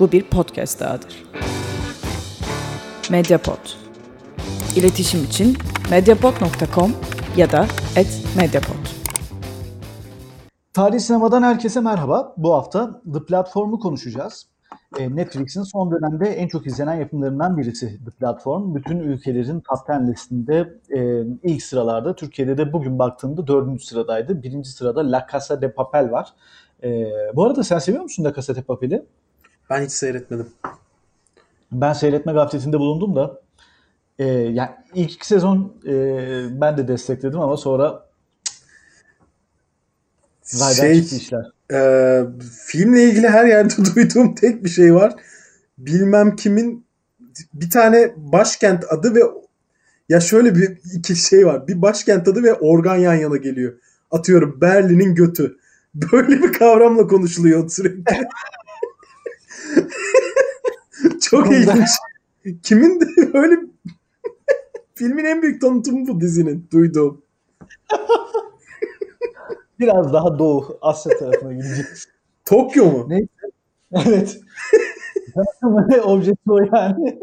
Bu 0.00 0.12
bir 0.12 0.22
podcast 0.22 0.80
dahadır. 0.80 1.24
Mediapod. 3.10 3.58
İletişim 4.76 5.24
için 5.24 5.56
mediapod.com 5.90 6.92
ya 7.36 7.52
da 7.52 7.66
@mediapod. 8.36 8.86
Tarih 10.74 10.98
sinemadan 10.98 11.42
herkese 11.42 11.80
merhaba. 11.80 12.34
Bu 12.36 12.54
hafta 12.54 13.02
The 13.14 13.24
Platform'u 13.24 13.78
konuşacağız. 13.78 14.46
E, 14.98 15.16
Netflix'in 15.16 15.62
son 15.62 15.90
dönemde 15.90 16.28
en 16.28 16.48
çok 16.48 16.66
izlenen 16.66 16.94
yapımlarından 16.94 17.56
birisi 17.56 18.04
The 18.04 18.10
Platform. 18.10 18.74
Bütün 18.74 18.98
ülkelerin 18.98 19.60
top 19.60 19.90
10 19.90 20.06
listinde 20.06 20.78
e, 20.96 21.22
ilk 21.42 21.62
sıralarda. 21.62 22.16
Türkiye'de 22.16 22.58
de 22.58 22.72
bugün 22.72 22.98
baktığımda 22.98 23.46
dördüncü 23.46 23.84
sıradaydı. 23.84 24.42
Birinci 24.42 24.70
sırada 24.70 25.12
La 25.12 25.26
Casa 25.32 25.62
de 25.62 25.72
Papel 25.72 26.10
var. 26.10 26.28
E, 26.82 27.06
bu 27.34 27.44
arada 27.44 27.64
sen 27.64 27.78
seviyor 27.78 28.02
musun 28.02 28.24
La 28.24 28.34
Casa 28.34 28.56
de 28.56 28.62
Papel'i? 28.62 29.06
Ben 29.70 29.84
hiç 29.84 29.92
seyretmedim. 29.92 30.46
Ben 31.72 31.92
seyretme 31.92 32.32
gafletinde 32.32 32.78
bulundum 32.78 33.16
da. 33.16 33.40
E, 34.18 34.24
yani 34.28 34.70
ilk 34.94 35.12
iki 35.12 35.26
sezon 35.26 35.74
e, 35.86 35.92
ben 36.60 36.76
de 36.78 36.88
destekledim 36.88 37.40
ama 37.40 37.56
sonra 37.56 38.06
raydan 40.54 40.72
Şey, 40.72 41.00
çıktı 41.00 41.16
işler. 41.16 41.46
e, 41.72 42.22
filmle 42.66 43.04
ilgili 43.04 43.28
her 43.28 43.44
yerde 43.44 43.74
duyduğum 43.94 44.34
tek 44.34 44.64
bir 44.64 44.68
şey 44.68 44.94
var. 44.94 45.14
Bilmem 45.78 46.36
kimin 46.36 46.86
bir 47.54 47.70
tane 47.70 48.14
başkent 48.16 48.84
adı 48.92 49.14
ve 49.14 49.20
ya 50.08 50.20
şöyle 50.20 50.54
bir 50.54 50.78
iki 50.94 51.16
şey 51.16 51.46
var. 51.46 51.68
Bir 51.68 51.82
başkent 51.82 52.28
adı 52.28 52.42
ve 52.42 52.54
organ 52.54 52.96
yan 52.96 53.14
yana 53.14 53.36
geliyor. 53.36 53.72
Atıyorum 54.10 54.60
Berlin'in 54.60 55.14
götü. 55.14 55.56
Böyle 55.94 56.42
bir 56.42 56.52
kavramla 56.52 57.06
konuşuluyor 57.06 57.68
sürekli. 57.68 58.04
Çok 61.20 61.52
ilginç. 61.52 61.88
Kimin 62.62 63.00
de 63.00 63.06
böyle 63.34 63.56
filmin 64.94 65.24
en 65.24 65.42
büyük 65.42 65.60
tanıtımı 65.60 66.08
bu 66.08 66.20
dizinin 66.20 66.68
duyduğum. 66.72 67.22
Biraz 69.78 70.12
daha 70.12 70.38
Doğu 70.38 70.78
Asya 70.80 71.18
tarafına 71.18 71.52
gideceğiz. 71.52 72.08
Tokyo 72.44 72.84
mu? 72.84 73.06
Ne? 73.08 73.26
Evet. 73.92 74.40
Objesi 76.04 76.38
o 76.48 76.58
yani. 76.58 77.18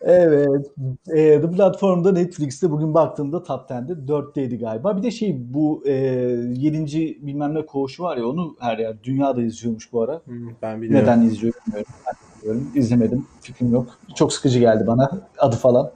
Evet. 0.00 0.66
E, 1.08 1.40
The 1.40 1.50
Platform'da 1.50 2.12
Netflix'te 2.12 2.70
bugün 2.70 2.94
baktığımda 2.94 3.42
top 3.42 3.70
10'de 3.70 3.92
4'teydi 4.12 4.58
galiba. 4.58 4.96
Bir 4.96 5.02
de 5.02 5.10
şey 5.10 5.36
bu 5.54 5.82
e, 5.86 5.92
7. 5.92 7.18
bilmem 7.26 7.54
ne 7.54 7.66
koğuşu 7.66 8.02
var 8.02 8.16
ya 8.16 8.26
onu 8.26 8.56
her 8.60 8.78
yer 8.78 9.02
dünyada 9.02 9.42
izliyormuş 9.42 9.92
bu 9.92 10.02
ara. 10.02 10.20
Hmm, 10.24 10.48
Ben 10.62 10.82
biliyorum. 10.82 11.06
Neden 11.06 11.22
izliyor 11.22 11.54
bilmiyorum. 11.66 11.92
Ben 12.06 12.14
bilmiyorum. 12.42 12.70
İzlemedim. 12.74 13.26
Fikrim 13.40 13.72
yok. 13.72 13.86
Çok 14.14 14.32
sıkıcı 14.32 14.58
geldi 14.58 14.86
bana 14.86 15.10
adı 15.38 15.56
falan. 15.56 15.90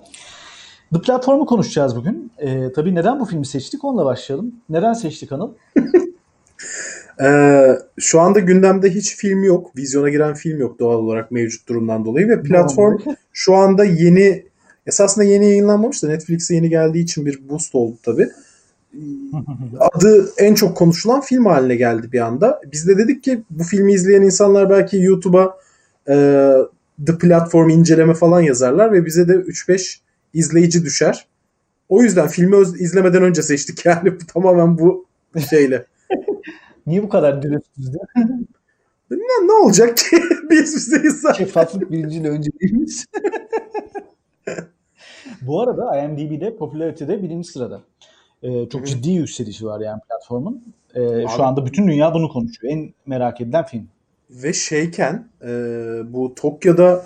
The 0.95 1.01
Platform'u 1.01 1.47
konuşacağız 1.47 1.97
bugün. 1.97 2.33
E, 2.39 2.73
tabii 2.73 2.95
neden 2.95 3.21
bu 3.21 3.25
filmi 3.25 3.47
seçtik? 3.47 3.84
Onunla 3.84 4.05
başlayalım. 4.05 4.55
Neden 4.69 4.93
seçtik 4.93 5.33
Anıl? 5.33 5.51
Ee, 7.23 7.79
şu 7.99 8.21
anda 8.21 8.39
gündemde 8.39 8.91
hiç 8.91 9.17
film 9.17 9.45
yok. 9.45 9.77
Vizyona 9.77 10.11
giren 10.11 10.35
film 10.35 10.61
yok 10.61 10.79
doğal 10.79 10.99
olarak 10.99 11.31
mevcut 11.31 11.69
durumdan 11.69 12.05
dolayı 12.05 12.29
ve 12.29 12.43
platform 12.43 12.99
şu 13.33 13.55
anda 13.55 13.85
yeni 13.85 14.45
esasında 14.87 15.25
yeni 15.25 15.47
yayınlanmamış 15.47 16.03
da 16.03 16.09
Netflix'e 16.09 16.55
yeni 16.55 16.69
geldiği 16.71 17.05
için 17.05 17.27
bir 17.27 17.49
boost 17.49 17.75
oldu 17.75 17.97
tabi. 18.03 18.29
Adı 19.79 20.33
en 20.39 20.55
çok 20.55 20.77
konuşulan 20.77 21.21
film 21.21 21.47
haline 21.47 21.77
geldi 21.77 22.12
bir 22.12 22.21
anda. 22.21 22.61
Biz 22.73 22.89
de 22.89 22.99
dedik 22.99 23.25
ki 23.25 23.43
bu 23.51 23.65
filmi 23.65 23.93
izleyen 23.93 24.23
insanlar 24.23 24.71
belki 24.71 24.97
YouTube'a 24.97 25.57
e, 26.09 26.15
The 27.07 27.19
Platform 27.19 27.69
inceleme 27.69 28.15
falan 28.15 28.41
yazarlar 28.41 28.93
ve 28.93 29.06
bize 29.06 29.28
de 29.28 29.33
3-5 29.33 29.99
izleyici 30.34 30.84
düşer. 30.84 31.27
O 31.89 32.03
yüzden 32.03 32.28
filmi 32.28 32.56
izlemeden 32.78 33.23
önce 33.23 33.43
seçtik 33.43 33.87
yani 33.87 34.12
tamamen 34.34 34.78
bu 34.78 35.06
şeyle. 35.50 35.84
Niye 36.87 37.03
bu 37.03 37.09
kadar 37.09 37.43
dürüstüz? 37.43 37.91
Ne, 39.11 39.47
ne 39.47 39.53
olacak 39.53 39.97
ki? 39.97 40.17
Biz 40.51 40.77
bizeyiz 40.77 41.21
zaten. 41.21 41.45
Şeffaflık 41.45 41.91
birinciyle 41.93 42.29
önceliğimiz. 42.29 43.05
Bu 45.43 45.61
arada 45.63 46.03
IMDb'de 46.03 46.57
popülaritede 46.57 47.23
birinci 47.23 47.49
sırada. 47.49 47.81
Ee, 48.43 48.69
çok 48.69 48.87
ciddi 48.87 49.11
yükselişi 49.11 49.67
var 49.67 49.81
yani 49.81 50.01
platformun. 50.09 50.65
Ee, 50.95 51.01
Abi- 51.01 51.29
şu 51.37 51.43
anda 51.43 51.67
bütün 51.67 51.89
dünya 51.89 52.15
bunu 52.15 52.29
konuşuyor. 52.29 52.73
En 52.73 52.95
merak 53.07 53.41
edilen 53.41 53.65
film. 53.65 53.89
Ve 54.31 54.53
şeyken 54.53 55.29
e, 55.43 55.49
bu 56.07 56.35
Tokyo'da 56.35 57.05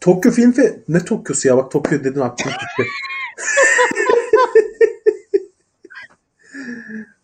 Tokyo 0.00 0.32
Film 0.32 0.52
Fe... 0.52 0.80
Ne 0.88 1.04
Tokyo'su 1.04 1.48
ya? 1.48 1.56
Bak 1.56 1.70
Tokyo 1.70 2.04
dedin 2.04 2.20
aklım 2.20 2.52
gitti. 2.52 2.88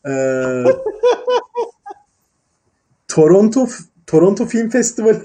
E, 0.06 0.12
Toronto 3.16 3.68
Toronto 4.06 4.46
Film 4.46 4.70
Festivali 4.70 5.18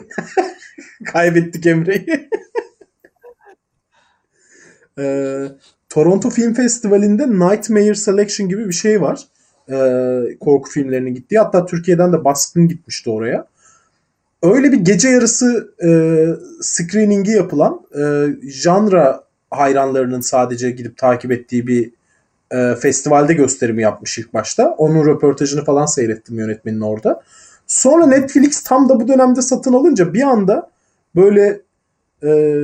kaybettik 1.05 1.65
Emre'yi. 1.65 2.29
E, 4.99 5.47
Toronto 5.89 6.29
Film 6.29 6.53
Festivali'nde 6.53 7.29
Nightmare 7.29 7.95
Selection 7.95 8.49
gibi 8.49 8.67
bir 8.67 8.73
şey 8.73 9.01
var. 9.01 9.27
E, 9.69 9.77
korku 10.39 10.69
filmlerinin 10.69 11.13
gittiği. 11.13 11.39
Hatta 11.39 11.65
Türkiye'den 11.65 12.13
de 12.13 12.23
Baskın 12.23 12.67
gitmişti 12.67 13.09
oraya 13.09 13.47
öyle 14.43 14.71
bir 14.71 14.77
gece 14.77 15.09
yarısı 15.09 15.73
e, 15.83 15.89
screening'i 16.61 17.31
yapılan 17.31 17.81
e, 17.97 18.01
janra 18.49 19.23
hayranlarının 19.51 20.21
sadece 20.21 20.71
gidip 20.71 20.97
takip 20.97 21.31
ettiği 21.31 21.67
bir 21.67 21.91
e, 22.51 22.75
festivalde 22.75 23.33
gösterimi 23.33 23.81
yapmış 23.81 24.17
ilk 24.17 24.33
başta. 24.33 24.69
Onun 24.69 25.05
röportajını 25.05 25.65
falan 25.65 25.85
seyrettim 25.85 26.39
yönetmenin 26.39 26.81
orada. 26.81 27.21
Sonra 27.71 28.05
Netflix 28.05 28.63
tam 28.63 28.89
da 28.89 28.99
bu 28.99 29.07
dönemde 29.07 29.41
satın 29.41 29.73
alınca 29.73 30.13
bir 30.13 30.21
anda 30.21 30.71
böyle 31.15 31.61
e, 32.23 32.59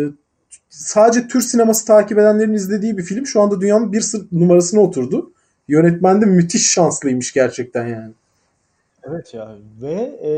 sadece 0.69 1.27
Türk 1.27 1.43
sineması 1.43 1.85
takip 1.85 2.17
edenlerin 2.17 2.53
izlediği 2.53 2.97
bir 2.97 3.03
film 3.03 3.25
şu 3.25 3.41
anda 3.41 3.61
dünyanın 3.61 3.93
bir 3.93 4.01
sı- 4.01 4.27
numarasına 4.31 4.81
oturdu. 4.81 5.31
Yönetmen 5.67 6.21
de 6.21 6.25
müthiş 6.25 6.71
şanslıymış 6.71 7.33
gerçekten 7.33 7.87
yani. 7.87 8.11
Evet 9.03 9.33
ya 9.33 9.55
ve 9.81 9.93
e, 10.23 10.31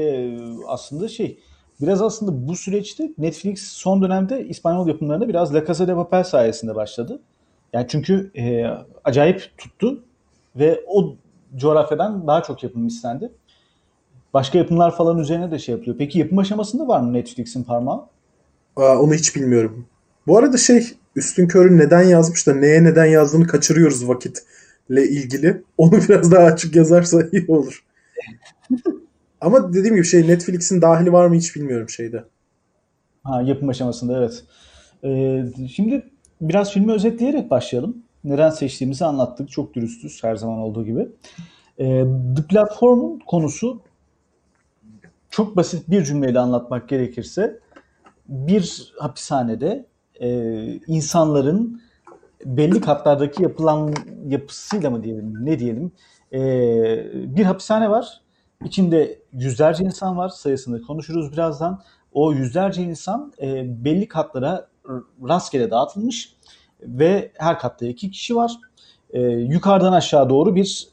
aslında 0.68 1.08
şey 1.08 1.40
biraz 1.82 2.02
aslında 2.02 2.48
bu 2.48 2.56
süreçte 2.56 3.10
Netflix 3.18 3.62
son 3.62 4.02
dönemde 4.02 4.48
İspanyol 4.48 4.88
yapımlarına 4.88 5.28
biraz 5.28 5.54
La 5.54 5.66
Casa 5.66 5.88
de 5.88 5.96
Papel 5.96 6.24
sayesinde 6.24 6.76
başladı. 6.76 7.20
Yani 7.74 7.86
çünkü 7.90 8.32
e, 8.38 8.66
acayip 9.04 9.52
tuttu 9.58 10.04
ve 10.56 10.84
o 10.88 11.16
coğrafyadan 11.56 12.28
daha 12.28 12.44
çok 12.44 12.64
yapım 12.64 12.88
istendi. 12.88 13.32
Başka 14.34 14.58
yapımlar 14.58 14.96
falan 14.98 15.20
üzerine 15.20 15.52
de 15.52 15.60
şey 15.60 15.76
yapılıyor. 15.76 15.98
Peki 15.98 16.20
yapım 16.20 16.38
aşamasında 16.38 16.88
var 16.88 17.00
mı 17.00 17.14
Netflix'in 17.14 17.64
parmağı? 17.64 18.06
Aa, 18.76 18.98
onu 19.00 19.14
hiç 19.14 19.36
bilmiyorum. 19.36 19.86
Bu 20.28 20.38
arada 20.38 20.58
şey 20.58 20.88
Üstün 21.16 21.48
Kör'ün 21.48 21.78
neden 21.78 22.04
yazmış 22.04 22.48
da 22.48 22.56
neye 22.56 22.84
neden 22.84 23.06
yazdığını 23.06 23.48
kaçırıyoruz 23.48 24.08
vakitle 24.08 25.10
ilgili. 25.10 25.64
Onu 25.78 25.92
biraz 25.92 26.32
daha 26.32 26.44
açık 26.44 26.76
yazarsa 26.76 27.22
iyi 27.32 27.46
olur. 27.48 27.84
Ama 29.42 29.74
dediğim 29.74 29.96
gibi 29.96 30.06
şey 30.06 30.28
Netflix'in 30.28 30.82
dahili 30.82 31.14
var 31.14 31.28
mı 31.28 31.36
hiç 31.36 31.56
bilmiyorum 31.56 31.90
şeyde. 31.90 32.24
Ha, 33.24 33.42
yapım 33.42 33.70
aşamasında 33.70 34.18
evet. 34.18 34.44
Ee, 35.04 35.68
şimdi 35.76 36.10
biraz 36.42 36.72
filmi 36.72 36.92
özetleyerek 36.92 37.52
başlayalım. 37.52 37.98
Neden 38.24 38.50
seçtiğimizi 38.50 39.06
anlattık. 39.06 39.50
Çok 39.50 39.74
dürüstüz 39.74 40.24
her 40.24 40.36
zaman 40.36 40.60
olduğu 40.60 40.86
gibi. 40.86 41.08
Ee, 41.80 42.06
The 42.36 42.44
Platform'un 42.50 43.20
konusu 43.20 43.82
çok 45.30 45.58
basit 45.58 45.90
bir 45.90 46.04
cümleyle 46.04 46.40
anlatmak 46.40 46.90
gerekirse 46.90 47.60
bir 48.28 48.94
hapishanede 49.00 49.86
e, 50.22 50.30
insanların 50.88 51.82
belli 52.46 52.82
katlardaki 52.82 53.44
yapılan 53.44 53.94
yapısıyla 54.28 54.90
mı 54.90 55.04
diyelim 55.04 55.46
ne 55.46 55.60
diyelim 55.60 55.92
e, 56.34 56.40
bir 57.36 57.44
hapishane 57.44 57.90
var. 57.90 58.22
İçinde 58.66 59.20
yüzlerce 59.34 59.84
insan 59.84 60.18
var. 60.18 60.30
Sayısını 60.30 60.82
konuşuruz 60.82 61.32
birazdan. 61.32 61.82
O 62.14 62.34
yüzlerce 62.34 62.82
insan 62.82 63.34
e, 63.42 63.66
belli 63.86 64.08
katlara 64.08 64.68
rastgele 65.30 65.72
dağıtılmış 65.72 66.36
ve 66.82 67.32
her 67.38 67.60
katta 67.60 67.86
iki 67.86 68.12
kişi 68.12 68.36
var. 68.36 68.52
E, 69.10 69.22
yukarıdan 69.22 69.94
aşağı 69.94 70.30
doğru 70.30 70.56
bir 70.56 70.88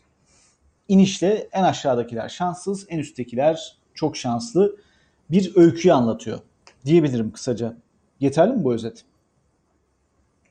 inişle 0.88 1.48
en 1.52 1.62
aşağıdakiler 1.62 2.28
şanssız, 2.28 2.86
en 2.88 2.98
üsttekiler 2.98 3.76
çok 3.96 4.16
şanslı 4.16 4.76
bir 5.30 5.52
öyküyü 5.56 5.94
anlatıyor 5.94 6.38
diyebilirim 6.84 7.30
kısaca. 7.30 7.76
Yeterli 8.20 8.52
mi 8.52 8.64
bu 8.64 8.74
özet? 8.74 9.04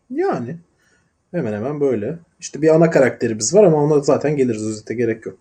Yani 0.10 0.58
hemen 1.32 1.54
hemen 1.54 1.80
böyle. 1.80 2.20
İşte 2.40 2.62
bir 2.62 2.76
ana 2.76 2.90
karakterimiz 2.90 3.54
var 3.56 3.64
ama 3.64 3.78
ona 3.78 4.00
zaten 4.00 4.38
geliriz 4.38 4.68
özete 4.68 4.94
gerek 4.94 5.26
yok. 5.26 5.38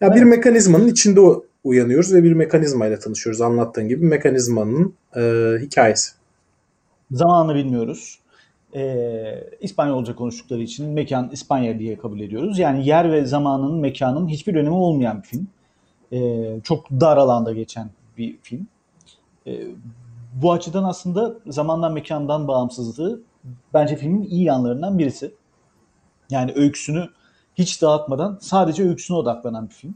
Ya 0.00 0.14
bir 0.14 0.22
Evet. 0.22 0.36
mekanizmanın 0.36 0.88
içinde 0.88 1.20
uyanıyoruz 1.64 2.14
ve 2.14 2.24
bir 2.24 2.32
mekanizma 2.32 2.86
ile 2.86 2.98
tanışıyoruz. 2.98 3.40
Anlattığın 3.40 3.88
gibi 3.88 4.04
mekanizmanın 4.04 4.94
e, 5.16 5.22
hikayesi. 5.60 6.12
Zamanını 7.10 7.54
bilmiyoruz. 7.54 8.18
Ee, 8.74 9.44
İspanyolca 9.60 10.14
konuştukları 10.14 10.62
için 10.62 10.86
mekan 10.88 11.30
İspanya 11.32 11.78
diye 11.78 11.98
kabul 11.98 12.20
ediyoruz. 12.20 12.58
Yani 12.58 12.86
yer 12.86 13.12
ve 13.12 13.24
zamanın, 13.24 13.80
mekanın 13.80 14.28
hiçbir 14.28 14.54
önemi 14.54 14.74
olmayan 14.74 15.22
bir 15.22 15.28
film. 15.28 15.48
Ee, 16.12 16.60
çok 16.64 16.90
dar 16.90 17.16
alanda 17.16 17.52
geçen 17.52 17.90
bir 18.18 18.38
film. 18.42 18.66
Ee, 19.46 19.66
bu 20.42 20.52
açıdan 20.52 20.84
aslında 20.84 21.34
zamandan 21.46 21.92
mekandan 21.92 22.48
bağımsızlığı 22.48 23.20
bence 23.74 23.96
filmin 23.96 24.22
iyi 24.22 24.44
yanlarından 24.44 24.98
birisi. 24.98 25.34
Yani 26.30 26.52
öyküsünü 26.56 27.08
hiç 27.54 27.82
dağıtmadan 27.82 28.38
sadece 28.40 28.88
öyküsüne 28.88 29.16
odaklanan 29.16 29.68
bir 29.68 29.74
film. 29.74 29.94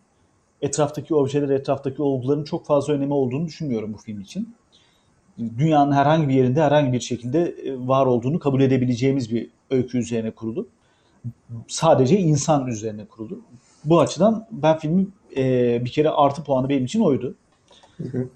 Etraftaki 0.63 1.15
objeler, 1.15 1.49
etraftaki 1.49 2.03
olguların 2.03 2.45
çok 2.45 2.67
fazla 2.67 2.93
önemi 2.93 3.15
olduğunu 3.15 3.47
düşünmüyorum 3.47 3.95
bu 3.95 3.99
film 3.99 4.21
için. 4.21 4.55
Dünyanın 5.39 5.93
herhangi 5.93 6.29
bir 6.29 6.35
yerinde 6.35 6.63
herhangi 6.63 6.93
bir 6.93 7.01
şekilde 7.01 7.41
e, 7.43 7.89
var 7.89 8.07
olduğunu 8.07 8.39
kabul 8.39 8.61
edebileceğimiz 8.61 9.35
bir 9.35 9.51
öykü 9.71 9.99
üzerine 9.99 10.31
kurulu. 10.31 10.69
Sadece 11.69 12.19
insan 12.19 12.67
üzerine 12.67 13.05
kurulu. 13.05 13.41
Bu 13.85 14.01
açıdan 14.01 14.47
ben 14.51 14.79
filmi 14.79 15.07
e, 15.37 15.85
bir 15.85 15.91
kere 15.91 16.11
artı 16.11 16.45
puanı 16.45 16.69
benim 16.69 16.85
için 16.85 17.01
oydu. 17.01 17.35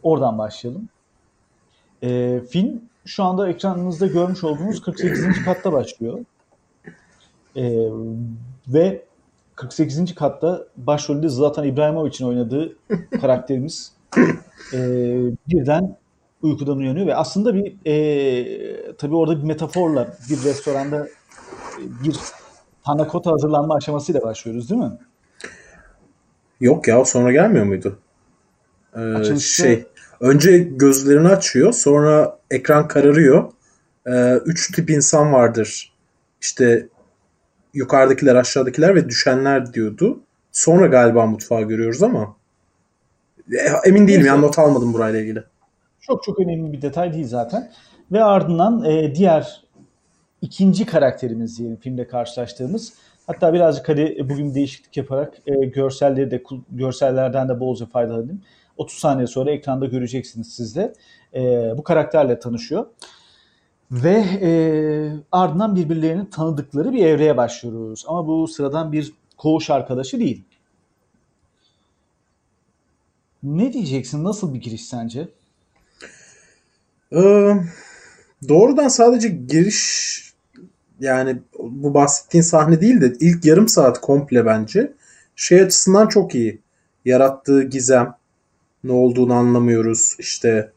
Oradan 0.02 0.38
başlayalım. 0.38 0.88
E, 2.02 2.40
film 2.50 2.82
şu 3.04 3.24
anda 3.24 3.48
ekranınızda 3.48 4.06
görmüş 4.06 4.44
olduğunuz 4.44 4.82
48. 4.82 5.44
katta 5.44 5.72
başlıyor. 5.72 6.24
E, 7.56 7.88
ve 8.68 9.04
48. 9.56 10.14
katta 10.14 10.64
başrolünde 10.76 11.28
Zlatan 11.28 11.64
İbrahimovic'in 11.64 12.28
oynadığı 12.28 12.76
karakterimiz 13.20 13.92
e, 14.72 14.78
birden 15.48 15.96
uykudan 16.42 16.76
uyanıyor 16.76 17.06
ve 17.06 17.16
aslında 17.16 17.54
bir 17.54 17.76
e, 17.86 18.96
tabii 18.96 19.16
orada 19.16 19.38
bir 19.38 19.46
metaforla 19.46 20.16
bir 20.30 20.44
restoranda 20.44 21.08
bir 21.78 22.16
panakota 22.82 23.32
hazırlanma 23.32 23.74
aşamasıyla 23.74 24.22
başlıyoruz 24.22 24.70
değil 24.70 24.80
mi? 24.80 24.98
Yok 26.64 26.88
ya 26.88 27.04
sonra 27.04 27.32
gelmiyor 27.32 27.64
muydu? 27.64 27.98
Ee, 28.96 29.36
şey 29.38 29.84
önce 30.20 30.58
gözlerini 30.58 31.28
açıyor 31.28 31.72
sonra 31.72 32.38
ekran 32.50 32.88
kararıyor. 32.88 33.52
Ee, 34.06 34.34
üç 34.46 34.72
tip 34.72 34.90
insan 34.90 35.32
vardır. 35.32 35.92
İşte 36.40 36.88
yukarıdakiler 37.74 38.34
aşağıdakiler 38.34 38.94
ve 38.94 39.08
düşenler 39.08 39.74
diyordu. 39.74 40.20
Sonra 40.52 40.86
galiba 40.86 41.26
mutfağı 41.26 41.62
görüyoruz 41.62 42.02
ama 42.02 42.36
E, 43.52 43.88
emin 43.88 44.08
değilim 44.08 44.20
Neyse. 44.20 44.28
ya 44.28 44.36
not 44.36 44.58
almadım 44.58 44.92
burayla 44.92 45.20
ilgili. 45.20 45.44
Çok 46.00 46.22
çok 46.22 46.38
önemli 46.40 46.72
bir 46.72 46.82
detay 46.82 47.12
değil 47.12 47.28
zaten. 47.28 47.72
Ve 48.12 48.24
ardından 48.24 48.84
e, 48.84 49.14
diğer 49.14 49.64
ikinci 50.42 50.86
karakterimiz 50.86 51.58
diyelim 51.58 51.76
filmde 51.76 52.06
karşılaştığımız. 52.06 52.92
Hatta 53.26 53.54
birazcık 53.54 53.88
hadi 53.88 54.26
bugün 54.30 54.54
değişiklik 54.54 54.96
yaparak 54.96 55.34
e, 55.46 55.66
görselleri 55.66 56.30
de 56.30 56.42
görsellerden 56.70 57.48
de 57.48 57.60
bolca 57.60 57.86
faydalanayım. 57.86 58.42
30 58.76 58.98
saniye 58.98 59.26
sonra 59.26 59.50
ekranda 59.50 59.86
göreceksiniz 59.86 60.54
siz 60.54 60.76
de. 60.76 60.92
E, 61.34 61.72
bu 61.78 61.82
karakterle 61.82 62.38
tanışıyor. 62.38 62.86
Ve 63.90 64.24
e, 64.42 64.50
ardından 65.32 65.76
birbirlerini 65.76 66.30
tanıdıkları 66.30 66.92
bir 66.92 67.06
evreye 67.06 67.36
başlıyoruz. 67.36 68.04
Ama 68.08 68.26
bu 68.26 68.48
sıradan 68.48 68.92
bir 68.92 69.12
koğuş 69.36 69.70
arkadaşı 69.70 70.18
değil. 70.18 70.44
Ne 73.42 73.72
diyeceksin? 73.72 74.24
Nasıl 74.24 74.54
bir 74.54 74.60
giriş 74.60 74.84
sence? 74.84 75.28
Ee, 77.12 77.54
doğrudan 78.48 78.88
sadece 78.88 79.28
giriş 79.28 80.33
yani 81.04 81.38
bu 81.58 81.94
bahsettiğin 81.94 82.42
sahne 82.42 82.80
değil 82.80 83.00
de 83.00 83.12
ilk 83.20 83.44
yarım 83.44 83.68
saat 83.68 84.00
komple 84.00 84.46
bence 84.46 84.92
şey 85.36 85.60
açısından 85.60 86.08
çok 86.08 86.34
iyi. 86.34 86.60
Yarattığı 87.04 87.62
gizem 87.62 88.14
ne 88.84 88.92
olduğunu 88.92 89.34
anlamıyoruz. 89.34 90.16
İşte 90.18 90.70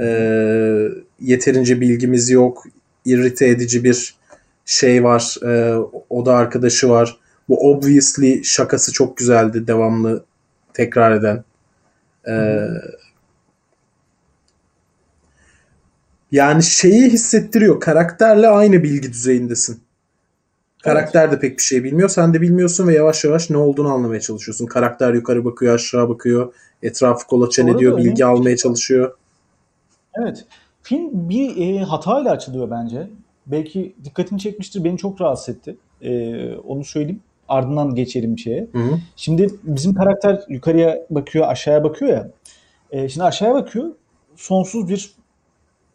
ee, 0.00 0.88
yeterince 1.20 1.80
bilgimiz 1.80 2.30
yok. 2.30 2.64
irrite 3.04 3.48
edici 3.48 3.84
bir 3.84 4.16
şey 4.64 5.04
var. 5.04 5.36
Ee, 5.42 5.74
o 6.10 6.26
da 6.26 6.34
arkadaşı 6.34 6.88
var. 6.88 7.18
Bu 7.48 7.70
obviously 7.70 8.44
şakası 8.44 8.92
çok 8.92 9.16
güzeldi. 9.16 9.66
Devamlı 9.66 10.24
tekrar 10.74 11.12
eden. 11.12 11.44
Ee, 12.28 12.66
Yani 16.32 16.62
şeyi 16.62 17.10
hissettiriyor. 17.10 17.80
Karakterle 17.80 18.48
aynı 18.48 18.82
bilgi 18.82 19.12
düzeyindesin. 19.12 19.80
Karakter 20.82 21.32
de 21.32 21.40
pek 21.40 21.58
bir 21.58 21.62
şey 21.62 21.84
bilmiyor. 21.84 22.08
Sen 22.08 22.34
de 22.34 22.40
bilmiyorsun 22.40 22.86
ve 22.88 22.94
yavaş 22.94 23.24
yavaş 23.24 23.50
ne 23.50 23.56
olduğunu 23.56 23.92
anlamaya 23.92 24.20
çalışıyorsun. 24.20 24.66
Karakter 24.66 25.14
yukarı 25.14 25.44
bakıyor, 25.44 25.74
aşağı 25.74 26.08
bakıyor. 26.08 26.54
Etrafı 26.82 27.26
kolaçan 27.26 27.66
ediyor, 27.66 27.98
bilgi 27.98 28.24
almaya 28.24 28.56
çalışıyor. 28.56 29.18
Evet. 30.14 30.44
Film 30.82 31.10
bir 31.12 31.56
e, 31.56 31.84
hatayla 31.84 32.30
açılıyor 32.30 32.70
bence. 32.70 33.08
Belki 33.46 33.94
dikkatini 34.04 34.40
çekmiştir. 34.40 34.84
Beni 34.84 34.98
çok 34.98 35.20
rahatsız 35.20 35.54
etti. 35.54 35.76
E, 36.02 36.54
onu 36.54 36.84
söyleyeyim. 36.84 37.20
Ardından 37.48 37.94
geçelim 37.94 38.38
şeye. 38.38 38.66
Hı 38.72 38.78
hı. 38.78 38.98
Şimdi 39.16 39.50
bizim 39.62 39.94
karakter 39.94 40.44
yukarıya 40.48 41.06
bakıyor, 41.10 41.48
aşağıya 41.48 41.84
bakıyor 41.84 42.10
ya. 42.10 42.30
E, 42.90 43.08
şimdi 43.08 43.24
aşağıya 43.24 43.54
bakıyor. 43.54 43.86
Sonsuz 44.36 44.88
bir 44.88 45.17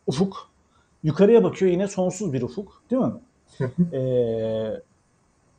ufuk. 0.08 0.50
Yukarıya 1.04 1.44
bakıyor 1.44 1.72
yine 1.72 1.88
sonsuz 1.88 2.34
bir 2.34 2.42
ufuk. 2.42 2.82
Değil 2.92 3.02
mi? 3.02 3.12
E, 3.94 4.02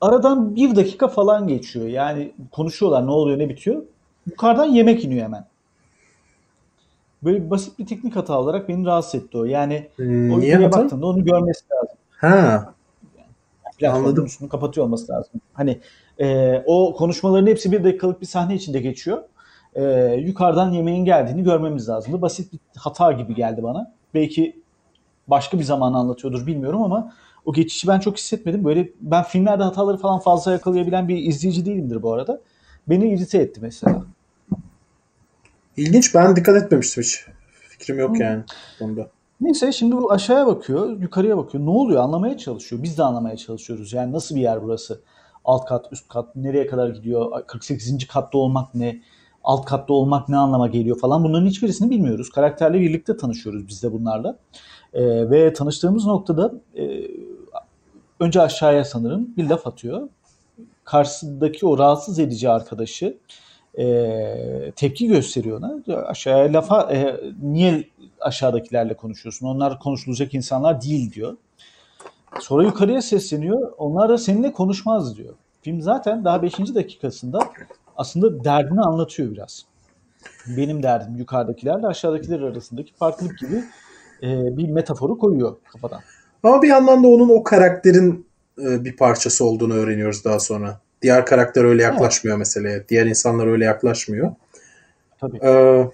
aradan 0.00 0.56
bir 0.56 0.76
dakika 0.76 1.08
falan 1.08 1.48
geçiyor. 1.48 1.86
Yani 1.86 2.32
konuşuyorlar 2.52 3.06
ne 3.06 3.10
oluyor 3.10 3.38
ne 3.38 3.48
bitiyor. 3.48 3.82
Yukarıdan 4.26 4.64
yemek 4.64 5.04
iniyor 5.04 5.24
hemen. 5.24 5.46
Böyle 7.22 7.50
basit 7.50 7.78
bir 7.78 7.86
teknik 7.86 8.16
hata 8.16 8.40
olarak 8.40 8.68
beni 8.68 8.86
rahatsız 8.86 9.14
etti 9.14 9.38
o. 9.38 9.44
Yani 9.44 9.88
o 9.98 10.02
Niye 10.02 10.30
yukarıya 10.30 10.66
hata? 10.68 10.82
baktığında 10.82 11.06
onu 11.06 11.24
görmesi 11.24 11.64
lazım. 11.72 11.96
Ha, 12.10 12.74
Platformun 13.78 14.04
Anladım. 14.06 14.24
üstünü 14.24 14.48
kapatıyor 14.48 14.86
olması 14.86 15.12
lazım. 15.12 15.40
Hani 15.52 15.80
e, 16.20 16.58
o 16.66 16.94
konuşmaların 16.96 17.46
hepsi 17.46 17.72
bir 17.72 17.84
dakikalık 17.84 18.20
bir 18.20 18.26
sahne 18.26 18.54
içinde 18.54 18.80
geçiyor. 18.80 19.22
E, 19.74 19.84
yukarıdan 20.14 20.72
yemeğin 20.72 21.04
geldiğini 21.04 21.42
görmemiz 21.42 21.88
lazımdı. 21.88 22.22
Basit 22.22 22.52
bir 22.52 22.58
hata 22.76 23.12
gibi 23.12 23.34
geldi 23.34 23.62
bana. 23.62 23.92
Belki 24.14 24.60
başka 25.28 25.58
bir 25.58 25.64
zaman 25.64 25.92
anlatıyordur 25.92 26.46
bilmiyorum 26.46 26.82
ama 26.82 27.12
o 27.44 27.52
geçişi 27.52 27.88
ben 27.88 28.00
çok 28.00 28.18
hissetmedim. 28.18 28.64
Böyle 28.64 28.90
ben 29.00 29.24
filmlerde 29.24 29.62
hataları 29.62 29.96
falan 29.96 30.18
fazla 30.18 30.52
yakalayabilen 30.52 31.08
bir 31.08 31.16
izleyici 31.16 31.66
değilimdir 31.66 32.02
bu 32.02 32.12
arada. 32.12 32.40
Beni 32.88 33.08
irite 33.08 33.38
etti 33.38 33.60
mesela. 33.62 34.02
ilginç. 35.76 36.14
Ben 36.14 36.36
dikkat 36.36 36.56
etmemiştim 36.56 37.02
hiç. 37.02 37.26
Fikrim 37.68 37.98
yok 37.98 38.18
Hı. 38.18 38.22
yani 38.22 38.42
bunda. 38.80 39.08
Neyse 39.40 39.72
şimdi 39.72 39.96
bu 39.96 40.12
aşağıya 40.12 40.46
bakıyor, 40.46 41.00
yukarıya 41.00 41.36
bakıyor. 41.36 41.66
Ne 41.66 41.70
oluyor? 41.70 42.02
Anlamaya 42.02 42.38
çalışıyor. 42.38 42.82
Biz 42.82 42.98
de 42.98 43.02
anlamaya 43.02 43.36
çalışıyoruz. 43.36 43.92
Yani 43.92 44.12
nasıl 44.12 44.34
bir 44.36 44.40
yer 44.40 44.62
burası? 44.62 45.00
Alt 45.44 45.66
kat, 45.66 45.86
üst 45.92 46.08
kat, 46.08 46.36
nereye 46.36 46.66
kadar 46.66 46.88
gidiyor? 46.88 47.46
48. 47.46 48.06
katta 48.06 48.38
olmak 48.38 48.74
ne? 48.74 49.00
Alt 49.44 49.64
katta 49.64 49.92
olmak 49.92 50.28
ne 50.28 50.36
anlama 50.36 50.68
geliyor 50.68 50.98
falan. 50.98 51.24
Bunların 51.24 51.46
hiçbirisini 51.46 51.90
bilmiyoruz. 51.90 52.30
Karakterle 52.30 52.80
birlikte 52.80 53.16
tanışıyoruz 53.16 53.68
biz 53.68 53.82
de 53.82 53.92
bunlarla. 53.92 54.38
Ee, 54.94 55.30
ve 55.30 55.52
tanıştığımız 55.52 56.06
noktada 56.06 56.52
e, 56.76 57.10
önce 58.20 58.40
aşağıya 58.40 58.84
sanırım 58.84 59.36
bir 59.36 59.48
laf 59.48 59.66
atıyor. 59.66 60.08
Karşısındaki 60.84 61.66
o 61.66 61.78
rahatsız 61.78 62.18
edici 62.18 62.50
arkadaşı 62.50 63.18
e, 63.78 64.72
tepki 64.76 65.06
gösteriyor 65.06 65.58
ona. 65.58 65.96
Aşağıya 66.06 66.52
lafa 66.52 66.92
e, 66.92 67.20
niye 67.42 67.84
aşağıdakilerle 68.20 68.94
konuşuyorsun? 68.94 69.46
Onlar 69.46 69.78
konuşulacak 69.78 70.34
insanlar 70.34 70.82
değil 70.82 71.12
diyor. 71.12 71.36
Sonra 72.40 72.64
yukarıya 72.64 73.02
sesleniyor. 73.02 73.72
Onlar 73.78 74.08
da 74.08 74.18
seninle 74.18 74.52
konuşmaz 74.52 75.16
diyor. 75.16 75.34
Film 75.62 75.80
zaten 75.80 76.24
daha 76.24 76.42
5. 76.42 76.58
dakikasında 76.58 77.38
aslında 77.96 78.44
derdini 78.44 78.80
anlatıyor 78.80 79.32
biraz. 79.32 79.64
Benim 80.46 80.82
derdim 80.82 81.16
yukarıdakilerle 81.16 81.86
aşağıdakiler 81.86 82.40
arasındaki 82.40 82.94
farklılık 82.94 83.38
gibi 83.38 83.64
e, 84.22 84.56
bir 84.56 84.68
metaforu 84.68 85.18
koyuyor 85.18 85.56
kafadan. 85.72 86.00
Ama 86.42 86.62
bir 86.62 86.68
yandan 86.68 87.04
da 87.04 87.08
onun 87.08 87.28
o 87.28 87.42
karakterin 87.42 88.26
e, 88.58 88.84
bir 88.84 88.96
parçası 88.96 89.44
olduğunu 89.44 89.74
öğreniyoruz 89.74 90.24
daha 90.24 90.40
sonra. 90.40 90.80
Diğer 91.02 91.26
karakter 91.26 91.64
öyle 91.64 91.82
yaklaşmıyor 91.82 92.36
meseleye. 92.36 92.88
Diğer 92.88 93.06
insanlar 93.06 93.46
öyle 93.46 93.64
yaklaşmıyor. 93.64 94.32
Tabii. 95.20 95.38
Ee, 95.42 95.84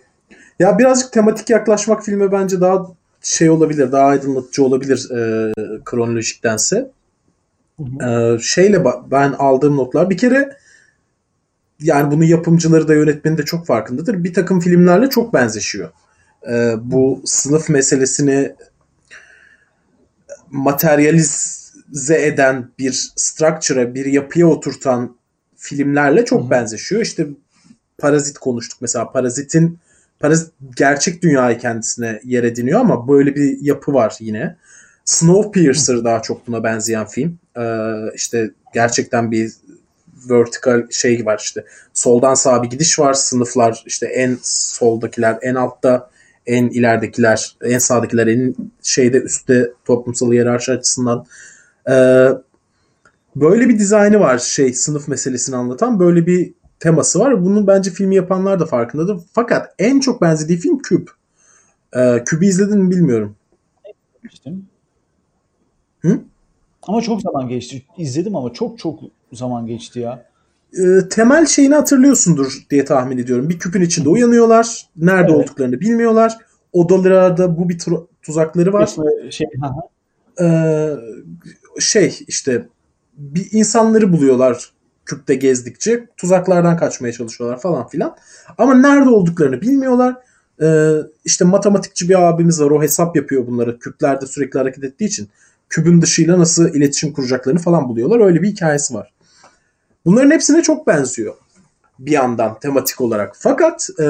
ya 0.58 0.78
birazcık 0.78 1.12
tematik 1.12 1.50
yaklaşmak 1.50 2.04
filme 2.04 2.32
bence 2.32 2.60
daha 2.60 2.86
şey 3.22 3.50
olabilir, 3.50 3.92
daha 3.92 4.06
aydınlatıcı 4.06 4.64
olabilir 4.64 5.10
e, 5.10 5.52
kronolojiktense. 5.84 6.90
Hı 7.76 7.82
hı. 7.82 8.34
Ee, 8.34 8.38
şeyle 8.38 8.84
ben 9.10 9.32
aldığım 9.32 9.76
notlar 9.76 10.10
bir 10.10 10.16
kere 10.16 10.56
yani 11.80 12.10
bunun 12.10 12.24
yapımcıları 12.24 12.88
da 12.88 12.94
yönetmeni 12.94 13.38
de 13.38 13.44
çok 13.44 13.66
farkındadır. 13.66 14.24
Bir 14.24 14.34
takım 14.34 14.60
filmlerle 14.60 15.10
çok 15.10 15.34
benzeşiyor. 15.34 15.90
Ee, 16.50 16.74
bu 16.82 17.22
sınıf 17.24 17.68
meselesini 17.68 18.54
materyalize 20.50 22.26
eden 22.26 22.70
bir 22.78 23.10
structure'a, 23.16 23.94
bir 23.94 24.06
yapıya 24.06 24.46
oturtan 24.46 25.16
filmlerle 25.56 26.24
çok 26.24 26.40
Hı-hı. 26.42 26.50
benzeşiyor. 26.50 27.02
İşte 27.02 27.26
Parazit 27.98 28.38
konuştuk 28.38 28.78
mesela. 28.80 29.12
Parazit'in 29.12 29.78
Parazit 30.20 30.52
gerçek 30.76 31.22
dünyayı 31.22 31.58
kendisine 31.58 32.20
yer 32.24 32.44
ediniyor 32.44 32.80
ama 32.80 33.08
böyle 33.08 33.34
bir 33.34 33.58
yapı 33.60 33.94
var 33.94 34.16
yine. 34.20 34.56
Snowpiercer 35.04 36.04
daha 36.04 36.22
çok 36.22 36.46
buna 36.46 36.64
benzeyen 36.64 37.06
film. 37.06 37.38
Ee, 37.56 37.62
işte 38.14 38.50
gerçekten 38.74 39.30
bir 39.30 39.52
vertical 40.30 40.86
şey 40.90 41.26
var 41.26 41.38
işte. 41.38 41.64
Soldan 41.94 42.34
sağa 42.34 42.62
bir 42.62 42.70
gidiş 42.70 42.98
var. 42.98 43.14
Sınıflar 43.14 43.82
işte 43.86 44.06
en 44.06 44.38
soldakiler 44.42 45.38
en 45.42 45.54
altta 45.54 46.10
en 46.46 46.68
ileridekiler, 46.68 47.56
en 47.62 47.78
sağdakiler 47.78 48.26
en 48.26 48.54
şeyde 48.82 49.18
üstte 49.18 49.72
toplumsal 49.84 50.32
hiyerarşi 50.32 50.72
açısından 50.72 51.26
ee, 51.90 52.28
böyle 53.36 53.68
bir 53.68 53.78
dizaynı 53.78 54.20
var 54.20 54.38
şey 54.38 54.72
sınıf 54.72 55.08
meselesini 55.08 55.56
anlatan 55.56 56.00
böyle 56.00 56.26
bir 56.26 56.54
teması 56.80 57.18
var. 57.18 57.44
Bunun 57.44 57.66
bence 57.66 57.90
filmi 57.90 58.16
yapanlar 58.16 58.60
da 58.60 58.66
farkındadır. 58.66 59.18
Fakat 59.32 59.74
en 59.78 60.00
çok 60.00 60.22
benzediği 60.22 60.58
film 60.58 60.78
Küp. 60.78 61.10
Ee, 61.96 62.22
Küp'ü 62.26 62.46
izledin 62.46 62.78
mi 62.78 62.90
bilmiyorum. 62.90 63.36
Hı? 66.00 66.20
Ama 66.82 67.00
çok 67.00 67.22
zaman 67.22 67.48
geçti. 67.48 67.82
İzledim 67.98 68.36
ama 68.36 68.52
çok 68.52 68.78
çok 68.78 69.00
zaman 69.32 69.66
geçti 69.66 70.00
ya. 70.00 70.24
Ee, 70.74 71.08
temel 71.08 71.46
şeyini 71.46 71.74
hatırlıyorsundur 71.74 72.52
diye 72.70 72.84
tahmin 72.84 73.18
ediyorum. 73.18 73.48
Bir 73.48 73.58
küpün 73.58 73.82
içinde 73.82 74.08
uyanıyorlar. 74.08 74.88
Nerede 74.96 75.32
evet. 75.32 75.44
olduklarını 75.44 75.80
bilmiyorlar. 75.80 76.38
Odalarda 76.72 77.58
bu 77.58 77.68
bir 77.68 77.78
tuzakları 78.22 78.72
var. 78.72 78.90
şey, 79.30 79.46
ee, 80.40 80.96
şey 81.78 82.18
işte 82.28 82.66
bir 83.16 83.48
insanları 83.52 84.12
buluyorlar 84.12 84.72
küpte 85.06 85.34
gezdikçe. 85.34 86.06
Tuzaklardan 86.16 86.76
kaçmaya 86.76 87.12
çalışıyorlar 87.12 87.60
falan 87.60 87.88
filan. 87.88 88.16
Ama 88.58 88.74
nerede 88.74 89.08
olduklarını 89.08 89.60
bilmiyorlar. 89.60 90.16
Ee, 90.62 90.92
işte 91.24 91.44
matematikçi 91.44 92.08
bir 92.08 92.28
abimiz 92.28 92.60
var. 92.60 92.70
O 92.70 92.82
hesap 92.82 93.16
yapıyor 93.16 93.46
bunları. 93.46 93.78
Küplerde 93.78 94.26
sürekli 94.26 94.58
hareket 94.58 94.84
ettiği 94.84 95.04
için. 95.04 95.28
Kübün 95.68 96.02
dışıyla 96.02 96.38
nasıl 96.38 96.74
iletişim 96.74 97.12
kuracaklarını 97.12 97.58
falan 97.60 97.88
buluyorlar. 97.88 98.20
Öyle 98.20 98.42
bir 98.42 98.48
hikayesi 98.48 98.94
var. 98.94 99.12
Bunların 100.04 100.30
hepsine 100.30 100.62
çok 100.62 100.86
benziyor. 100.86 101.34
Bir 101.98 102.12
yandan 102.12 102.58
tematik 102.58 103.00
olarak. 103.00 103.32
Fakat 103.38 103.88
e, 104.00 104.06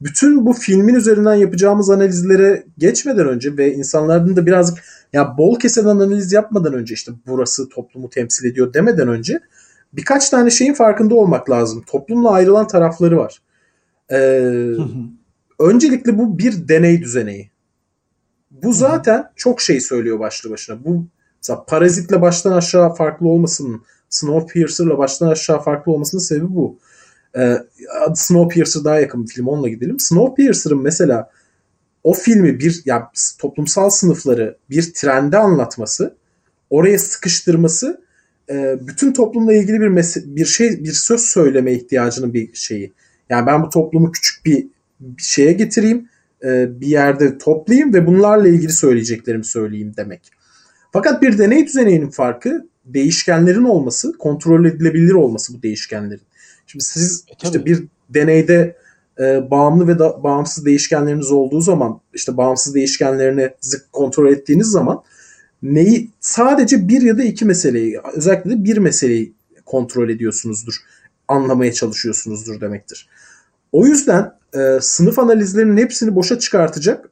bütün 0.00 0.46
bu 0.46 0.52
filmin 0.52 0.94
üzerinden 0.94 1.34
yapacağımız 1.34 1.90
analizlere 1.90 2.64
geçmeden 2.78 3.28
önce 3.28 3.56
ve 3.56 3.74
insanların 3.74 4.36
da 4.36 4.46
birazcık 4.46 4.84
ya 5.12 5.38
bol 5.38 5.58
keseden 5.58 5.88
analiz 5.88 6.32
yapmadan 6.32 6.74
önce 6.74 6.94
işte 6.94 7.12
burası 7.26 7.68
toplumu 7.68 8.10
temsil 8.10 8.46
ediyor 8.46 8.74
demeden 8.74 9.08
önce 9.08 9.40
birkaç 9.92 10.30
tane 10.30 10.50
şeyin 10.50 10.74
farkında 10.74 11.14
olmak 11.14 11.50
lazım. 11.50 11.82
Toplumla 11.86 12.30
ayrılan 12.30 12.66
tarafları 12.66 13.16
var. 13.16 13.42
Ee, 14.10 14.72
öncelikle 15.58 16.18
bu 16.18 16.38
bir 16.38 16.68
deney 16.68 17.02
düzeneği. 17.02 17.50
Bu 18.50 18.72
zaten 18.72 19.30
çok 19.36 19.60
şey 19.60 19.80
söylüyor 19.80 20.18
başlı 20.18 20.50
başına. 20.50 20.84
Bu 20.84 21.06
mesela 21.36 21.64
Parazit'le 21.64 22.20
baştan 22.20 22.52
aşağı 22.52 22.94
farklı 22.94 23.28
olmasının, 23.28 23.82
Snowpiercer'la 24.12 24.98
baştan 24.98 25.28
aşağı 25.28 25.62
farklı 25.62 25.92
olmasının 25.92 26.22
sebebi 26.22 26.54
bu. 26.54 26.78
Ee, 27.36 27.56
Snowpiercer 28.14 28.84
daha 28.84 29.00
yakın 29.00 29.24
bir 29.24 29.28
film 29.28 29.48
onunla 29.48 29.68
gidelim. 29.68 30.00
Snowpiercer'ın 30.00 30.82
mesela 30.82 31.30
o 32.04 32.12
filmi 32.12 32.58
bir 32.58 32.82
ya 32.84 33.10
toplumsal 33.38 33.90
sınıfları 33.90 34.56
bir 34.70 34.92
trende 34.94 35.38
anlatması, 35.38 36.14
oraya 36.70 36.98
sıkıştırması 36.98 38.02
e, 38.50 38.76
bütün 38.80 39.12
toplumla 39.12 39.52
ilgili 39.52 39.80
bir 39.80 39.86
mes- 39.86 40.36
bir 40.36 40.44
şey 40.46 40.84
bir 40.84 40.92
söz 40.92 41.20
söyleme 41.20 41.72
ihtiyacının 41.72 42.34
bir 42.34 42.54
şeyi. 42.54 42.92
Yani 43.30 43.46
ben 43.46 43.62
bu 43.62 43.68
toplumu 43.68 44.12
küçük 44.12 44.44
bir, 44.44 44.66
bir 45.00 45.22
şeye 45.22 45.52
getireyim, 45.52 46.08
e, 46.44 46.80
bir 46.80 46.86
yerde 46.86 47.38
toplayayım 47.38 47.94
ve 47.94 48.06
bunlarla 48.06 48.48
ilgili 48.48 48.72
söyleyeceklerimi 48.72 49.44
söyleyeyim 49.44 49.92
demek. 49.96 50.30
Fakat 50.92 51.22
bir 51.22 51.38
deney 51.38 51.66
düzeninin 51.66 52.10
farkı 52.10 52.66
değişkenlerin 52.84 53.64
olması, 53.64 54.18
kontrol 54.18 54.64
edilebilir 54.64 55.12
olması 55.12 55.54
bu 55.54 55.62
değişkenlerin. 55.62 56.22
Şimdi 56.66 56.84
siz 56.84 57.24
e, 57.28 57.32
işte 57.44 57.64
bir 57.64 57.84
deneyde 58.08 58.76
e, 59.20 59.50
bağımlı 59.50 59.88
ve 59.88 59.98
da, 59.98 60.22
bağımsız 60.22 60.64
değişkenleriniz 60.64 61.32
olduğu 61.32 61.60
zaman 61.60 62.00
işte 62.14 62.36
bağımsız 62.36 62.74
değişkenlerini 62.74 63.50
kontrol 63.92 64.32
ettiğiniz 64.32 64.66
zaman 64.66 65.02
neyi 65.62 66.10
sadece 66.20 66.88
bir 66.88 67.02
ya 67.02 67.18
da 67.18 67.22
iki 67.22 67.44
meseleyi 67.44 68.00
özellikle 68.14 68.50
de 68.50 68.64
bir 68.64 68.76
meseleyi 68.76 69.34
kontrol 69.66 70.08
ediyorsunuzdur. 70.08 70.74
Anlamaya 71.28 71.72
çalışıyorsunuzdur 71.72 72.60
demektir. 72.60 73.08
O 73.72 73.86
yüzden 73.86 74.32
e, 74.54 74.78
sınıf 74.80 75.18
analizlerinin 75.18 75.76
hepsini 75.76 76.14
boşa 76.14 76.38
çıkartacak 76.38 77.10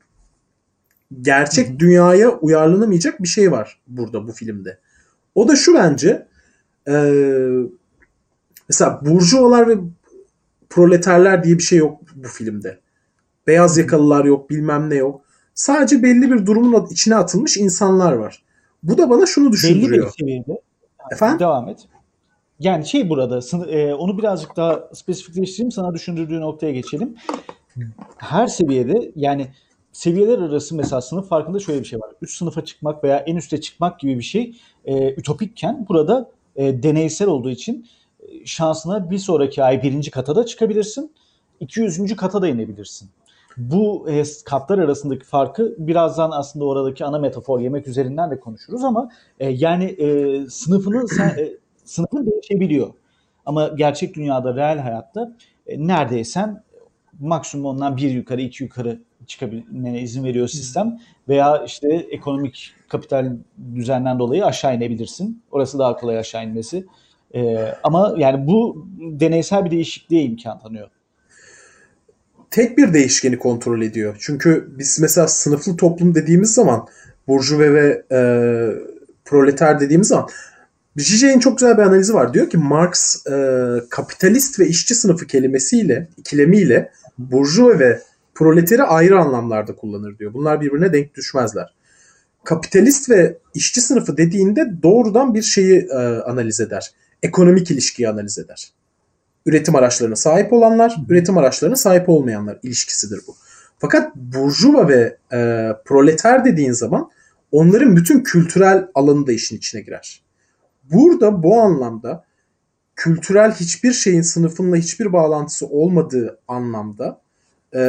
gerçek 1.21 1.69
Hı-hı. 1.69 1.79
dünyaya 1.79 2.31
uyarlanamayacak 2.31 3.23
bir 3.23 3.29
şey 3.29 3.53
var 3.53 3.81
burada 3.87 4.29
bu 4.29 4.33
filmde. 4.33 4.79
O 5.35 5.49
da 5.49 5.57
şu 5.57 5.75
bence 5.75 6.27
e, 6.89 6.95
mesela 8.69 9.01
burjuvalar 9.07 9.69
ve 9.69 9.77
proleterler 10.71 11.45
diye 11.45 11.59
bir 11.59 11.63
şey 11.63 11.79
yok 11.79 12.01
bu 12.15 12.29
filmde. 12.29 12.81
Beyaz 13.47 13.79
yakalılar 13.79 14.25
yok 14.25 14.51
bilmem 14.51 14.91
ne 14.91 14.95
yok. 14.95 15.21
Sadece 15.55 16.03
belli 16.03 16.31
bir 16.31 16.47
durumun 16.47 16.87
içine 16.91 17.17
atılmış 17.17 17.57
insanlar 17.57 18.13
var. 18.13 18.43
Bu 18.83 18.99
da 18.99 19.11
bana 19.11 19.27
şunu 19.27 19.53
düşündürüyor. 19.53 19.93
Belli 19.93 20.07
bir 20.07 20.13
seviyede. 20.21 20.51
Yani 20.51 20.61
Efendim? 21.13 21.39
Devam 21.39 21.69
et. 21.69 21.79
Yani 22.61 22.87
şey 22.87 23.11
burada 23.11 23.41
e, 23.71 23.95
onu 23.95 24.19
birazcık 24.19 24.57
daha 24.57 24.89
spesifikleştireyim 24.93 25.73
sana 25.73 25.95
düşündürdüğü 25.95 26.41
noktaya 26.41 26.73
geçelim. 26.73 27.15
Her 28.17 28.47
seviyede 28.47 29.13
yani 29.17 29.49
seviyeler 29.93 30.39
arası 30.39 30.77
mesela 30.77 31.01
sınıf 31.01 31.29
farkında 31.29 31.59
şöyle 31.59 31.81
bir 31.81 31.85
şey 31.85 32.01
var. 32.01 32.11
Üst 32.23 32.39
sınıfa 32.39 32.65
çıkmak 32.65 33.05
veya 33.05 33.19
en 33.19 33.37
üste 33.37 33.61
çıkmak 33.61 34.01
gibi 34.01 34.19
bir 34.19 34.25
şey 34.25 34.57
e, 34.85 35.11
ütopikken 35.13 35.87
burada 35.89 36.31
e, 36.57 36.83
deneysel 36.83 37.29
olduğu 37.29 37.51
için 37.51 37.87
e, 38.21 38.47
şansına 38.47 39.11
bir 39.11 39.19
sonraki 39.19 39.65
ay 39.65 39.83
birinci 39.83 40.11
kata 40.11 40.37
da 40.37 40.47
çıkabilirsin. 40.47 41.13
200. 41.61 42.17
kata 42.17 42.43
da 42.43 42.49
inebilirsin 42.49 43.11
bu 43.57 44.11
e, 44.11 44.23
katlar 44.45 44.79
arasındaki 44.79 45.25
farkı 45.25 45.75
birazdan 45.79 46.31
aslında 46.31 46.65
oradaki 46.65 47.05
ana 47.05 47.19
metafor 47.19 47.61
yemek 47.61 47.89
üzerinden 47.89 48.31
de 48.31 48.41
konuşuruz 48.41 48.85
ama 48.85 49.11
e, 49.41 49.51
yani 49.51 49.85
e, 49.85 50.47
sınıfını 50.49 51.09
sen, 51.09 51.29
e, 51.29 51.51
sınıfın 51.85 52.27
değişebiliyor. 52.27 52.93
Ama 53.47 53.69
gerçek 53.69 54.15
dünyada, 54.15 54.57
reel 54.57 54.79
hayatta 54.79 55.37
e, 55.67 55.87
neredeysen 55.87 56.63
maksimum 57.21 57.67
ondan 57.67 57.97
bir 57.97 58.11
yukarı, 58.11 58.41
iki 58.41 58.65
yukarı 58.65 59.03
çıkabilmene 59.31 60.01
izin 60.01 60.25
veriyor 60.25 60.49
sistem. 60.49 60.99
Veya 61.29 61.65
işte 61.67 61.89
ekonomik 62.11 62.75
kapital 62.89 63.33
düzenden 63.75 64.19
dolayı 64.19 64.45
aşağı 64.47 64.77
inebilirsin. 64.77 65.43
Orası 65.51 65.79
daha 65.79 65.97
kolay 65.97 66.19
aşağı 66.19 66.45
inmesi. 66.45 66.87
E, 67.35 67.69
ama 67.83 68.15
yani 68.19 68.47
bu 68.47 68.87
deneysel 68.99 69.65
bir 69.65 69.71
değişikliğe 69.71 70.23
imkan 70.23 70.59
tanıyor 70.59 70.91
tek 72.51 72.79
bir 72.79 72.95
değişkeni 72.95 73.39
kontrol 73.39 73.83
ediyor. 73.83 74.17
Çünkü 74.21 74.69
biz 74.79 75.01
mesela 75.01 75.29
sınıflı 75.29 75.77
toplum 75.77 76.15
dediğimiz 76.15 76.55
zaman 76.55 76.87
burjuve 77.29 77.75
ve 77.75 78.03
e, 78.13 78.21
proleter 79.25 79.81
dediğimiz 79.81 80.09
zaman 80.09 80.29
Zizek'in 80.97 81.41
çok 81.41 81.59
güzel 81.59 81.79
bir 81.79 81.83
analizi 81.83 82.15
var. 82.15 82.35
Diyor 82.35 82.51
ki 82.51 82.59
Marx 82.59 83.27
e, 83.27 83.37
kapitalist 83.91 84.61
ve 84.61 84.67
işçi 84.67 84.95
sınıfı 84.95 85.27
kelimesiyle, 85.27 86.09
ikilemiyle 86.17 86.93
burjuve 87.19 87.79
ve 87.79 88.01
proleteri 88.41 88.83
ayrı 88.83 89.21
anlamlarda 89.21 89.77
kullanır 89.77 90.19
diyor. 90.19 90.35
Bunlar 90.35 90.61
birbirine 90.61 90.93
denk 90.93 91.15
düşmezler. 91.15 91.75
Kapitalist 92.45 93.11
ve 93.11 93.39
işçi 93.55 93.81
sınıfı 93.81 94.17
dediğinde 94.17 94.83
doğrudan 94.83 95.35
bir 95.35 95.43
şeyi 95.43 95.89
e, 95.91 95.97
analiz 96.27 96.61
eder. 96.61 96.91
Ekonomik 97.23 97.71
ilişkiyi 97.71 98.09
analiz 98.09 98.39
eder 98.39 98.73
üretim 99.47 99.77
araçlarına 99.77 100.17
sahip 100.17 100.53
olanlar, 100.53 100.97
üretim 101.09 101.39
araçlarına 101.39 101.77
sahip 101.77 102.09
olmayanlar 102.09 102.59
ilişkisidir 102.63 103.21
bu. 103.27 103.35
Fakat 103.79 104.17
burjuva 104.17 104.89
ve 104.89 105.17
e, 105.33 105.71
proleter 105.85 106.45
dediğin 106.45 106.73
zaman 106.73 107.11
onların 107.53 107.97
bütün 107.97 108.23
kültürel 108.23 108.89
alanı 108.95 109.27
da 109.27 109.33
işin 109.33 109.57
içine 109.57 109.81
girer. 109.81 110.23
Burada 110.93 111.43
bu 111.43 111.61
anlamda 111.61 112.25
kültürel 112.97 113.53
hiçbir 113.53 113.93
şeyin 113.93 114.23
sınıfınla 114.23 114.77
hiçbir 114.77 115.13
bağlantısı 115.13 115.67
olmadığı 115.67 116.39
anlamda 116.49 117.21
e, 117.75 117.83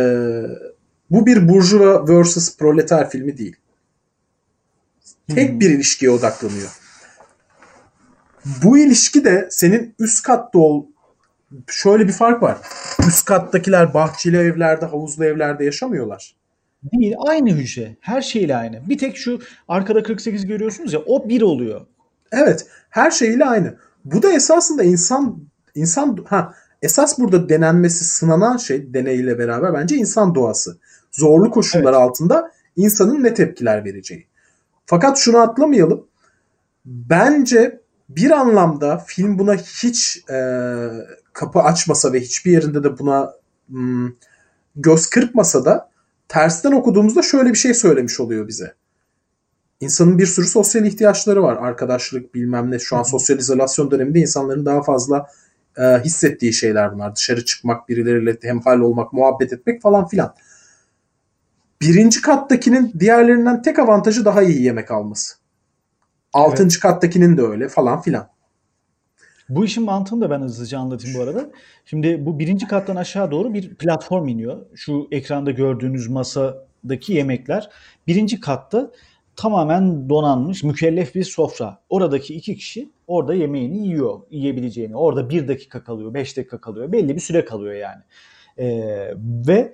bu 1.09 1.25
bir 1.25 1.49
burjuva 1.49 2.07
versus 2.07 2.57
proleter 2.57 3.09
filmi 3.09 3.37
değil. 3.37 3.55
Tek 5.27 5.59
bir 5.59 5.69
ilişkiye 5.69 6.11
odaklanıyor. 6.11 6.69
Bu 8.63 8.77
ilişki 8.77 9.25
de 9.25 9.47
senin 9.51 9.95
üst 9.99 10.23
katta 10.23 10.59
ol, 10.59 10.85
şöyle 11.67 12.07
bir 12.07 12.13
fark 12.13 12.43
var. 12.43 12.57
Üst 13.07 13.25
kattakiler 13.25 13.93
bahçeli 13.93 14.37
evlerde, 14.37 14.85
havuzlu 14.85 15.25
evlerde 15.25 15.65
yaşamıyorlar. 15.65 16.35
Değil. 16.83 17.15
Aynı 17.17 17.49
hücre. 17.49 17.95
Her 17.99 18.21
şeyle 18.21 18.55
aynı. 18.55 18.89
Bir 18.89 18.97
tek 18.97 19.17
şu 19.17 19.39
arkada 19.67 20.03
48 20.03 20.45
görüyorsunuz 20.45 20.93
ya 20.93 20.99
o 20.99 21.29
bir 21.29 21.41
oluyor. 21.41 21.81
Evet. 22.31 22.67
Her 22.89 23.11
şeyle 23.11 23.45
aynı. 23.45 23.77
Bu 24.05 24.23
da 24.23 24.33
esasında 24.33 24.83
insan 24.83 25.39
insan 25.75 26.17
ha 26.27 26.53
esas 26.81 27.19
burada 27.19 27.49
denenmesi 27.49 28.05
sınanan 28.05 28.57
şey 28.57 28.93
deneyle 28.93 29.39
beraber 29.39 29.73
bence 29.73 29.95
insan 29.95 30.35
doğası. 30.35 30.77
Zorlu 31.11 31.51
koşullar 31.51 31.93
Evet. 31.93 31.95
altında 31.95 32.51
insanın 32.75 33.23
ne 33.23 33.33
tepkiler 33.33 33.85
vereceği. 33.85 34.27
Fakat 34.85 35.17
şunu 35.17 35.37
atlamayalım. 35.37 36.07
Bence 36.85 37.81
bir 38.09 38.31
anlamda 38.31 38.97
film 38.97 39.39
buna 39.39 39.55
hiç 39.55 40.23
e, 40.29 40.37
kapı 41.33 41.59
açmasa 41.59 42.13
ve 42.13 42.19
hiçbir 42.19 42.51
yerinde 42.51 42.83
de 42.83 42.99
buna 42.99 43.33
hmm, 43.67 44.09
göz 44.75 45.09
kırpmasa 45.09 45.65
da 45.65 45.89
tersten 46.27 46.71
okuduğumuzda 46.71 47.21
şöyle 47.21 47.49
bir 47.49 47.57
şey 47.57 47.73
söylemiş 47.73 48.19
oluyor 48.19 48.47
bize. 48.47 48.73
İnsanın 49.79 50.17
bir 50.17 50.25
sürü 50.25 50.45
sosyal 50.45 50.85
ihtiyaçları 50.85 51.43
var. 51.43 51.55
Arkadaşlık 51.55 52.35
bilmem 52.35 52.71
ne. 52.71 52.79
Şu 52.79 52.97
an 52.97 53.03
sosyal 53.03 53.39
izolasyon 53.39 53.91
döneminde 53.91 54.19
insanların 54.19 54.65
daha 54.65 54.81
fazla 54.81 55.27
e, 55.81 56.03
hissettiği 56.03 56.53
şeyler 56.53 56.93
bunlar. 56.93 57.15
Dışarı 57.15 57.45
çıkmak, 57.45 57.89
birileriyle 57.89 58.37
hemhal 58.41 58.79
olmak, 58.79 59.13
muhabbet 59.13 59.53
etmek 59.53 59.81
falan 59.81 60.07
filan. 60.07 60.35
Birinci 61.81 62.21
kattakinin 62.21 62.93
diğerlerinden 62.99 63.61
tek 63.61 63.79
avantajı 63.79 64.25
daha 64.25 64.41
iyi 64.43 64.63
yemek 64.63 64.91
alması. 64.91 65.35
Altıncı 66.33 66.79
kattakinin 66.79 67.37
de 67.37 67.41
öyle 67.41 67.69
falan 67.69 68.01
filan. 68.01 68.27
Bu 69.49 69.65
işin 69.65 69.83
mantığını 69.83 70.21
da 70.21 70.29
ben 70.29 70.41
hızlıca 70.41 70.79
anlatayım 70.79 71.17
bu 71.19 71.23
arada. 71.23 71.51
Şimdi 71.85 72.25
bu 72.25 72.39
birinci 72.39 72.67
kattan 72.67 72.95
aşağı 72.95 73.31
doğru 73.31 73.53
bir 73.53 73.75
platform 73.75 74.27
iniyor. 74.27 74.65
Şu 74.75 75.07
ekranda 75.11 75.51
gördüğünüz 75.51 76.07
masadaki 76.07 77.13
yemekler. 77.13 77.69
Birinci 78.07 78.39
katta 78.39 78.91
tamamen 79.35 80.09
donanmış 80.09 80.63
mükellef 80.63 81.15
bir 81.15 81.23
sofra. 81.23 81.77
Oradaki 81.89 82.35
iki 82.35 82.55
kişi 82.55 82.91
orada 83.07 83.33
yemeğini 83.33 83.87
yiyor, 83.87 84.19
yiyebileceğini. 84.29 84.95
Orada 84.95 85.29
bir 85.29 85.47
dakika 85.47 85.83
kalıyor, 85.83 86.13
beş 86.13 86.37
dakika 86.37 86.61
kalıyor. 86.61 86.91
Belli 86.91 87.15
bir 87.15 87.21
süre 87.21 87.45
kalıyor 87.45 87.73
yani. 87.73 88.01
Ee, 88.57 89.13
ve 89.47 89.73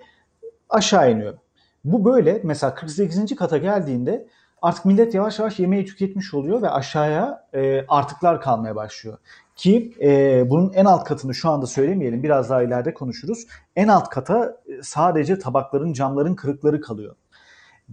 aşağı 0.69 1.11
iniyor. 1.11 1.37
Bu 1.85 2.05
böyle 2.05 2.41
mesela 2.43 2.75
48. 2.75 3.35
kata 3.35 3.57
geldiğinde 3.57 4.27
artık 4.61 4.85
millet 4.85 5.13
yavaş 5.13 5.39
yavaş 5.39 5.59
yemeği 5.59 5.85
tüketmiş 5.85 6.33
oluyor 6.33 6.61
ve 6.61 6.69
aşağıya 6.69 7.47
e, 7.53 7.85
artıklar 7.87 8.41
kalmaya 8.41 8.75
başlıyor. 8.75 9.17
Ki 9.55 9.93
e, 10.01 10.43
bunun 10.49 10.73
en 10.73 10.85
alt 10.85 11.03
katını 11.03 11.35
şu 11.35 11.49
anda 11.49 11.67
söylemeyelim 11.67 12.23
biraz 12.23 12.49
daha 12.49 12.63
ileride 12.63 12.93
konuşuruz. 12.93 13.47
En 13.75 13.87
alt 13.87 14.09
kata 14.09 14.57
e, 14.67 14.83
sadece 14.83 15.39
tabakların 15.39 15.93
camların 15.93 16.35
kırıkları 16.35 16.81
kalıyor. 16.81 17.15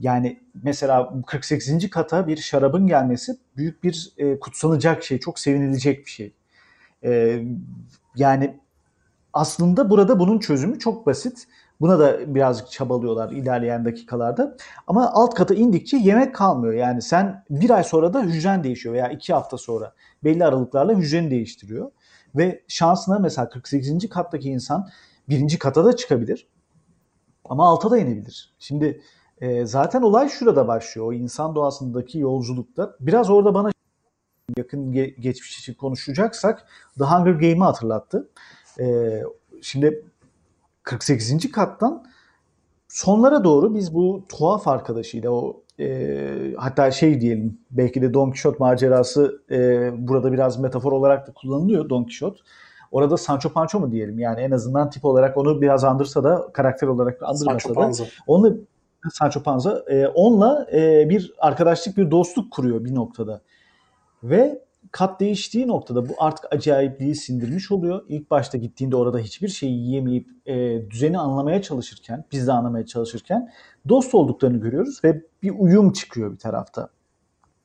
Yani 0.00 0.40
mesela 0.62 1.12
48. 1.26 1.90
kata 1.90 2.26
bir 2.26 2.36
şarabın 2.36 2.86
gelmesi 2.86 3.36
büyük 3.56 3.84
bir 3.84 4.12
e, 4.18 4.40
kutsanacak 4.40 5.04
şey, 5.04 5.20
çok 5.20 5.38
sevinilecek 5.38 6.06
bir 6.06 6.10
şey. 6.10 6.32
E, 7.04 7.42
yani 8.16 8.60
aslında 9.32 9.90
burada 9.90 10.18
bunun 10.18 10.38
çözümü 10.38 10.78
çok 10.78 11.06
basit. 11.06 11.46
Buna 11.80 11.98
da 11.98 12.34
birazcık 12.34 12.70
çabalıyorlar 12.70 13.30
ilerleyen 13.30 13.84
dakikalarda. 13.84 14.56
Ama 14.86 15.10
alt 15.12 15.34
kata 15.34 15.54
indikçe 15.54 15.96
yemek 15.96 16.34
kalmıyor. 16.34 16.74
Yani 16.74 17.02
sen 17.02 17.44
bir 17.50 17.70
ay 17.70 17.84
sonra 17.84 18.14
da 18.14 18.22
hücren 18.22 18.64
değişiyor 18.64 18.94
veya 18.94 19.08
iki 19.08 19.32
hafta 19.32 19.58
sonra 19.58 19.92
belli 20.24 20.44
aralıklarla 20.44 20.94
hücreni 20.94 21.30
değiştiriyor. 21.30 21.90
Ve 22.34 22.62
şansına 22.68 23.18
mesela 23.18 23.48
48. 23.48 24.08
kattaki 24.08 24.50
insan 24.50 24.88
birinci 25.28 25.58
kata 25.58 25.84
da 25.84 25.96
çıkabilir. 25.96 26.48
Ama 27.44 27.68
alta 27.68 27.90
da 27.90 27.98
inebilir. 27.98 28.54
Şimdi 28.58 29.00
e, 29.44 29.66
zaten 29.66 30.02
olay 30.02 30.28
şurada 30.28 30.68
başlıyor. 30.68 31.06
O 31.06 31.12
insan 31.12 31.54
doğasındaki 31.54 32.18
yolculukta. 32.18 32.96
Biraz 33.00 33.30
orada 33.30 33.54
bana 33.54 33.70
yakın 34.56 34.92
ge- 34.92 35.20
geçmiş 35.20 35.58
için 35.58 35.74
konuşacaksak 35.74 36.66
The 36.98 37.04
Hunger 37.04 37.32
Game'i 37.32 37.60
hatırlattı. 37.64 38.28
E, 38.80 39.20
şimdi 39.62 40.04
48. 40.82 41.52
kattan 41.52 42.04
sonlara 42.88 43.44
doğru 43.44 43.74
biz 43.74 43.94
bu 43.94 44.24
tuhaf 44.28 44.68
arkadaşıyla 44.68 45.30
o 45.30 45.62
e, 45.80 46.54
hatta 46.56 46.90
şey 46.90 47.20
diyelim 47.20 47.58
belki 47.70 48.02
de 48.02 48.14
Don 48.14 48.26
Quixote 48.26 48.56
macerası 48.58 49.42
e, 49.50 49.90
burada 50.08 50.32
biraz 50.32 50.58
metafor 50.58 50.92
olarak 50.92 51.28
da 51.28 51.32
kullanılıyor 51.32 51.88
Don 51.88 52.02
Quixote. 52.02 52.40
Orada 52.92 53.16
Sancho 53.16 53.52
Pancho 53.52 53.80
mu 53.80 53.92
diyelim 53.92 54.18
yani 54.18 54.40
en 54.40 54.50
azından 54.50 54.90
tip 54.90 55.04
olarak 55.04 55.36
onu 55.36 55.60
biraz 55.60 55.84
andırsa 55.84 56.24
da 56.24 56.48
karakter 56.52 56.86
olarak 56.86 57.22
andırmasa 57.22 57.44
Sancho 57.44 57.68
da 57.68 57.74
Panza. 57.74 58.04
onunla 58.26 58.54
Sancho 59.12 59.42
Panza 59.42 59.84
e, 59.88 60.06
onunla 60.06 60.66
e, 60.72 61.08
bir 61.10 61.34
arkadaşlık 61.38 61.96
bir 61.96 62.10
dostluk 62.10 62.52
kuruyor 62.52 62.84
bir 62.84 62.94
noktada. 62.94 63.40
Ve 64.22 64.64
kat 64.92 65.20
değiştiği 65.20 65.68
noktada 65.68 66.08
bu 66.08 66.12
artık 66.18 66.52
acayipliği 66.52 67.14
sindirmiş 67.14 67.70
oluyor. 67.70 68.04
İlk 68.08 68.30
başta 68.30 68.58
gittiğinde 68.58 68.96
orada 68.96 69.18
hiçbir 69.18 69.48
şeyi 69.48 69.78
yiyemeyip 69.78 70.28
e, 70.46 70.82
düzeni 70.90 71.18
anlamaya 71.18 71.62
çalışırken, 71.62 72.24
biz 72.32 72.46
de 72.46 72.52
anlamaya 72.52 72.86
çalışırken 72.86 73.52
dost 73.88 74.14
olduklarını 74.14 74.56
görüyoruz 74.56 75.04
ve 75.04 75.22
bir 75.42 75.52
uyum 75.58 75.92
çıkıyor 75.92 76.32
bir 76.32 76.38
tarafta. 76.38 76.88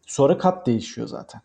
Sonra 0.06 0.38
kat 0.38 0.68
değişiyor 0.68 1.08
zaten. 1.08 1.42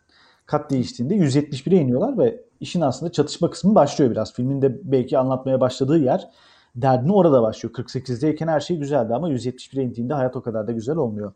Kat 0.46 0.70
değiştiğinde 0.70 1.14
171'e 1.14 1.78
iniyorlar 1.78 2.18
ve 2.18 2.40
işin 2.60 2.80
aslında 2.80 3.12
çatışma 3.12 3.50
kısmı 3.50 3.74
başlıyor 3.74 4.10
biraz. 4.10 4.34
Filmin 4.34 4.62
de 4.62 4.92
belki 4.92 5.18
anlatmaya 5.18 5.60
başladığı 5.60 5.98
yer 5.98 6.30
derdini 6.76 7.12
orada 7.12 7.42
başlıyor. 7.42 7.74
48'deyken 7.74 8.48
her 8.48 8.60
şey 8.60 8.76
güzeldi 8.76 9.14
ama 9.14 9.30
171'e 9.30 9.82
indiğinde 9.82 10.14
hayat 10.14 10.36
o 10.36 10.42
kadar 10.42 10.66
da 10.66 10.72
güzel 10.72 10.96
olmuyor. 10.96 11.32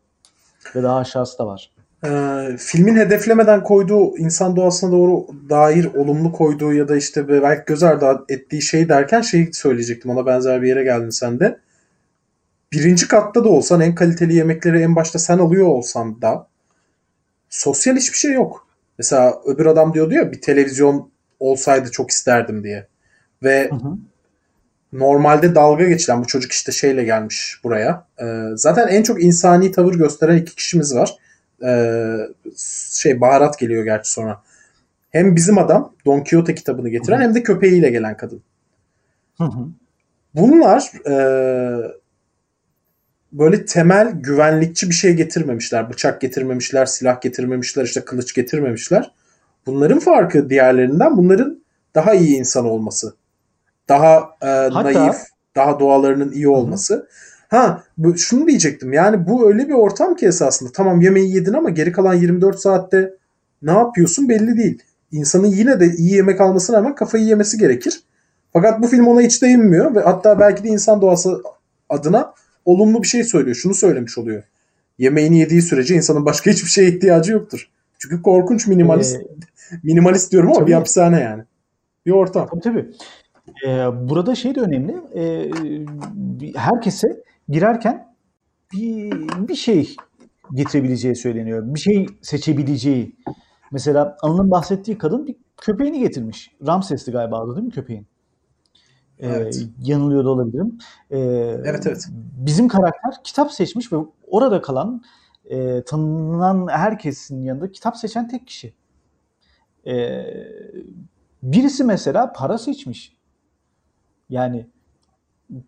Ve 0.75 0.83
daha 0.83 0.97
aşağısı 0.97 1.39
da 1.39 1.47
var. 1.47 1.71
Ee, 2.05 2.57
filmin 2.57 2.95
hedeflemeden 2.95 3.63
koyduğu 3.63 4.17
insan 4.17 4.55
doğasına 4.55 4.91
doğru 4.91 5.27
dair 5.49 5.85
olumlu 5.85 6.31
koyduğu 6.31 6.73
ya 6.73 6.87
da 6.87 6.97
işte 6.97 7.27
belki 7.27 7.63
göz 7.65 7.83
ardı 7.83 8.25
ettiği 8.29 8.61
şey 8.61 8.89
derken 8.89 9.21
şey 9.21 9.49
söyleyecektim. 9.53 10.11
Ona 10.11 10.25
benzer 10.25 10.61
bir 10.61 10.67
yere 10.67 10.83
geldin 10.83 11.09
sen 11.09 11.39
de. 11.39 11.59
Birinci 12.73 13.07
katta 13.07 13.43
da 13.43 13.49
olsan 13.49 13.81
en 13.81 13.95
kaliteli 13.95 14.35
yemekleri 14.35 14.81
en 14.81 14.95
başta 14.95 15.19
sen 15.19 15.37
alıyor 15.37 15.67
olsan 15.67 16.21
da 16.21 16.47
sosyal 17.49 17.95
hiçbir 17.95 18.17
şey 18.17 18.33
yok. 18.33 18.67
Mesela 18.97 19.41
öbür 19.45 19.65
adam 19.65 19.93
diyordu 19.93 20.13
ya 20.13 20.31
bir 20.31 20.41
televizyon 20.41 21.11
olsaydı 21.39 21.91
çok 21.91 22.09
isterdim 22.09 22.63
diye. 22.63 22.87
Ve 23.43 23.69
Hı 23.69 23.75
hı. 23.75 23.97
Normalde 24.93 25.55
dalga 25.55 25.87
geçilen 25.87 26.21
bu 26.21 26.27
çocuk 26.27 26.51
işte 26.51 26.71
şeyle 26.71 27.03
gelmiş 27.03 27.59
buraya. 27.63 28.05
Ee, 28.21 28.43
zaten 28.55 28.87
en 28.87 29.03
çok 29.03 29.23
insani 29.23 29.71
tavır 29.71 29.95
gösteren 29.95 30.37
iki 30.37 30.55
kişimiz 30.55 30.95
var. 30.95 31.15
Ee, 31.65 32.15
şey 32.91 33.21
baharat 33.21 33.59
geliyor 33.59 33.83
gerçi 33.83 34.11
sonra. 34.11 34.41
Hem 35.09 35.35
bizim 35.35 35.57
adam 35.57 35.93
Don 36.05 36.19
Quixote 36.19 36.55
kitabını 36.55 36.89
getiren 36.89 37.17
Hı 37.17 37.21
hı. 37.21 37.23
hem 37.23 37.35
de 37.35 37.43
köpeğiyle 37.43 37.89
gelen 37.89 38.17
kadın. 38.17 38.41
Hı 39.37 39.43
hı. 39.43 39.67
Bunlar 40.35 40.91
e, 41.07 41.15
böyle 43.31 43.65
temel 43.65 44.11
güvenlikçi 44.11 44.89
bir 44.89 44.95
şey 44.95 45.13
getirmemişler. 45.13 45.89
Bıçak 45.89 46.21
getirmemişler, 46.21 46.85
silah 46.85 47.21
getirmemişler, 47.21 47.83
işte 47.83 48.05
kılıç 48.05 48.33
getirmemişler. 48.33 49.11
Bunların 49.65 49.99
farkı 49.99 50.49
diğerlerinden 50.49 51.17
bunların 51.17 51.63
daha 51.95 52.13
iyi 52.13 52.37
insan 52.37 52.65
olması. 52.65 53.13
Daha 53.89 54.29
e, 54.41 54.45
Hatta- 54.45 54.93
naif, 54.93 55.15
daha 55.55 55.79
doğalarının 55.79 56.31
iyi 56.31 56.47
olması. 56.47 57.07
Ha, 57.49 57.83
bu, 57.97 58.17
şunu 58.17 58.47
diyecektim. 58.47 58.93
Yani 58.93 59.27
bu 59.27 59.47
öyle 59.47 59.67
bir 59.67 59.73
ortam 59.73 60.15
ki 60.15 60.25
esasında. 60.25 60.69
Tamam 60.71 61.01
yemeği 61.01 61.35
yedin 61.35 61.53
ama 61.53 61.69
geri 61.69 61.91
kalan 61.91 62.13
24 62.13 62.59
saatte 62.59 63.13
ne 63.61 63.71
yapıyorsun 63.71 64.29
belli 64.29 64.57
değil. 64.57 64.83
İnsanın 65.11 65.47
yine 65.47 65.79
de 65.79 65.87
iyi 65.97 66.13
yemek 66.13 66.41
almasına 66.41 66.77
rağmen 66.77 66.95
kafayı 66.95 67.23
yemesi 67.23 67.57
gerekir. 67.57 68.03
Fakat 68.53 68.81
bu 68.81 68.87
film 68.87 69.07
ona 69.07 69.21
hiç 69.21 69.41
değinmiyor 69.41 69.95
ve 69.95 69.99
hatta 69.99 70.39
belki 70.39 70.63
de 70.63 70.67
insan 70.67 71.01
doğası 71.01 71.41
adına 71.89 72.33
olumlu 72.65 73.03
bir 73.03 73.07
şey 73.07 73.23
söylüyor. 73.23 73.55
Şunu 73.55 73.73
söylemiş 73.73 74.17
oluyor. 74.17 74.43
Yemeğini 74.97 75.39
yediği 75.39 75.61
sürece 75.61 75.95
insanın 75.95 76.25
başka 76.25 76.51
hiçbir 76.51 76.69
şeye 76.69 76.89
ihtiyacı 76.89 77.31
yoktur. 77.31 77.69
Çünkü 77.99 78.21
korkunç 78.21 78.67
minimalist. 78.67 79.15
Ee, 79.15 79.75
minimalist 79.83 80.31
diyorum 80.31 80.49
ama 80.49 80.59
tabii. 80.59 80.67
bir 80.67 80.73
hapishane 80.73 81.21
yani. 81.21 81.43
Bir 82.05 82.11
ortam. 82.11 82.47
Tabii 82.47 82.61
tabii. 82.61 82.89
Ee, 83.67 83.69
burada 84.09 84.35
şey 84.35 84.55
de 84.55 84.61
önemli. 84.61 84.95
Bir- 86.39 86.55
herkese 86.55 87.23
girerken 87.49 88.13
bir, 88.73 89.11
bir 89.47 89.55
şey 89.55 89.95
getirebileceği 90.53 91.15
söyleniyor. 91.15 91.73
Bir 91.75 91.79
şey 91.79 92.05
seçebileceği. 92.21 93.15
Mesela 93.71 94.17
Anıl'ın 94.21 94.51
bahsettiği 94.51 94.97
kadın 94.97 95.27
bir 95.27 95.35
köpeğini 95.57 95.99
getirmiş. 95.99 96.51
Ramses'ti 96.67 97.11
galiba 97.11 97.39
adı 97.39 97.55
değil 97.55 97.65
mi 97.65 97.71
köpeğin? 97.73 98.07
Ee, 99.19 99.27
Evet. 99.27 99.65
Yanılıyor 99.83 100.25
da 100.25 100.29
olabilirim. 100.29 100.77
Ee, 101.11 101.17
Evet, 101.65 101.87
evet. 101.87 102.07
Bizim 102.37 102.67
karakter 102.67 103.13
kitap 103.23 103.51
seçmiş 103.51 103.93
ve 103.93 103.97
orada 104.27 104.61
kalan 104.61 105.03
e, 105.45 105.83
tanınan 105.83 106.67
herkesin 106.71 107.43
yanında 107.43 107.71
kitap 107.71 107.97
seçen 107.97 108.27
tek 108.27 108.47
kişi. 108.47 108.73
Ee, 109.87 110.25
birisi 111.43 111.83
mesela 111.83 112.33
para 112.33 112.57
seçmiş. 112.57 113.18
Yani 114.29 114.67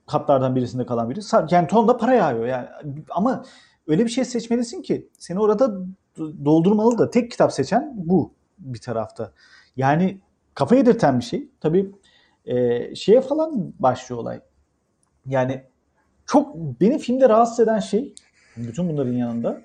katlardan 0.08 0.56
birisinde 0.56 0.86
kalan 0.86 1.10
biri. 1.10 1.20
Yani 1.52 1.68
tonla 1.68 1.98
para 1.98 2.14
yağıyor 2.14 2.46
yani. 2.46 2.68
Ama 3.10 3.46
öyle 3.88 4.06
bir 4.06 4.10
şey 4.10 4.26
seçmelisin 4.26 4.82
ki 4.82 5.10
seni 5.18 5.40
orada 5.40 5.66
do- 6.18 6.46
doldurmalı 6.46 6.98
da 6.98 7.10
tek 7.10 7.32
kitap 7.32 7.54
seçen 7.54 7.94
bu 7.96 8.34
bir 8.58 8.80
tarafta. 8.82 9.32
Yani 9.78 10.22
kafa 10.54 10.76
yedirten 10.76 11.20
bir 11.20 11.24
şey. 11.24 11.50
Tabii 11.62 11.92
e, 12.46 12.96
şeye 12.96 13.22
falan 13.22 13.74
başlıyor 13.80 14.22
olay. 14.22 14.42
Yani 15.26 15.64
çok 16.26 16.56
beni 16.56 17.00
filmde 17.00 17.30
rahatsız 17.30 17.60
eden 17.60 17.80
şey 17.80 18.16
bütün 18.58 18.90
bunların 18.90 19.14
yanında 19.14 19.62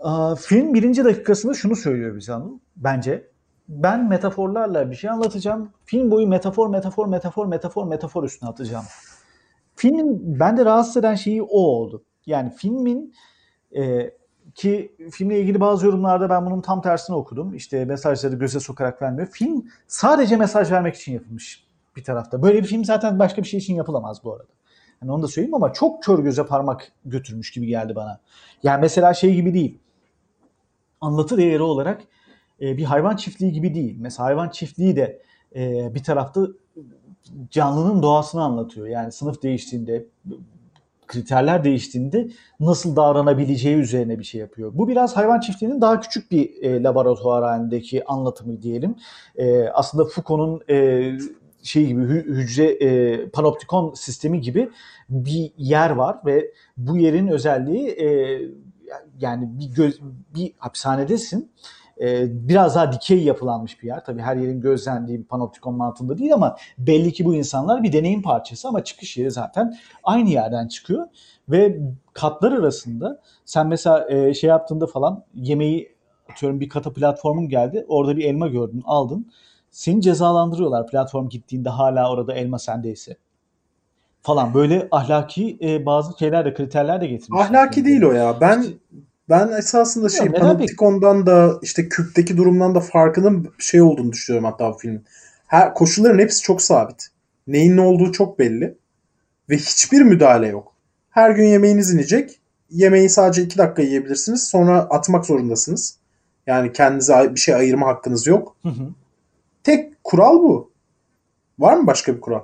aa, 0.00 0.34
film 0.34 0.74
birinci 0.74 1.04
dakikasında 1.04 1.54
şunu 1.54 1.76
söylüyor 1.76 2.16
bize 2.16 2.32
Anıl. 2.32 2.58
Bence 2.76 3.31
ben 3.72 4.08
metaforlarla 4.08 4.90
bir 4.90 4.96
şey 4.96 5.10
anlatacağım. 5.10 5.70
Film 5.84 6.10
boyu 6.10 6.26
metafor, 6.26 6.68
metafor, 6.68 7.06
metafor, 7.06 7.46
metafor, 7.46 7.86
metafor 7.86 8.24
üstüne 8.24 8.50
atacağım. 8.50 8.84
Filmin 9.76 10.40
bende 10.40 10.64
rahatsız 10.64 10.96
eden 10.96 11.14
şeyi 11.14 11.42
o 11.42 11.58
oldu. 11.58 12.04
Yani 12.26 12.50
filmin 12.50 13.14
e, 13.76 14.10
ki 14.54 14.96
filmle 15.10 15.40
ilgili 15.40 15.60
bazı 15.60 15.86
yorumlarda 15.86 16.30
ben 16.30 16.46
bunun 16.46 16.60
tam 16.60 16.82
tersini 16.82 17.16
okudum. 17.16 17.54
İşte 17.54 17.84
mesajları 17.84 18.36
göze 18.36 18.60
sokarak 18.60 19.02
vermiyor. 19.02 19.28
Film 19.28 19.66
sadece 19.86 20.36
mesaj 20.36 20.72
vermek 20.72 20.94
için 20.94 21.12
yapılmış 21.12 21.66
bir 21.96 22.04
tarafta. 22.04 22.42
Böyle 22.42 22.62
bir 22.62 22.68
film 22.68 22.84
zaten 22.84 23.18
başka 23.18 23.42
bir 23.42 23.48
şey 23.48 23.58
için 23.58 23.74
yapılamaz 23.74 24.24
bu 24.24 24.32
arada. 24.32 24.52
Yani 25.02 25.12
onu 25.12 25.22
da 25.22 25.28
söyleyeyim 25.28 25.54
ama 25.54 25.72
çok 25.72 26.02
kör 26.02 26.18
göze 26.18 26.46
parmak 26.46 26.92
götürmüş 27.04 27.50
gibi 27.50 27.66
geldi 27.66 27.94
bana. 27.94 28.20
Yani 28.62 28.80
mesela 28.80 29.14
şey 29.14 29.34
gibi 29.34 29.54
değil. 29.54 29.78
Anlatı 31.00 31.36
değeri 31.36 31.62
olarak 31.62 32.02
e, 32.62 32.76
bir 32.76 32.84
hayvan 32.84 33.16
çiftliği 33.16 33.52
gibi 33.52 33.74
değil. 33.74 33.96
Mesela 34.00 34.26
hayvan 34.26 34.48
çiftliği 34.48 34.96
de 34.96 35.22
e, 35.56 35.94
bir 35.94 36.02
tarafta 36.02 36.46
canlının 37.50 38.02
doğasını 38.02 38.42
anlatıyor. 38.42 38.86
Yani 38.86 39.12
sınıf 39.12 39.42
değiştiğinde, 39.42 40.06
kriterler 41.06 41.64
değiştiğinde 41.64 42.28
nasıl 42.60 42.96
davranabileceği 42.96 43.76
üzerine 43.76 44.18
bir 44.18 44.24
şey 44.24 44.40
yapıyor. 44.40 44.72
Bu 44.74 44.88
biraz 44.88 45.16
hayvan 45.16 45.40
çiftliğinin 45.40 45.80
daha 45.80 46.00
küçük 46.00 46.30
bir 46.30 46.62
e, 46.62 46.82
laboratuvar 46.82 47.44
halindeki 47.44 48.04
anlatımı 48.04 48.62
diyelim. 48.62 48.94
E, 49.36 49.68
aslında 49.68 50.04
Foucault'un 50.04 50.62
şey 51.62 51.86
gibi 51.86 52.00
hü- 52.00 52.34
hücre 52.34 52.64
e, 52.64 53.28
panoptikon 53.28 53.94
sistemi 53.94 54.40
gibi 54.40 54.70
bir 55.08 55.52
yer 55.58 55.90
var 55.90 56.16
ve 56.26 56.52
bu 56.76 56.96
yerin 56.96 57.28
özelliği 57.28 57.88
e, 57.88 58.40
yani 59.20 59.48
bir 59.58 59.74
göz, 59.74 60.00
bir 60.34 60.52
hapishanedesin. 60.58 61.52
E, 62.02 62.26
biraz 62.48 62.74
daha 62.74 62.92
dikey 62.92 63.22
yapılanmış 63.22 63.82
bir 63.82 63.86
yer. 63.86 64.04
Tabii 64.04 64.22
her 64.22 64.36
yerin 64.36 64.60
gözlendiği 64.60 65.18
bir 65.18 65.24
panoptikon 65.24 65.74
mantığında 65.74 66.18
değil 66.18 66.34
ama 66.34 66.56
belli 66.78 67.12
ki 67.12 67.24
bu 67.24 67.34
insanlar 67.34 67.82
bir 67.82 67.92
deneyim 67.92 68.22
parçası 68.22 68.68
ama 68.68 68.84
çıkış 68.84 69.16
yeri 69.16 69.30
zaten 69.30 69.78
aynı 70.04 70.28
yerden 70.30 70.68
çıkıyor 70.68 71.06
ve 71.48 71.80
katlar 72.12 72.52
arasında 72.52 73.20
sen 73.44 73.66
mesela 73.66 74.10
e, 74.10 74.34
şey 74.34 74.50
yaptığında 74.50 74.86
falan 74.86 75.24
yemeği 75.34 75.92
atıyorum 76.30 76.60
bir 76.60 76.68
kata 76.68 76.92
platformun 76.92 77.48
geldi. 77.48 77.84
Orada 77.88 78.16
bir 78.16 78.24
elma 78.24 78.48
gördün, 78.48 78.82
aldın. 78.86 79.32
Seni 79.70 80.02
cezalandırıyorlar 80.02 80.86
platform 80.86 81.28
gittiğinde 81.28 81.68
hala 81.68 82.10
orada 82.10 82.34
elma 82.34 82.58
sendeyse. 82.58 83.16
Falan 84.22 84.54
böyle 84.54 84.88
ahlaki 84.90 85.58
e, 85.60 85.86
bazı 85.86 86.18
şeyler 86.18 86.44
de 86.44 86.54
kriterler 86.54 87.00
de 87.00 87.06
getirmişler. 87.06 87.46
Ahlaki 87.46 87.84
değil 87.84 88.02
o 88.02 88.12
ya. 88.12 88.40
Ben 88.40 88.64
ben 89.32 89.48
esasında 89.48 90.08
şey 90.08 90.26
neden 90.26 90.40
Panopticon'dan 90.40 91.26
da 91.26 91.58
işte 91.62 91.88
küpteki 91.88 92.36
durumdan 92.36 92.74
da 92.74 92.80
farkının 92.80 93.52
şey 93.58 93.82
olduğunu 93.82 94.12
düşünüyorum 94.12 94.50
hatta 94.50 94.74
bu 94.74 94.78
filmin. 94.78 95.04
Her 95.46 95.74
koşulların 95.74 96.18
hepsi 96.18 96.42
çok 96.42 96.62
sabit. 96.62 97.08
Neyin 97.46 97.76
ne 97.76 97.80
olduğu 97.80 98.12
çok 98.12 98.38
belli 98.38 98.78
ve 99.50 99.56
hiçbir 99.56 100.02
müdahale 100.02 100.48
yok. 100.48 100.72
Her 101.10 101.30
gün 101.30 101.44
yemeğiniz 101.44 101.94
inecek. 101.94 102.40
Yemeği 102.70 103.08
sadece 103.08 103.42
2 103.42 103.58
dakika 103.58 103.82
yiyebilirsiniz. 103.82 104.44
Sonra 104.44 104.78
atmak 104.78 105.26
zorundasınız. 105.26 105.98
Yani 106.46 106.72
kendinize 106.72 107.34
bir 107.34 107.40
şey 107.40 107.54
ayırma 107.54 107.86
hakkınız 107.86 108.26
yok. 108.26 108.56
Hı 108.62 108.68
hı. 108.68 108.88
Tek 109.64 110.04
kural 110.04 110.34
bu. 110.34 110.70
Var 111.58 111.76
mı 111.76 111.86
başka 111.86 112.16
bir 112.16 112.20
kural? 112.20 112.42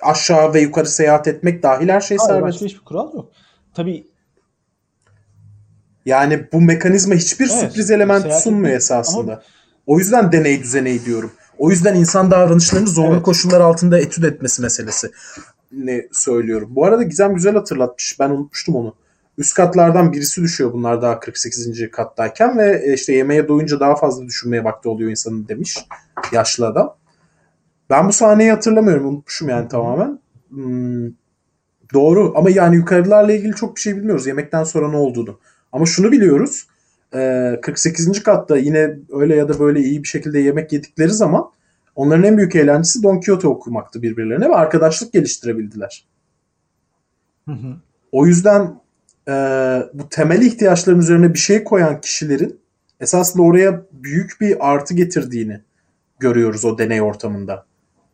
Aşağı 0.00 0.54
ve 0.54 0.60
yukarı 0.60 0.88
seyahat 0.88 1.28
etmek 1.28 1.62
dahil 1.62 1.88
her 1.88 2.00
şey 2.00 2.16
Hayır, 2.16 2.28
serbest. 2.28 2.54
başka 2.54 2.66
hiçbir 2.66 2.84
kural 2.84 3.14
yok. 3.14 3.32
Tabii 3.74 4.09
Yani 6.06 6.46
bu 6.52 6.60
mekanizma 6.60 7.14
hiçbir 7.14 7.50
Evet, 7.50 7.60
sürpriz 7.60 7.90
element 7.90 8.22
seyahat 8.22 8.42
sunmuyor 8.42 8.76
esasında. 8.76 9.32
ama- 9.32 9.42
O 9.86 9.98
yüzden 9.98 10.32
deney 10.32 10.62
düzeneyi 10.62 11.04
diyorum. 11.04 11.32
O 11.58 11.70
yüzden 11.70 11.94
insan 11.94 12.30
davranışlarını 12.30 12.86
zorlu 12.88 13.12
Evet. 13.14 13.22
koşullar 13.22 13.60
altında 13.60 13.98
etüt 14.00 14.24
etmesi 14.24 14.62
meselesi 14.62 15.10
ne 15.72 16.06
söylüyorum. 16.12 16.68
Bu 16.72 16.84
arada 16.84 17.02
Gizem 17.02 17.34
güzel 17.34 17.54
hatırlatmış. 17.54 18.16
Ben 18.20 18.30
unutmuştum 18.30 18.76
onu. 18.76 18.94
Üst 19.38 19.54
katlardan 19.54 20.12
birisi 20.12 20.42
düşüyor 20.42 20.72
bunlar 20.72 21.02
daha 21.02 21.20
48. 21.20 21.90
kattayken 21.90 22.58
ve 22.58 22.82
e, 22.86 22.92
işte 22.94 23.12
yemeğe 23.12 23.48
doyunca 23.48 23.80
daha 23.80 23.96
fazla 23.96 24.26
düşünmeye 24.26 24.64
vakti 24.64 24.88
oluyor 24.88 25.10
insanın 25.10 25.48
demiş 25.48 25.78
yaşlı 26.32 26.66
adam. 26.66 26.96
Ben 27.90 28.08
bu 28.08 28.12
sahneyi 28.12 28.50
hatırlamıyorum. 28.50 29.06
Unutmuşum 29.06 29.48
yani 29.48 29.68
tamamen. 29.68 30.18
Hmm, 30.48 31.06
doğru 31.94 32.32
ama 32.36 32.50
yani 32.50 32.76
yukarılarla 32.76 33.32
ilgili 33.32 33.54
çok 33.54 33.76
bir 33.76 33.80
şey 33.80 33.96
bilmiyoruz. 33.96 34.26
Yemekten 34.26 34.64
sonra 34.64 34.88
ne 34.88 34.96
olduğunu. 34.96 35.38
Ama 35.72 35.86
şunu 35.86 36.12
biliyoruz. 36.12 36.66
e, 37.14 37.58
48. 37.62 38.22
katta 38.22 38.56
yine 38.56 38.96
öyle 39.12 39.36
ya 39.36 39.48
da 39.48 39.60
böyle 39.60 39.80
iyi 39.80 40.02
bir 40.02 40.08
şekilde 40.08 40.38
yemek 40.38 40.72
yedikleri 40.72 41.10
zaman 41.10 41.50
onların 41.94 42.24
en 42.24 42.36
büyük 42.36 42.56
eğlencesi 42.56 43.02
Don 43.02 43.14
Quixote 43.14 43.48
okumaktı 43.48 44.02
birbirlerine 44.02 44.48
ve 44.48 44.54
arkadaşlık 44.54 45.12
geliştirebildiler. 45.12 46.04
Hı 47.48 47.52
hı. 47.52 47.76
O 48.12 48.26
yüzden 48.26 48.80
e, 49.28 49.32
bu 49.94 50.08
temel 50.10 50.42
ihtiyaçların 50.42 50.98
üzerine 50.98 51.34
bir 51.34 51.38
şey 51.38 51.64
koyan 51.64 52.00
kişilerin 52.00 52.60
esasında 53.00 53.42
oraya 53.42 53.82
büyük 53.92 54.40
bir 54.40 54.70
artı 54.70 54.94
getirdiğini 54.94 55.60
görüyoruz 56.20 56.64
o 56.64 56.78
deney 56.78 57.02
ortamında. 57.02 57.66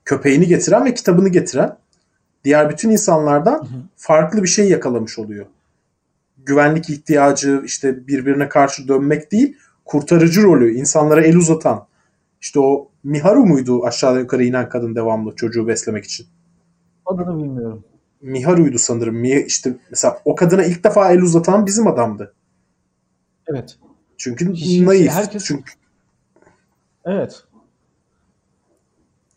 Köpeğini 0.04 0.46
getiren 0.46 0.84
ve 0.84 0.94
kitabını 0.94 1.28
getiren 1.28 1.76
diğer 2.44 2.70
bütün 2.70 2.90
insanlardan 2.90 3.68
farklı 3.96 4.42
bir 4.42 4.48
şey 4.48 4.68
yakalamış 4.68 5.18
oluyor. 5.18 5.46
Güvenlik 6.46 6.90
ihtiyacı, 6.90 7.62
işte 7.64 8.06
birbirine 8.06 8.48
karşı 8.48 8.88
dönmek 8.88 9.32
değil, 9.32 9.56
kurtarıcı 9.84 10.42
rolü, 10.42 10.74
insanlara 10.74 11.22
el 11.22 11.36
uzatan. 11.36 11.86
İşte 12.40 12.60
o 12.60 12.88
Miharu 13.04 13.46
muydu 13.46 13.84
aşağıdan 13.84 14.20
yukarı 14.20 14.44
inen 14.44 14.68
kadın 14.68 14.94
devamlı 14.94 15.36
çocuğu 15.36 15.66
beslemek 15.66 16.04
için? 16.04 16.26
adını 17.06 17.38
bilmiyorum. 17.38 17.84
Miharu'ydu 18.22 18.78
sanırım. 18.78 19.16
Mi, 19.16 19.44
işte 19.46 19.76
mesela 19.90 20.18
o 20.24 20.34
kadına 20.34 20.64
ilk 20.64 20.84
defa 20.84 21.12
el 21.12 21.22
uzatan 21.22 21.66
bizim 21.66 21.86
adamdı. 21.86 22.34
Evet. 23.46 23.76
Çünkü 24.16 24.52
Hiç- 24.52 24.80
naif. 24.80 25.10
herkes- 25.12 25.44
Çünkü 25.44 25.72
Evet. 27.04 27.42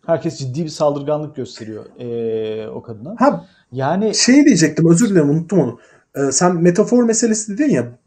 Herkes 0.06 0.38
ciddi 0.40 0.64
bir 0.64 0.70
saldırganlık 0.70 1.36
gösteriyor 1.36 1.86
eee, 2.00 2.68
o 2.68 2.82
kadına. 2.82 3.16
ha 3.20 3.46
Yani 3.72 4.16
şey 4.16 4.46
diyecektim 4.46 4.90
özür 4.92 5.10
dilerim 5.10 5.30
unuttum 5.30 5.60
onu. 5.60 5.80
Ee, 6.16 6.32
sen 6.32 6.56
metafor 6.56 7.04
meselesi 7.04 7.58
dedin 7.58 7.70
ya 7.70 8.00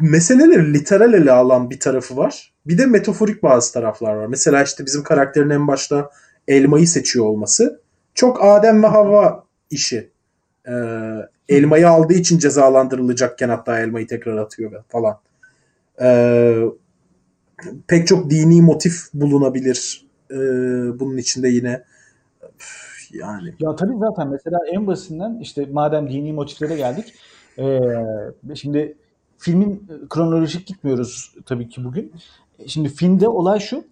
meseleleri 0.00 0.74
literal 0.74 1.14
ele 1.14 1.32
alan 1.32 1.70
bir 1.70 1.80
tarafı 1.80 2.16
var. 2.16 2.52
Bir 2.66 2.78
de 2.78 2.86
metaforik 2.86 3.42
bazı 3.42 3.72
taraflar 3.72 4.14
var. 4.14 4.26
Mesela 4.26 4.62
işte 4.62 4.86
bizim 4.86 5.02
karakterin 5.02 5.50
en 5.50 5.68
başta 5.68 6.10
elmayı 6.48 6.88
seçiyor 6.88 7.26
olması. 7.26 7.80
Çok 8.14 8.44
Adem 8.44 8.82
ve 8.82 8.86
Havva 8.86 9.44
işi. 9.70 10.10
Ee, 10.68 10.72
elmayı 11.48 11.88
aldığı 11.88 12.14
için 12.14 12.38
cezalandırılacakken 12.38 13.48
hatta 13.48 13.80
elmayı 13.80 14.06
tekrar 14.06 14.36
atıyor 14.36 14.84
falan. 14.88 15.18
Ee, 16.00 16.64
pek 17.86 18.06
çok 18.06 18.30
dini 18.30 18.62
motif 18.62 19.02
bulunabilir. 19.14 20.06
Ee, 20.30 20.36
bunun 20.98 21.16
içinde 21.16 21.48
yine 21.48 21.82
yani 23.12 23.54
Ya 23.60 23.76
tabii 23.76 23.98
zaten 23.98 24.28
mesela 24.28 24.58
en 24.72 24.86
basitinden 24.86 25.38
işte 25.40 25.66
madem 25.72 26.10
dini 26.10 26.32
motiflere 26.32 26.76
geldik. 26.76 27.14
eee, 27.58 27.80
şimdi 28.54 28.96
filmin 29.38 29.88
kronolojik 30.10 30.66
gitmiyoruz 30.66 31.34
tabii 31.46 31.68
ki 31.68 31.84
bugün. 31.84 32.12
Şimdi 32.66 32.88
filmde 32.88 33.28
olay 33.28 33.60
şu. 33.60 33.84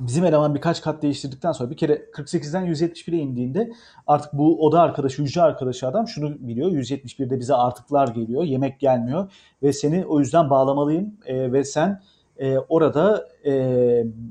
Bizim 0.00 0.24
eleman 0.24 0.54
birkaç 0.54 0.82
kat 0.82 1.02
değiştirdikten 1.02 1.52
sonra 1.52 1.70
bir 1.70 1.76
kere 1.76 1.94
48'den 2.12 2.66
171'e 2.66 3.16
indiğinde 3.18 3.72
artık 4.06 4.32
bu 4.32 4.66
oda 4.66 4.80
arkadaşı, 4.80 5.22
hücre 5.22 5.42
arkadaşı 5.42 5.86
adam 5.88 6.08
şunu 6.08 6.48
biliyor. 6.48 6.70
171'de 6.70 7.38
bize 7.40 7.54
artıklar 7.54 8.08
geliyor, 8.08 8.42
yemek 8.44 8.80
gelmiyor 8.80 9.32
ve 9.62 9.72
seni 9.72 10.06
o 10.06 10.20
yüzden 10.20 10.50
bağlamalıyım 10.50 11.14
e, 11.26 11.52
ve 11.52 11.64
sen 11.64 12.02
e, 12.38 12.58
orada 12.58 13.28
e, 13.44 13.52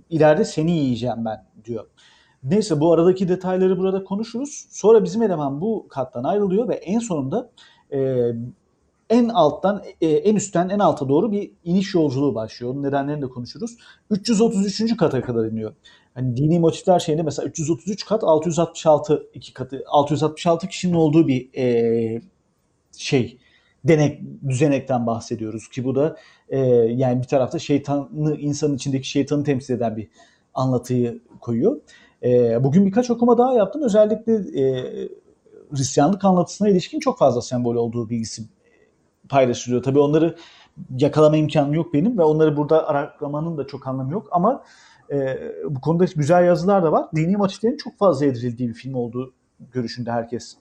ileride 0.10 0.46
seni 0.46 0.72
yiyeceğim 0.72 1.26
ben 1.26 1.46
diyor. 1.66 1.86
Neyse 2.50 2.80
bu 2.80 2.94
aradaki 2.94 3.30
detayları 3.30 3.78
burada 3.78 4.04
konuşuruz. 4.04 4.66
Sonra 4.70 5.04
bizim 5.04 5.22
eleman 5.22 5.62
bu 5.62 5.88
kattan 5.90 6.24
ayrılıyor 6.24 6.68
ve 6.68 6.76
en 6.76 7.00
sonunda 7.00 7.50
e, 7.94 8.00
en 9.10 9.30
alttan 9.30 9.84
e, 10.02 10.08
en 10.08 10.36
üstten 10.36 10.70
en 10.70 10.80
alta 10.80 11.10
doğru 11.10 11.32
bir 11.32 11.52
iniş 11.64 11.94
yolculuğu 11.94 12.36
başlıyor. 12.36 12.74
Onun 12.74 12.84
nedenlerini 12.84 13.22
de 13.22 13.28
konuşuruz. 13.28 13.78
333. 14.10 14.98
kata 14.98 15.22
kadar 15.22 15.46
iniyor. 15.46 15.74
Hani 16.14 16.38
dini 16.38 16.60
motifler 16.60 17.00
şeyinde 17.00 17.24
mesela 17.24 17.48
333 17.48 18.06
kat 18.06 18.24
666 18.24 19.28
iki 19.34 19.54
katı 19.54 19.84
666 19.88 20.68
kişinin 20.68 20.94
olduğu 20.94 21.28
bir 21.28 21.50
e, 21.58 22.22
şey 22.98 23.38
denek 23.84 24.22
düzenekten 24.48 25.08
bahsediyoruz 25.08 25.70
ki 25.70 25.84
bu 25.84 25.96
da 25.96 26.18
e, 26.50 26.60
yani 26.76 27.22
bir 27.22 27.28
tarafta 27.28 27.60
şeytanı 27.60 28.36
insanın 28.40 28.76
içindeki 28.76 29.10
şeytanı 29.10 29.44
temsil 29.44 29.74
eden 29.74 29.98
bir 29.98 30.08
anlatıyı 30.54 31.22
koyuyor. 31.42 31.82
E, 32.24 32.64
bugün 32.64 32.86
birkaç 32.86 33.10
okuma 33.10 33.38
daha 33.38 33.54
yaptım. 33.54 33.82
Özellikle 33.82 34.34
e, 34.34 34.84
Hristiyanlık 35.72 36.26
anlatısına 36.26 36.70
ilişkin 36.70 37.00
çok 37.00 37.18
fazla 37.18 37.42
sembol 37.42 37.76
olduğu 37.76 38.10
bilgisi 38.10 38.44
paylaşılıyor. 39.30 39.84
Tabii 39.84 40.00
onları 40.00 40.36
yakalama 40.98 41.38
imkanım 41.38 41.74
yok 41.74 41.94
benim 41.94 42.18
ve 42.18 42.24
onları 42.24 42.58
burada 42.58 42.88
araklamanın 42.88 43.58
da 43.58 43.68
çok 43.68 43.88
anlamı 43.88 44.12
yok 44.12 44.28
ama 44.32 44.64
e, 45.12 45.38
bu 45.70 45.82
konuda 45.82 46.06
güzel 46.16 46.46
yazılar 46.46 46.84
da 46.84 46.92
var. 46.92 47.06
Dini 47.16 47.38
motiflerin 47.38 47.78
çok 47.78 47.98
fazla 47.98 48.26
yedirildiği 48.26 48.70
bir 48.70 48.74
film 48.74 48.94
olduğu 48.94 49.34
görüşünde 49.72 50.12
herkes. 50.12 50.58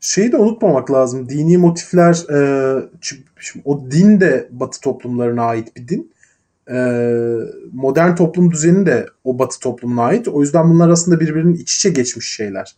Şeyi 0.00 0.32
de 0.32 0.36
unutmamak 0.36 0.90
lazım. 0.90 1.28
Dini 1.28 1.58
motifler 1.58 2.12
e, 2.12 2.88
şimdi 3.00 3.22
o 3.64 3.90
din 3.90 4.20
de 4.20 4.48
Batı 4.50 4.80
toplumlarına 4.80 5.42
ait 5.42 5.76
bir 5.76 5.88
din. 5.88 6.12
E, 6.70 6.76
modern 7.72 8.14
toplum 8.14 8.50
düzeni 8.50 8.86
de 8.86 9.06
o 9.24 9.38
Batı 9.38 9.60
toplumuna 9.60 10.02
ait. 10.02 10.28
O 10.28 10.40
yüzden 10.40 10.70
bunlar 10.70 10.88
aslında 10.88 11.20
birbirinin 11.20 11.54
iç 11.54 11.76
içe 11.76 11.90
geçmiş 11.90 12.32
şeyler. 12.32 12.76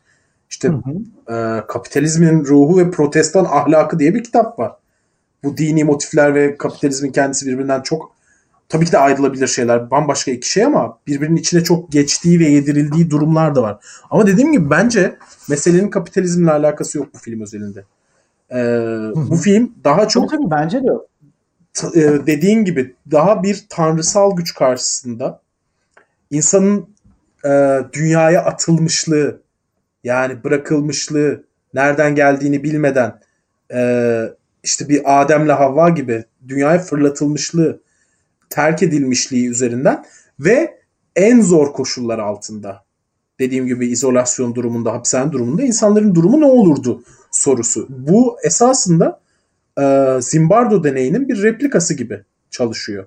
İşte 0.51 0.69
hı 0.69 0.73
hı. 0.73 1.35
E, 1.35 1.67
kapitalizmin 1.67 2.45
ruhu 2.45 2.79
ve 2.79 2.91
protestan 2.91 3.45
ahlakı 3.45 3.99
diye 3.99 4.15
bir 4.15 4.25
kitap 4.25 4.59
var. 4.59 4.73
Bu 5.45 5.57
dini 5.57 5.85
motifler 5.85 6.35
ve 6.35 6.57
kapitalizmin 6.57 7.13
kendisi 7.13 7.47
birbirinden 7.47 7.81
çok 7.81 8.13
tabii 8.69 8.85
ki 8.85 8.93
de 8.93 8.99
ayrılabilir 8.99 9.47
şeyler. 9.47 9.91
Bambaşka 9.91 10.31
iki 10.31 10.49
şey 10.49 10.65
ama 10.65 10.99
birbirinin 11.07 11.37
içine 11.37 11.65
çok 11.65 11.93
geçtiği 11.93 12.41
ve 12.41 12.45
yedirildiği 12.45 13.11
durumlar 13.11 13.55
da 13.55 13.63
var. 13.63 13.85
Ama 14.11 14.27
dediğim 14.27 14.53
gibi 14.53 14.71
bence 14.71 15.17
meselenin 15.49 15.91
kapitalizmle 15.91 16.51
alakası 16.51 16.99
yok 16.99 17.09
bu 17.15 17.19
film 17.19 17.41
özelinde. 17.41 17.85
Ee, 18.53 18.57
bu 19.15 19.37
film 19.37 19.73
daha 19.85 20.09
çok 20.09 20.31
tabii, 20.31 20.41
tabii 20.43 20.51
bence 20.51 20.79
de 20.79 20.87
e, 20.87 21.10
dediğin 22.27 22.65
gibi 22.65 22.95
daha 23.11 23.43
bir 23.43 23.67
tanrısal 23.69 24.37
güç 24.37 24.55
karşısında 24.55 25.41
insanın 26.31 26.89
e, 27.45 27.79
dünyaya 27.93 28.45
atılmışlığı 28.45 29.43
yani 30.05 30.45
bırakılmışlığı 30.45 31.45
nereden 31.75 32.15
geldiğini 32.15 32.63
bilmeden 32.63 33.21
e, 33.73 34.23
işte 34.63 34.89
bir 34.89 35.21
Adem'le 35.21 35.49
Havva 35.49 35.89
gibi 35.89 36.25
dünyaya 36.49 36.79
fırlatılmışlığı 36.79 37.81
terk 38.51 38.83
edilmişliği 38.83 39.49
üzerinden 39.49 40.05
ve 40.41 40.81
en 41.17 41.41
zor 41.41 41.73
koşullar 41.73 42.19
altında 42.19 42.85
dediğim 43.41 43.67
gibi 43.67 43.87
izolasyon 43.87 44.55
durumunda, 44.55 44.93
hapishane 44.93 45.33
durumunda 45.33 45.63
insanların 45.63 46.15
durumu 46.15 46.41
ne 46.41 46.47
olurdu 46.47 47.03
sorusu. 47.31 47.87
Bu 47.89 48.37
esasında 48.45 49.21
e, 49.81 50.17
Zimbardo 50.21 50.85
deneyinin 50.85 51.29
bir 51.29 51.43
replikası 51.43 51.95
gibi 51.95 52.25
çalışıyor. 52.51 53.07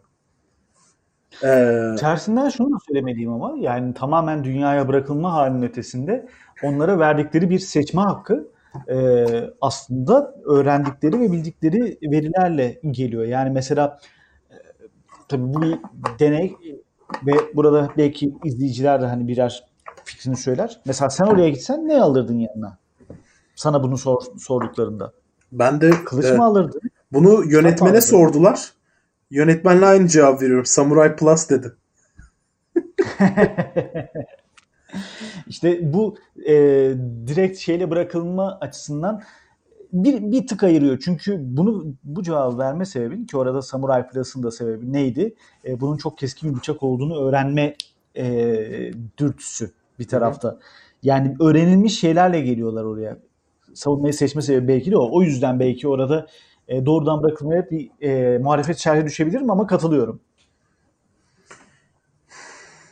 Ee, 1.44 1.96
Tersinden 2.00 2.50
şunu 2.50 2.72
da 2.72 2.78
söylemeliyim 2.88 3.32
ama 3.32 3.56
yani 3.60 3.94
tamamen 3.94 4.44
dünyaya 4.44 4.88
bırakılma 4.88 5.34
halinin 5.34 5.62
ötesinde 5.62 6.28
onlara 6.64 7.00
verdikleri 7.00 7.50
bir 7.50 7.60
seçme 7.60 8.02
hakkı 8.02 8.48
e, 8.90 9.26
aslında 9.62 10.36
öğrendikleri 10.46 11.20
ve 11.20 11.32
bildikleri 11.32 11.98
verilerle 12.12 12.80
geliyor. 12.92 13.24
Yani 13.24 13.50
mesela 13.50 14.00
tabii 15.28 15.54
bu 15.54 15.62
bir 15.62 15.80
deney 16.20 16.56
ve 17.26 17.34
burada 17.56 17.90
belki 17.98 18.34
izleyiciler 18.44 19.02
de 19.02 19.06
hani 19.06 19.28
birer 19.28 19.64
fikrini 20.04 20.38
söyler. 20.38 20.82
Mesela 20.86 21.10
sen 21.10 21.26
oraya 21.26 21.50
gitsen 21.50 21.88
ne 21.88 22.02
alırdın 22.02 22.40
yanına? 22.40 22.78
Sana 23.56 23.84
bunu 23.84 23.98
sor, 23.98 24.22
sorduklarında. 24.38 25.14
Ben 25.60 25.82
de 25.82 25.92
kılıç 26.06 26.26
e, 26.26 26.32
mı 26.32 26.44
alırdın? 26.46 26.82
Bunu 27.12 27.44
yönetmene 27.46 28.02
sordular. 28.02 28.74
Yönetmenle 29.32 29.86
aynı 29.86 30.08
cevap 30.08 30.42
veriyorum. 30.42 30.66
Samurai 30.66 31.16
Plus 31.16 31.50
dedi. 31.50 31.74
İşte 35.48 35.94
bu 35.94 36.18
e, 36.46 36.54
direkt 37.28 37.58
şeyle 37.58 37.90
bırakılma 37.90 38.58
açısından 38.62 39.24
bir, 39.94 40.32
bir 40.32 40.48
tık 40.48 40.64
ayırıyor. 40.64 41.00
Çünkü 41.00 41.38
bunu 41.42 41.86
bu 42.04 42.24
cevabı 42.24 42.58
verme 42.58 42.86
sebebin 42.86 43.26
ki 43.26 43.38
orada 43.38 43.62
Samurai 43.62 44.08
Plus'ın 44.08 44.44
da 44.44 44.52
sebebi 44.52 44.94
neydi? 44.94 45.36
E, 45.66 45.82
bunun 45.82 45.98
çok 45.98 46.18
keskin 46.18 46.52
bir 46.52 46.56
bıçak 46.58 46.84
olduğunu 46.84 47.28
öğrenme 47.28 47.76
e, 48.16 48.26
dürtüsü 49.18 49.72
bir 50.00 50.08
tarafta. 50.08 50.60
Yani 51.04 51.36
öğrenilmiş 51.40 52.00
şeylerle 52.00 52.42
geliyorlar 52.42 52.84
oraya. 52.84 53.18
Savunmayı 53.76 54.14
seçme 54.14 54.42
sebebi 54.42 54.68
belki 54.68 54.92
de 54.92 54.98
o. 54.98 55.18
O 55.18 55.22
yüzden 55.22 55.60
belki 55.60 55.88
orada 55.88 56.28
e, 56.68 56.86
doğrudan 56.86 57.24
bırakılmaya 57.24 57.70
bir 57.72 57.92
e, 58.02 58.38
muhalefet 58.38 58.78
şerhi 58.78 59.06
düşebilirim 59.06 59.52
ama 59.52 59.68
katılıyorum. 59.68 60.20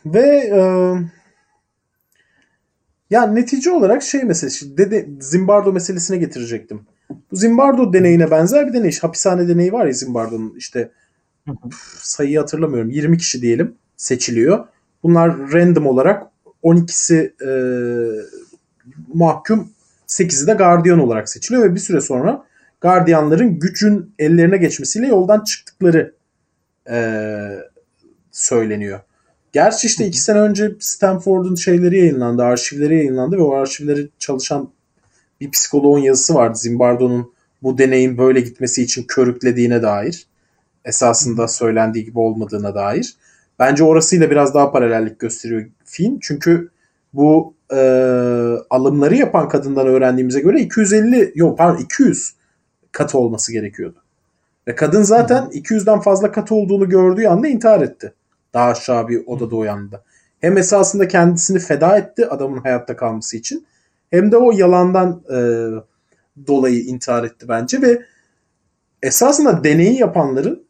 Ve 0.06 0.50
e, 0.54 0.60
yani 3.10 3.34
netice 3.34 3.70
olarak 3.70 4.02
şey 4.02 4.24
meselesi, 4.24 4.78
dede, 4.78 5.08
Zimbardo 5.20 5.72
meselesine 5.72 6.16
getirecektim. 6.16 6.86
Bu 7.30 7.36
Zimbardo 7.36 7.92
deneyine 7.92 8.30
benzer 8.30 8.68
bir 8.68 8.72
deney. 8.72 8.98
Hapishane 9.02 9.48
deneyi 9.48 9.72
var 9.72 9.86
ya 9.86 9.92
Zimbardo'nun 9.92 10.54
işte 10.56 10.90
sayıyı 11.98 12.38
hatırlamıyorum. 12.38 12.90
20 12.90 13.18
kişi 13.18 13.42
diyelim 13.42 13.74
seçiliyor. 13.96 14.66
Bunlar 15.02 15.52
random 15.52 15.86
olarak 15.86 16.26
12'si 16.62 17.32
e, 17.44 17.50
mahkum 19.14 19.70
8'i 20.08 20.46
de 20.46 20.52
gardiyan 20.52 20.98
olarak 20.98 21.28
seçiliyor 21.28 21.64
ve 21.64 21.74
bir 21.74 21.80
süre 21.80 22.00
sonra 22.00 22.44
gardiyanların 22.80 23.58
gücün 23.58 24.14
ellerine 24.18 24.56
geçmesiyle 24.56 25.06
yoldan 25.06 25.44
çıktıkları 25.44 26.14
e, 26.90 26.96
söyleniyor. 28.30 29.00
Gerçi 29.52 29.86
işte 29.86 30.06
iki 30.06 30.20
sene 30.20 30.38
önce 30.38 30.72
Stanford'un 30.80 31.54
şeyleri 31.54 31.98
yayınlandı, 31.98 32.42
arşivleri 32.42 32.96
yayınlandı 32.96 33.36
ve 33.36 33.42
o 33.42 33.54
arşivleri 33.54 34.08
çalışan 34.18 34.70
bir 35.40 35.50
psikoloğun 35.50 35.98
yazısı 35.98 36.34
vardı. 36.34 36.58
Zimbardo'nun 36.58 37.32
bu 37.62 37.78
deneyin 37.78 38.18
böyle 38.18 38.40
gitmesi 38.40 38.82
için 38.82 39.04
körüklediğine 39.08 39.82
dair. 39.82 40.26
Esasında 40.84 41.48
söylendiği 41.48 42.04
gibi 42.04 42.18
olmadığına 42.18 42.74
dair. 42.74 43.16
Bence 43.58 43.84
orasıyla 43.84 44.30
biraz 44.30 44.54
daha 44.54 44.72
paralellik 44.72 45.18
gösteriyor 45.18 45.66
film. 45.84 46.18
Çünkü 46.20 46.70
bu 47.14 47.54
e, 47.72 47.78
alımları 48.70 49.14
yapan 49.14 49.48
kadından 49.48 49.86
öğrendiğimize 49.86 50.40
göre 50.40 50.60
250 50.60 51.32
yok 51.34 51.58
pardon 51.58 51.82
200 51.82 52.34
katı 52.92 53.18
olması 53.18 53.52
gerekiyordu. 53.52 54.02
Ve 54.68 54.74
kadın 54.74 55.02
zaten 55.02 55.44
200'den 55.44 56.00
fazla 56.00 56.32
katı 56.32 56.54
olduğunu 56.54 56.88
gördüğü 56.88 57.26
anda 57.26 57.48
intihar 57.48 57.80
etti. 57.80 58.14
Daha 58.54 58.70
aşağı 58.70 59.08
bir 59.08 59.26
odada 59.26 59.56
uyandı. 59.56 60.02
Hem 60.40 60.58
esasında 60.58 61.08
kendisini 61.08 61.58
feda 61.58 61.98
etti 61.98 62.26
adamın 62.26 62.58
hayatta 62.58 62.96
kalması 62.96 63.36
için. 63.36 63.66
Hem 64.10 64.32
de 64.32 64.36
o 64.36 64.52
yalandan 64.52 65.22
e, 65.30 65.38
dolayı 66.46 66.80
intihar 66.80 67.24
etti 67.24 67.48
bence 67.48 67.82
ve 67.82 68.02
esasında 69.02 69.64
deneyi 69.64 69.98
yapanların 69.98 70.66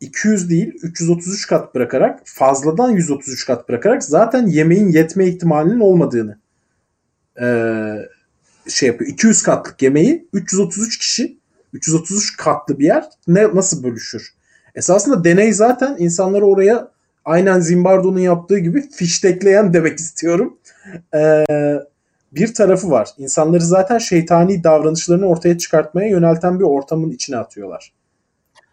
200 0.00 0.50
değil 0.50 0.72
333 0.82 1.46
kat 1.46 1.74
bırakarak 1.74 2.20
fazladan 2.24 2.90
133 2.90 3.46
kat 3.46 3.68
bırakarak 3.68 4.04
zaten 4.04 4.46
yemeğin 4.46 4.88
yetme 4.88 5.26
ihtimalinin 5.26 5.80
olmadığını 5.80 6.38
e, 7.40 7.48
şey 8.68 8.86
yapıyor. 8.86 9.10
200 9.10 9.42
katlık 9.42 9.82
yemeği 9.82 10.28
333 10.32 10.98
kişi 10.98 11.38
333 11.72 12.36
katlı 12.36 12.78
bir 12.78 12.84
yer 12.84 13.04
ne 13.28 13.54
nasıl 13.54 13.82
bölüşür? 13.82 14.34
Esasında 14.74 15.24
deney 15.24 15.52
zaten 15.52 15.96
insanları 15.98 16.46
oraya 16.46 16.88
aynen 17.24 17.60
Zimbardo'nun 17.60 18.18
yaptığı 18.18 18.58
gibi 18.58 18.90
fiştekleyen 18.90 19.72
demek 19.72 19.98
istiyorum. 19.98 20.58
Ee, 21.14 21.44
bir 22.32 22.54
tarafı 22.54 22.90
var. 22.90 23.08
İnsanları 23.18 23.64
zaten 23.64 23.98
şeytani 23.98 24.64
davranışlarını 24.64 25.26
ortaya 25.26 25.58
çıkartmaya 25.58 26.08
yönelten 26.08 26.58
bir 26.58 26.64
ortamın 26.64 27.10
içine 27.10 27.36
atıyorlar. 27.36 27.92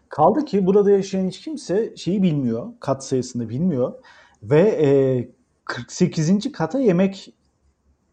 Kaldı 0.08 0.44
ki 0.44 0.66
burada 0.66 0.90
yaşayan 0.90 1.28
hiç 1.28 1.40
kimse 1.40 1.96
şeyi 1.96 2.22
bilmiyor. 2.22 2.66
Kat 2.80 3.04
sayısını 3.04 3.48
bilmiyor. 3.48 3.92
Ve 4.42 4.60
e, 4.60 4.88
48. 5.64 6.52
kata 6.52 6.80
yemek 6.80 7.34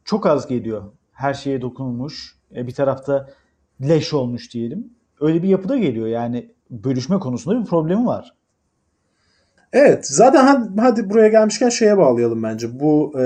çok 0.06 0.26
az 0.26 0.48
geliyor. 0.48 0.84
Her 1.12 1.34
şeye 1.34 1.62
dokunulmuş. 1.62 2.36
E, 2.56 2.68
bir 2.68 2.74
tarafta 2.74 3.30
leş 3.82 4.14
olmuş 4.14 4.54
diyelim. 4.54 4.94
Öyle 5.22 5.44
bir 5.44 5.48
yapıda 5.48 5.78
geliyor. 5.78 6.08
Yani 6.08 6.52
bölüşme 6.70 7.20
konusunda 7.20 7.60
bir 7.60 7.66
problemi 7.66 8.06
var. 8.06 8.36
Evet. 9.74 10.08
Zaten 10.08 10.46
hadi, 10.46 10.82
hadi 10.82 11.10
buraya 11.10 11.28
gelmişken 11.28 11.70
şeye 11.70 11.98
bağlayalım 11.98 12.44
bence. 12.44 12.80
Bu 12.80 13.14
e, 13.20 13.26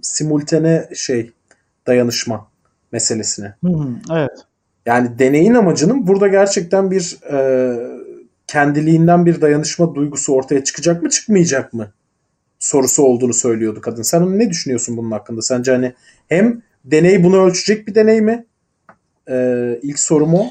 simultane 0.00 0.88
şey 0.94 1.32
dayanışma 1.86 2.48
meselesine. 2.92 3.54
Hı 3.64 3.68
hı, 3.68 3.88
evet. 4.12 4.44
Yani 4.86 5.18
deneyin 5.18 5.54
amacının 5.54 6.06
burada 6.06 6.28
gerçekten 6.28 6.90
bir 6.90 7.18
e, 7.32 7.38
kendiliğinden 8.46 9.26
bir 9.26 9.40
dayanışma 9.40 9.94
duygusu 9.94 10.34
ortaya 10.34 10.64
çıkacak 10.64 11.02
mı 11.02 11.08
çıkmayacak 11.10 11.72
mı 11.72 11.92
sorusu 12.58 13.02
olduğunu 13.02 13.34
söylüyordu 13.34 13.80
kadın. 13.80 14.02
Sen 14.02 14.38
ne 14.38 14.50
düşünüyorsun 14.50 14.96
bunun 14.96 15.10
hakkında? 15.10 15.42
Sence 15.42 15.72
hani 15.72 15.94
hem 16.28 16.62
deney 16.84 17.24
bunu 17.24 17.36
ölçecek 17.36 17.86
bir 17.86 17.94
deney 17.94 18.20
mi? 18.20 18.46
Ee, 19.30 19.80
ilk 19.82 19.98
sorum 19.98 20.34
o. 20.34 20.46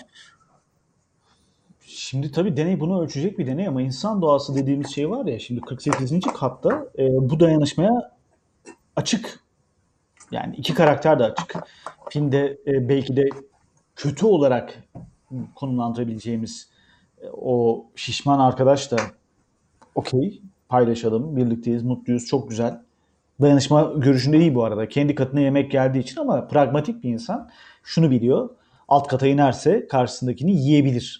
Şimdi 1.86 2.32
tabii 2.32 2.58
deney 2.58 2.80
bunu 2.80 3.02
ölçecek 3.02 3.40
bir 3.40 3.48
deney 3.48 3.68
ama 3.68 3.82
insan 3.82 4.22
doğası 4.22 4.56
dediğimiz 4.56 4.96
şey 4.96 5.10
var 5.10 5.26
ya 5.26 5.40
şimdi 5.40 5.62
48. 5.62 6.22
katta 6.22 6.88
e, 7.00 7.04
bu 7.30 7.40
dayanışmaya 7.40 8.18
açık. 8.96 9.40
Yani 10.32 10.56
iki 10.56 10.74
karakter 10.74 11.20
de 11.20 11.24
açık. 11.24 11.56
Filmde 12.10 12.58
e, 12.68 12.90
belki 12.90 13.16
de 13.16 13.24
kötü 13.96 14.26
olarak 14.26 14.84
konumlandırabileceğimiz 15.56 16.70
e, 17.22 17.28
o 17.30 17.86
şişman 17.96 18.40
arkadaş 18.40 18.92
da 18.92 18.98
okey 19.96 20.42
paylaşalım. 20.70 21.36
Birlikteyiz, 21.36 21.84
mutluyuz, 21.84 22.26
çok 22.26 22.50
güzel. 22.50 22.82
Dayanışma 23.42 23.94
görüşünde 23.98 24.40
iyi 24.40 24.56
bu 24.56 24.64
arada. 24.64 24.90
Kendi 24.90 25.16
katına 25.16 25.40
yemek 25.40 25.72
geldiği 25.72 26.00
için 26.00 26.22
ama 26.22 26.48
pragmatik 26.48 27.04
bir 27.04 27.10
insan 27.10 27.50
şunu 27.84 28.12
biliyor. 28.12 28.50
Alt 28.88 29.08
kata 29.08 29.28
inerse 29.28 29.88
karşısındakini 29.88 30.52
yiyebilir. 30.52 31.18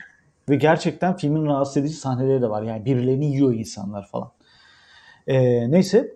Ve 0.50 0.56
gerçekten 0.56 1.18
filmin 1.18 1.46
rahatsız 1.46 1.78
edici 1.78 1.94
sahneleri 1.94 2.42
de 2.42 2.50
var. 2.50 2.64
Yani 2.64 2.86
birilerini 2.86 3.26
yiyor 3.26 3.54
insanlar 3.54 4.08
falan. 4.08 4.32
Ee, 5.28 5.72
neyse. 5.72 6.16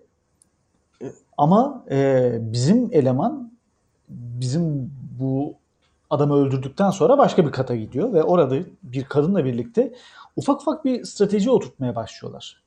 Ama 1.38 1.84
e, 1.90 2.32
bizim 2.40 2.88
eleman 2.92 3.52
bizim 4.08 4.90
bu 5.20 5.54
adamı 6.10 6.34
öldürdükten 6.34 6.90
sonra 6.90 7.18
başka 7.18 7.46
bir 7.46 7.52
kata 7.52 7.76
gidiyor 7.76 8.12
ve 8.12 8.22
orada 8.22 8.56
bir 8.82 9.04
kadınla 9.04 9.44
birlikte 9.44 9.94
ufak 10.36 10.60
ufak 10.60 10.84
bir 10.84 11.04
strateji 11.04 11.50
oturtmaya 11.50 11.96
başlıyorlar. 11.96 12.62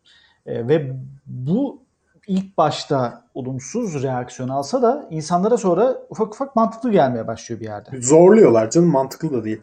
E, 0.46 0.68
ve 0.68 0.94
bu 1.26 1.86
ilk 2.28 2.58
başta 2.58 3.26
olumsuz 3.34 4.04
reaksiyon 4.04 4.50
alsa 4.50 4.82
da 4.82 5.08
insanlara 5.12 5.58
sonra 5.58 5.98
ufak 6.10 6.34
ufak 6.34 6.56
mantıklı 6.56 6.92
gelmeye 6.92 7.28
başlıyor 7.28 7.62
bir 7.62 7.66
yerde. 7.66 8.02
Zorluyorlar 8.02 8.72
canım 8.72 8.90
mantıklı 8.90 9.34
da 9.34 9.44
değil. 9.44 9.62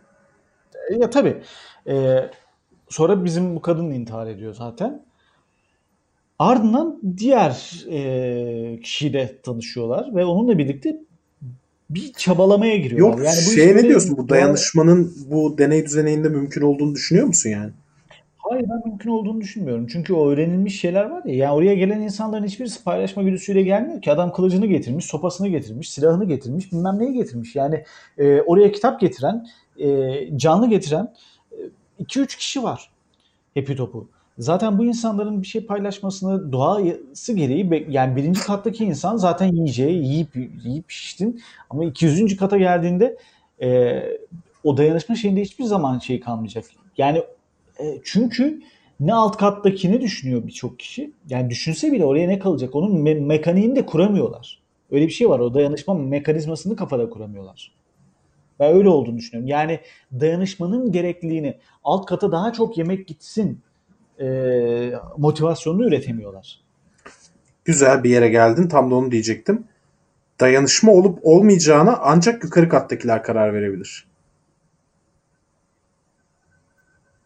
E, 0.91 0.95
ya 0.95 1.11
tabii. 1.11 1.43
E, 1.89 2.19
sonra 2.89 3.25
bizim 3.25 3.57
bu 3.57 3.61
kadın 3.61 3.91
intihar 3.91 4.27
ediyor 4.27 4.55
zaten. 4.55 5.05
Ardından 6.39 7.01
diğer 7.17 7.85
e, 7.91 8.81
kişiyle 8.81 9.43
tanışıyorlar 9.43 10.15
ve 10.15 10.25
onunla 10.25 10.59
birlikte 10.59 10.97
bir 11.91 12.13
çabalamaya 12.13 12.77
giriyorlar. 12.77 13.19
Yok 13.19 13.27
yani 13.27 13.37
bu 13.47 13.51
şeye 13.51 13.77
ne 13.77 13.83
diyorsun 13.83 14.17
bu 14.17 14.29
dayanışmanın 14.29 15.15
bu 15.27 15.59
deney 15.59 15.87
düzeninde 15.87 16.29
mümkün 16.29 16.63
olduğunu 16.63 16.95
düşünüyor 16.95 17.27
musun 17.27 17.51
yani? 17.51 17.71
Hayır 18.53 18.69
ben 18.69 18.83
mümkün 18.85 19.11
olduğunu 19.11 19.41
düşünmüyorum. 19.41 19.87
Çünkü 19.87 20.15
o 20.15 20.29
öğrenilmiş 20.29 20.81
şeyler 20.81 21.05
var 21.05 21.25
ya. 21.25 21.35
Yani 21.35 21.53
oraya 21.53 21.75
gelen 21.75 22.01
insanların 22.01 22.45
hiçbirisi 22.45 22.85
paylaşma 22.85 23.23
güdüsüyle 23.23 23.63
gelmiyor 23.63 24.03
ki. 24.03 24.13
Adam 24.13 24.33
kılıcını 24.33 24.67
getirmiş, 24.67 25.05
sopasını 25.05 25.49
getirmiş, 25.49 25.91
silahını 25.91 26.25
getirmiş, 26.25 26.73
bilmem 26.73 26.99
neyi 26.99 27.13
getirmiş. 27.13 27.57
Yani 27.57 27.85
e, 28.19 28.41
oraya 28.41 28.73
kitap 28.73 29.01
getiren, 29.01 29.47
e, 29.79 30.39
canlı 30.39 30.69
getiren 30.69 31.15
2-3 32.01 32.37
kişi 32.39 32.63
var. 32.63 32.91
Hepi 33.55 33.77
topu. 33.77 34.09
Zaten 34.39 34.79
bu 34.79 34.85
insanların 34.85 35.43
bir 35.43 35.47
şey 35.47 35.67
paylaşmasını 35.67 36.53
doğası 36.53 37.33
gereği 37.33 37.87
yani 37.89 38.17
birinci 38.17 38.41
kattaki 38.41 38.85
insan 38.85 39.17
zaten 39.17 39.53
yiyeceği, 39.53 40.05
yiyip 40.05 40.37
yiyip 40.65 40.91
şiştin. 40.91 41.43
Ama 41.71 41.85
200. 41.85 42.37
kata 42.37 42.59
geldiğinde 42.59 43.19
e, 43.63 44.03
o 44.65 44.77
dayanışma 44.77 45.15
şeyinde 45.15 45.41
hiçbir 45.41 45.65
zaman 45.65 45.99
şey 45.99 46.21
kalmayacak. 46.21 46.65
Yani 46.99 47.23
e, 47.83 48.01
çünkü 48.05 48.61
ne 49.01 49.15
alt 49.15 49.37
kattakini 49.37 50.01
düşünüyor 50.01 50.47
birçok 50.47 50.79
kişi. 50.79 51.13
Yani 51.29 51.51
düşünse 51.51 51.93
bile 51.93 52.05
oraya 52.05 52.29
ne 52.29 52.39
kalacak? 52.39 52.75
Onun 52.75 53.05
me- 53.05 53.27
mekaniğini 53.27 53.77
de 53.77 53.87
kuramıyorlar. 53.87 54.63
Öyle 54.91 55.07
bir 55.07 55.13
şey 55.13 55.29
var. 55.29 55.39
O 55.39 55.55
dayanışma 55.55 55.95
mekanizmasını 55.95 56.77
kafada 56.77 57.11
kuramıyorlar. 57.11 57.73
Ben 58.61 58.75
öyle 58.75 58.89
olduğunu 58.89 59.17
düşünüyorum. 59.17 59.49
Yani 59.49 59.81
dayanışmanın 60.21 60.93
gerekliliğini 60.93 61.59
alt 61.85 62.07
kata 62.07 62.33
daha 62.33 62.53
çok 62.53 62.79
yemek 62.79 63.07
gitsin 63.07 63.61
e, 64.21 64.27
motivasyonunu 65.17 65.87
üretemiyorlar. 65.87 66.61
Güzel 67.65 68.05
bir 68.05 68.11
yere 68.11 68.29
geldin 68.29 68.69
tam 68.69 68.91
da 68.91 68.95
onu 68.95 69.11
diyecektim. 69.11 69.65
Dayanışma 70.41 70.93
olup 70.93 71.19
olmayacağına 71.23 71.99
ancak 72.03 72.45
yukarı 72.45 72.69
kattakiler 72.69 73.23
karar 73.23 73.55
verebilir. 73.55 74.07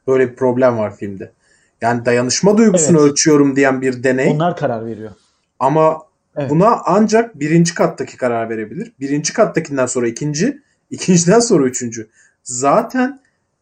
Böyle 0.06 0.30
bir 0.30 0.36
problem 0.36 0.78
var 0.78 0.96
filmde. 0.96 1.30
Yani 1.80 2.04
dayanışma 2.04 2.58
duygusunu 2.58 3.00
Evet. 3.00 3.10
ölçüyorum 3.10 3.56
diyen 3.56 3.82
bir 3.82 4.02
deney 4.02 4.30
Onlar 4.30 4.56
karar 4.56 4.86
veriyor. 4.86 5.10
ama 5.58 6.02
Evet. 6.36 6.50
buna 6.50 6.80
ancak 6.84 7.40
birinci 7.40 7.74
kattaki 7.74 8.16
karar 8.16 8.50
verebilir. 8.50 8.92
Birinci 9.00 9.32
kattakinden 9.32 9.86
sonra 9.86 10.08
ikinci, 10.08 10.58
ikinciden 10.90 11.40
sonra 11.40 11.66
üçüncü. 11.66 12.08
Zaten 12.42 13.20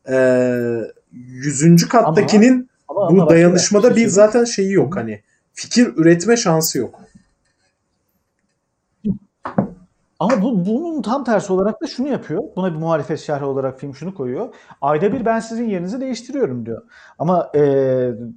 eee 0.08 0.92
yüzüncü 1.12 1.88
kattakinin 1.88 2.70
Ama- 2.88 3.00
ama 3.06 3.10
bu 3.10 3.16
bak, 3.16 3.30
dayanışmada 3.30 3.90
bir 3.90 3.96
bir 3.96 4.00
şey 4.00 4.08
zaten 4.10 4.44
şeyi 4.44 4.72
yok 4.72 4.96
hani 4.96 5.20
fikir 5.54 5.92
üretme 5.96 6.36
şansı 6.36 6.78
yok. 6.78 7.00
Ama 10.20 10.42
bu, 10.42 10.66
bunun 10.66 11.02
tam 11.02 11.24
tersi 11.24 11.52
olarak 11.52 11.82
da 11.82 11.86
şunu 11.86 12.08
yapıyor. 12.08 12.42
Buna 12.56 12.74
bir 12.74 12.78
muhalefet 12.78 13.20
şerhi 13.20 13.44
olarak 13.44 13.80
film 13.80 13.94
şunu 13.94 14.14
koyuyor. 14.14 14.54
Ayda 14.80 15.12
bir 15.12 15.24
ben 15.24 15.40
sizin 15.40 15.68
yerinizi 15.68 16.00
değiştiriyorum 16.00 16.66
diyor. 16.66 16.82
Ama 17.18 17.50
e, 17.54 17.60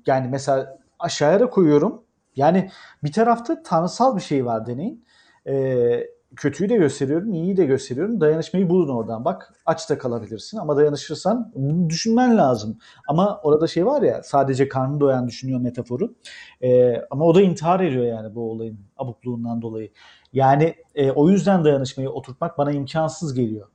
yani 0.05 0.27
mesela 0.31 0.77
aşağıya 0.99 1.39
da 1.39 1.49
koyuyorum. 1.49 2.03
Yani 2.35 2.71
bir 3.03 3.11
tarafta 3.11 3.63
tanrısal 3.63 4.15
bir 4.15 4.21
şey 4.21 4.45
var 4.45 4.67
deneyin. 4.67 5.05
E, 5.47 6.07
kötüyü 6.35 6.69
de 6.69 6.75
gösteriyorum, 6.75 7.33
iyiyi 7.33 7.57
de 7.57 7.65
gösteriyorum. 7.65 8.21
Dayanışmayı 8.21 8.69
bulun 8.69 8.95
oradan. 8.95 9.25
Bak 9.25 9.53
aç 9.65 9.89
da 9.89 9.97
kalabilirsin 9.97 10.57
ama 10.57 10.77
dayanışırsan 10.77 11.51
bunu 11.55 11.89
düşünmen 11.89 12.37
lazım. 12.37 12.77
Ama 13.07 13.39
orada 13.43 13.67
şey 13.67 13.85
var 13.85 14.01
ya 14.01 14.23
sadece 14.23 14.69
karnı 14.69 14.99
doyan 14.99 15.27
düşünüyor 15.27 15.59
metaforu. 15.59 16.15
E, 16.63 17.01
ama 17.11 17.25
o 17.25 17.35
da 17.35 17.41
intihar 17.41 17.79
ediyor 17.79 18.05
yani 18.05 18.35
bu 18.35 18.51
olayın 18.51 18.79
abukluğundan 18.97 19.61
dolayı. 19.61 19.91
Yani 20.33 20.75
e, 20.95 21.11
o 21.11 21.29
yüzden 21.29 21.63
dayanışmayı 21.65 22.09
oturtmak 22.09 22.57
bana 22.57 22.71
imkansız 22.71 23.33
geliyor. 23.33 23.67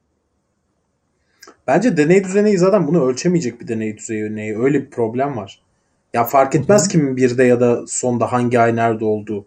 Bence 1.67 1.97
deney 1.97 2.25
düzeneyi 2.25 2.59
zaten 2.59 2.87
bunu 2.87 3.07
ölçemeyecek 3.07 3.61
bir 3.61 3.69
deney 3.69 3.97
düzeneyi. 3.97 4.59
Öyle 4.59 4.81
bir 4.81 4.91
problem 4.91 5.37
var. 5.37 5.63
Ya 6.15 6.25
fark 6.25 6.55
etmez 6.55 6.89
kimin 6.89 7.17
birde 7.17 7.45
ya 7.45 7.61
da 7.61 7.87
sonda 7.87 8.33
hangi 8.33 8.61
ay 8.61 8.77
nerede 8.77 9.05
olduğu. 9.05 9.47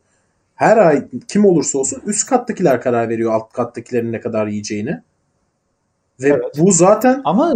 Her 0.55 0.77
ay 0.77 1.07
kim 1.27 1.45
olursa 1.45 1.77
olsun 1.79 2.01
üst 2.05 2.29
kattakiler 2.29 2.81
karar 2.81 3.09
veriyor 3.09 3.33
alt 3.33 3.53
kattakilerin 3.53 4.11
ne 4.11 4.19
kadar 4.19 4.47
yiyeceğini. 4.47 5.01
Ve 6.19 6.29
Evet. 6.29 6.43
bu 6.59 6.71
zaten 6.71 7.21
Ama 7.23 7.53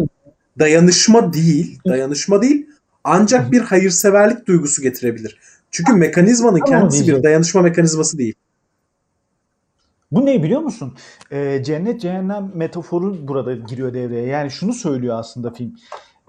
dayanışma 0.60 1.34
değil, 1.34 1.80
dayanışma 1.88 2.42
değil 2.42 2.68
ancak 3.04 3.52
bir 3.52 3.62
hayırseverlik 3.62 4.48
duygusu 4.48 4.82
getirebilir. 4.82 5.40
Çünkü 5.72 5.94
mekanizmanın 5.94 6.60
kendisi 6.60 7.08
bir 7.08 7.24
dayanışma 7.24 7.62
mekanizması 7.62 8.18
değil. 8.18 8.34
Bu 10.12 10.26
ne 10.26 10.44
biliyor 10.44 10.62
musun? 10.62 10.98
E, 11.32 11.64
cennet 11.64 12.02
cehennem 12.02 12.52
metaforu 12.56 13.28
burada 13.28 13.56
giriyor 13.56 13.94
devreye. 13.94 14.28
Yani 14.28 14.52
şunu 14.52 14.74
söylüyor 14.74 15.20
aslında 15.20 15.52
film. 15.52 15.76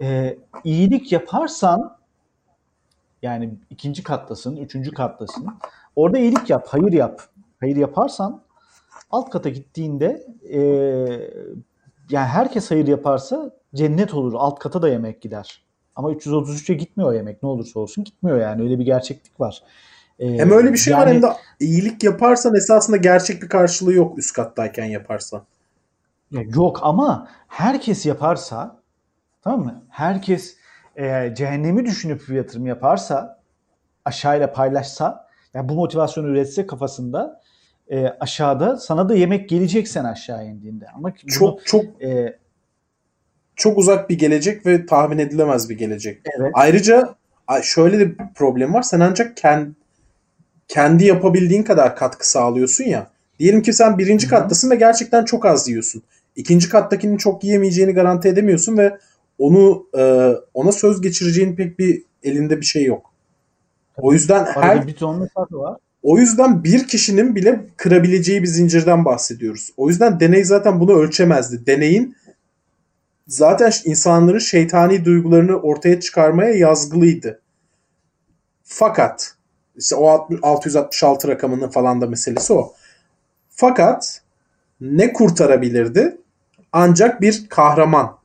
E, 0.02 0.38
iyilik 0.64 1.12
yaparsan 1.12 1.96
yani 3.22 3.54
ikinci 3.70 4.02
kattasın, 4.02 4.56
üçüncü 4.56 4.90
kattasın. 4.90 5.48
Orada 5.96 6.18
iyilik 6.18 6.50
yap, 6.50 6.66
hayır 6.68 6.92
yap. 6.92 7.22
Hayır 7.60 7.76
yaparsan 7.76 8.42
alt 9.10 9.30
kata 9.30 9.48
gittiğinde 9.48 10.26
e, 10.52 10.60
yani 12.10 12.26
herkes 12.26 12.70
hayır 12.70 12.86
yaparsa 12.86 13.50
cennet 13.74 14.14
olur. 14.14 14.32
Alt 14.36 14.58
kata 14.58 14.82
da 14.82 14.88
yemek 14.88 15.22
gider. 15.22 15.62
Ama 15.96 16.12
333'e 16.12 16.74
gitmiyor 16.74 17.14
yemek. 17.14 17.42
Ne 17.42 17.48
olursa 17.48 17.80
olsun 17.80 18.04
gitmiyor 18.04 18.40
yani. 18.40 18.62
Öyle 18.62 18.78
bir 18.78 18.84
gerçeklik 18.84 19.40
var. 19.40 19.62
E, 20.20 20.38
Hem 20.38 20.50
öyle 20.50 20.72
bir 20.72 20.78
şey 20.78 20.94
var 20.94 21.06
yani- 21.06 21.14
hem 21.14 21.22
de 21.22 21.26
iyilik 21.60 22.04
yaparsan 22.04 22.54
esasında 22.54 22.96
gerçek 22.96 23.42
bir 23.42 23.48
karşılığı 23.48 23.92
yok 23.92 24.18
üst 24.18 24.32
kattayken 24.32 24.84
yaparsan. 24.84 25.42
Ya 26.30 26.42
yok 26.54 26.78
ama 26.82 27.28
herkes 27.48 28.06
yaparsa 28.06 28.76
tamam 29.42 29.60
mı? 29.64 29.82
Herkes 29.88 30.56
e, 30.96 31.34
cehennemi 31.36 31.84
düşünüp 31.86 32.28
bir 32.28 32.34
yatırım 32.34 32.66
yaparsa 32.66 33.40
aşağıyla 34.04 34.52
paylaşsa 34.52 35.28
yani 35.54 35.68
bu 35.68 35.74
motivasyonu 35.74 36.28
üretse 36.28 36.66
kafasında 36.66 37.40
e, 37.90 38.06
aşağıda 38.20 38.76
sana 38.76 39.08
da 39.08 39.14
yemek 39.14 39.48
gelecek 39.48 39.88
sen 39.88 40.04
aşağı 40.04 40.46
indiğinde. 40.46 40.86
Ama 40.94 41.08
bunu, 41.22 41.30
Çok 41.30 41.66
çok 41.66 42.02
e, 42.02 42.38
çok 43.56 43.78
uzak 43.78 44.10
bir 44.10 44.18
gelecek 44.18 44.66
ve 44.66 44.86
tahmin 44.86 45.18
edilemez 45.18 45.70
bir 45.70 45.78
gelecek. 45.78 46.22
evet 46.38 46.50
Ayrıca 46.54 47.14
şöyle 47.62 47.98
de 47.98 48.08
bir 48.10 48.16
problem 48.34 48.74
var. 48.74 48.82
Sen 48.82 49.00
ancak 49.00 49.36
kendi, 49.36 49.70
kendi 50.70 51.04
yapabildiğin 51.04 51.62
kadar 51.62 51.96
katkı 51.96 52.30
sağlıyorsun 52.30 52.84
ya. 52.84 53.10
Diyelim 53.38 53.62
ki 53.62 53.72
sen 53.72 53.98
birinci 53.98 54.26
Hı 54.26 54.36
hı. 54.36 54.40
kattasın 54.40 54.70
ve 54.70 54.76
gerçekten 54.76 55.24
çok 55.24 55.46
az 55.46 55.68
yiyorsun. 55.68 56.02
İkinci 56.36 56.68
kattakinin 56.68 57.16
çok 57.16 57.44
yiyemeyeceğini 57.44 57.92
garanti 57.92 58.28
edemiyorsun 58.28 58.78
ve 58.78 58.98
onu 59.38 59.86
e, 59.98 60.32
ona 60.54 60.72
söz 60.72 61.00
geçireceğin 61.00 61.56
pek 61.56 61.78
bir 61.78 62.02
elinde 62.22 62.60
bir 62.60 62.66
şey 62.66 62.84
yok. 62.84 63.12
O 63.96 64.12
yüzden 64.12 64.44
her 64.44 64.86
bir 64.86 64.94
ton 64.94 65.18
mesafe 65.20 65.56
var. 65.56 65.76
o 66.02 66.18
yüzden 66.18 66.64
bir 66.64 66.88
kişinin 66.88 67.36
bile 67.36 67.66
kırabileceği 67.76 68.42
bir 68.42 68.46
zincirden 68.46 69.04
bahsediyoruz. 69.04 69.70
O 69.76 69.88
yüzden 69.88 70.20
deney 70.20 70.44
zaten 70.44 70.80
bunu 70.80 70.92
ölçemezdi. 70.92 71.66
Deneyin 71.66 72.16
zaten 73.28 73.72
insanların 73.84 74.38
şeytani 74.38 75.04
duygularını 75.04 75.56
ortaya 75.56 76.00
çıkarmaya 76.00 76.54
yazgılıydı. 76.54 77.40
Fakat 78.62 79.34
işte 79.80 79.96
o 79.96 80.08
60 80.08 80.40
666 80.42 81.28
rakamının 81.28 81.68
falan 81.68 82.00
da 82.00 82.06
meselesi 82.06 82.52
o. 82.52 82.74
Fakat 83.50 84.22
ne 84.80 85.12
kurtarabilirdi? 85.12 86.16
Ancak 86.72 87.20
bir 87.20 87.48
kahraman, 87.48 88.18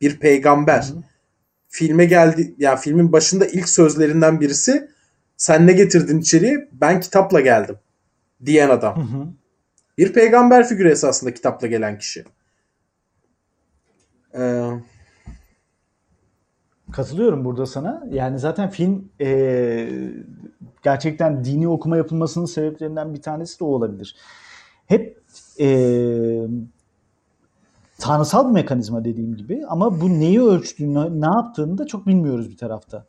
bir 0.00 0.18
peygamber. 0.18 0.92
Filme 1.68 2.04
geldi, 2.04 2.54
yani 2.58 2.78
filmin 2.78 3.12
başında 3.12 3.46
ilk 3.46 3.68
sözlerinden 3.68 4.40
birisi 4.40 4.90
sen 5.36 5.66
ne 5.66 5.72
getirdin 5.72 6.20
içeriye? 6.20 6.68
Ben 6.72 7.00
kitapla 7.00 7.40
geldim 7.40 7.76
diyen 8.44 8.68
adam. 8.68 8.96
Hı 8.96 9.18
hı. 9.18 9.26
Bir 9.98 10.12
peygamber 10.12 10.68
figürü 10.68 10.90
esasında 10.90 11.34
kitapla 11.34 11.66
gelen 11.66 11.98
kişi. 11.98 12.24
Ee, 14.34 14.70
Katılıyorum 16.92 17.44
burada 17.44 17.66
sana. 17.66 18.02
Yani 18.10 18.38
zaten 18.38 18.70
film 18.70 19.08
e, 19.20 19.90
gerçekten 20.82 21.44
dini 21.44 21.68
okuma 21.68 21.96
yapılmasının 21.96 22.46
sebeplerinden 22.46 23.14
bir 23.14 23.22
tanesi 23.22 23.60
de 23.60 23.64
o 23.64 23.68
olabilir. 23.68 24.16
Hep 24.86 25.18
e, 25.60 25.68
tanrısal 27.98 28.48
bir 28.48 28.54
mekanizma 28.54 29.04
dediğim 29.04 29.36
gibi 29.36 29.62
ama 29.68 30.00
bu 30.00 30.08
neyi 30.08 30.42
ölçtüğünü, 30.42 31.20
ne 31.20 31.26
yaptığını 31.36 31.78
da 31.78 31.86
çok 31.86 32.06
bilmiyoruz 32.06 32.50
bir 32.50 32.56
tarafta. 32.56 33.06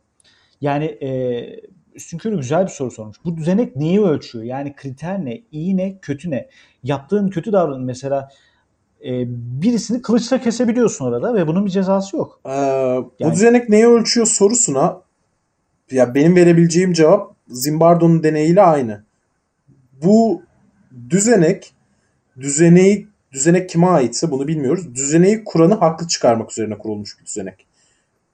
Yani 0.62 0.86
e, 0.86 1.62
Üstün 1.96 2.18
Körü 2.18 2.38
güzel 2.38 2.64
bir 2.64 2.72
soru 2.72 2.92
sormuş. 2.92 3.18
Bu 3.26 3.38
düzenek 3.38 3.76
neyi 3.76 4.02
ölçüyor? 4.02 4.46
Yani 4.46 4.76
kriter 4.76 5.26
ne? 5.26 5.42
İyi 5.52 5.78
ne? 5.78 6.00
Kötü 6.00 6.32
ne? 6.32 6.50
Yaptığın 6.84 7.30
kötü 7.30 7.52
davranış 7.52 7.86
mesela 7.86 8.30
e, 9.06 9.26
birisini 9.62 10.02
kılıçla 10.02 10.42
kesebiliyorsun 10.42 11.06
orada 11.06 11.36
ve 11.36 11.48
bunun 11.48 11.66
bir 11.66 11.72
cezası 11.72 12.18
yok. 12.18 12.40
Ee, 12.46 12.50
Yani- 12.52 13.06
Bu 13.22 13.32
düzenek 13.32 13.70
neyi 13.70 13.88
ölçüyor 13.88 14.28
sorusuna 14.28 15.02
ya 15.92 16.16
benim 16.16 16.36
verebileceğim 16.36 16.94
cevap 16.94 17.32
Zimbardo'nun 17.48 18.24
deneyiyle 18.24 18.62
aynı. 18.62 19.04
Bu 20.04 20.42
düzenek 21.10 21.74
düzeneyi 22.40 23.08
düzenek 23.32 23.70
kime 23.70 23.88
aitse 23.88 24.32
bunu 24.32 24.48
bilmiyoruz. 24.48 24.96
Düzeneyi 24.96 25.44
kuranı 25.44 25.74
haklı 25.74 26.08
çıkarmak 26.08 26.52
üzerine 26.52 26.78
kurulmuş 26.78 27.20
bir 27.20 27.26
düzenek. 27.26 27.66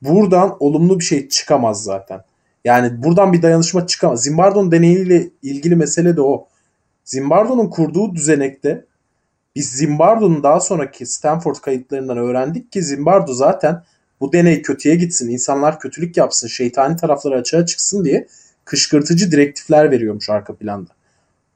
Buradan 0.02 0.58
olumlu 0.60 1.00
bir 1.00 1.04
şey 1.04 1.28
çıkamaz 1.30 1.84
zaten. 1.84 2.22
Yani 2.66 3.04
buradan 3.04 3.34
bir 3.34 3.42
dayanışma 3.42 3.88
çıkamaz. 3.88 4.24
Zimbardo'nun 4.24 4.72
deneyiyle 4.72 5.30
ilgili 5.44 5.76
mesele 5.76 6.16
de 6.16 6.22
o. 6.22 6.48
Zimbardo'nun 7.06 7.68
kurduğu 7.70 8.16
düzenekte 8.16 8.86
biz 9.58 9.70
Zimbardo'nun 9.70 10.44
daha 10.44 10.60
sonraki 10.60 11.06
Stanford 11.06 11.56
kayıtlarından 11.56 12.18
öğrendik 12.18 12.72
ki 12.72 12.84
Zimbardo 12.84 13.34
zaten 13.34 13.84
bu 14.22 14.34
deney 14.34 14.62
kötüye 14.62 14.96
gitsin, 14.96 15.30
insanlar 15.30 15.80
kötülük 15.80 16.18
yapsın, 16.18 16.48
şeytani 16.48 16.96
tarafları 16.96 17.36
açığa 17.36 17.66
çıksın 17.66 18.06
diye 18.06 18.28
kışkırtıcı 18.66 19.32
direktifler 19.32 19.92
veriyormuş 19.92 20.30
arka 20.30 20.56
planda. 20.56 20.90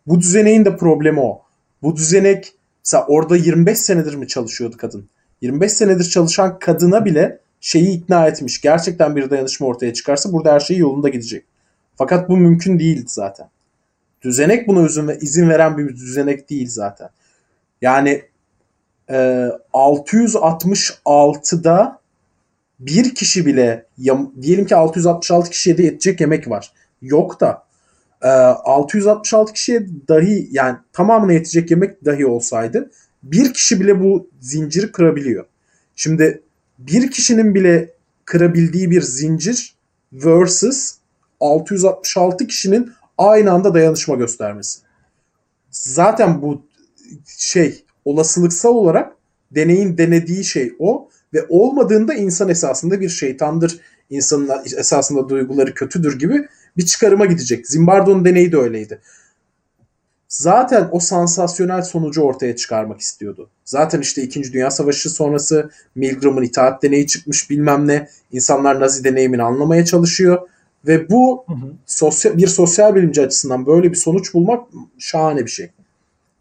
Bu 0.08 0.22
düzeneğin 0.22 0.66
de 0.66 0.78
problemi 0.78 1.20
o. 1.20 1.42
Bu 1.82 1.96
düzenek 1.96 2.54
mesela 2.86 3.06
orada 3.08 3.36
25 3.36 3.80
senedir 3.80 4.16
mi 4.16 4.28
çalışıyordu 4.28 4.78
kadın? 4.78 5.06
25 5.42 5.72
senedir 5.72 6.04
çalışan 6.04 6.60
kadına 6.60 7.06
bile 7.06 7.40
şeyi 7.60 7.98
ikna 7.98 8.28
etmiş. 8.28 8.62
Gerçekten 8.62 9.16
bir 9.16 9.30
dayanışma 9.30 9.68
ortaya 9.68 9.94
çıkarsa 9.94 10.34
burada 10.34 10.54
her 10.54 10.60
şey 10.60 10.78
yolunda 10.78 11.10
gidecek. 11.10 11.46
Fakat 11.96 12.30
bu 12.30 12.38
mümkün 12.38 12.80
değildi 12.80 13.08
zaten. 13.08 13.50
Düzenek 14.22 14.68
buna 14.68 15.14
izin, 15.14 15.50
veren 15.50 15.78
bir 15.78 15.96
düzenek 15.96 16.50
değil 16.50 16.68
zaten. 16.70 17.10
Yani 17.82 18.24
e, 19.10 19.48
666'da 19.74 22.02
bir 22.80 23.16
kişi 23.16 23.46
bile 23.46 23.86
diyelim 24.42 24.66
ki 24.66 24.76
666 24.76 25.50
kişiye 25.50 25.78
de 25.78 25.84
yetecek 25.84 26.22
yemek 26.22 26.50
var. 26.50 26.74
Yok 27.02 27.42
da 27.42 27.64
e, 28.22 28.28
666 28.28 29.54
kişiye 29.54 29.88
dahi 30.08 30.50
yani 30.52 30.78
tamamına 30.94 31.34
yetecek 31.34 31.72
yemek 31.72 32.06
dahi 32.06 32.26
olsaydı 32.26 32.92
bir 33.24 33.54
kişi 33.54 33.80
bile 33.80 34.00
bu 34.00 34.30
zinciri 34.40 34.92
kırabiliyor. 34.92 35.46
Şimdi 35.96 36.42
bir 36.80 37.12
kişinin 37.12 37.56
bile 37.56 37.94
kırabildiği 38.26 38.92
bir 38.92 39.02
zincir 39.02 39.76
versus 40.14 40.96
666 41.40 42.48
kişinin 42.48 42.94
aynı 43.18 43.52
anda 43.52 43.74
dayanışma 43.74 44.16
göstermesi. 44.16 44.80
Zaten 45.72 46.42
bu 46.42 46.62
şey 47.38 47.84
olasılıksal 48.06 48.76
olarak 48.76 49.16
deneyin 49.52 49.98
denediği 49.98 50.44
şey 50.44 50.74
o 50.80 51.10
ve 51.34 51.46
olmadığında 51.50 52.14
insan 52.14 52.50
esasında 52.50 53.02
bir 53.02 53.10
şeytandır. 53.10 53.80
İnsanın 54.10 54.50
esasında 54.78 55.30
duyguları 55.30 55.74
kötüdür 55.74 56.20
gibi 56.20 56.48
bir 56.78 56.86
çıkarıma 56.86 57.26
gidecek. 57.26 57.68
Zimbardo'nun 57.68 58.26
deneyi 58.26 58.52
de 58.52 58.58
öyleydi. 58.58 59.02
Zaten 60.28 60.90
o 60.92 61.00
sansasyonel 61.00 61.82
sonucu 61.82 62.22
ortaya 62.22 62.56
çıkarmak 62.56 63.02
istiyordu. 63.02 63.50
Zaten 63.66 64.02
işte 64.02 64.24
2. 64.24 64.54
Dünya 64.54 64.72
Savaşı 64.72 65.10
sonrası 65.10 65.70
Milgram'ın 65.96 66.44
itaat 66.44 66.84
deneyi 66.84 67.08
çıkmış 67.08 67.50
bilmem 67.50 67.88
ne. 67.88 68.08
İnsanlar 68.32 68.80
Nazi 68.80 69.04
deneyimini 69.04 69.44
anlamaya 69.44 69.86
çalışıyor. 69.86 70.48
Ve 70.88 71.10
bu 71.10 71.46
Hı 71.48 71.54
hı. 71.54 71.74
sosyal, 71.86 72.38
bir 72.38 72.48
sosyal 72.48 72.96
bilimci 72.96 73.22
açısından 73.22 73.66
böyle 73.66 73.92
bir 73.92 73.96
sonuç 73.96 74.34
bulmak 74.34 74.68
şahane 75.00 75.46
bir 75.46 75.52
şey. 75.52 75.70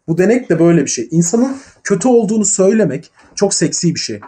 Bu 0.07 0.17
denek 0.17 0.49
de 0.49 0.59
böyle 0.59 0.81
bir 0.81 0.89
şey. 0.89 1.07
İnsanın 1.11 1.57
kötü 1.83 2.07
olduğunu 2.07 2.45
söylemek 2.45 3.11
çok 3.35 3.53
seksi 3.53 3.95
bir 3.95 3.99
şey. 3.99 4.19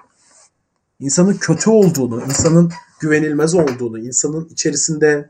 İnsanın 1.00 1.34
kötü 1.34 1.70
olduğunu, 1.70 2.22
insanın 2.24 2.72
güvenilmez 3.00 3.56
olduğunu, 3.56 4.00
insanın 4.00 4.46
içerisinde 4.50 5.30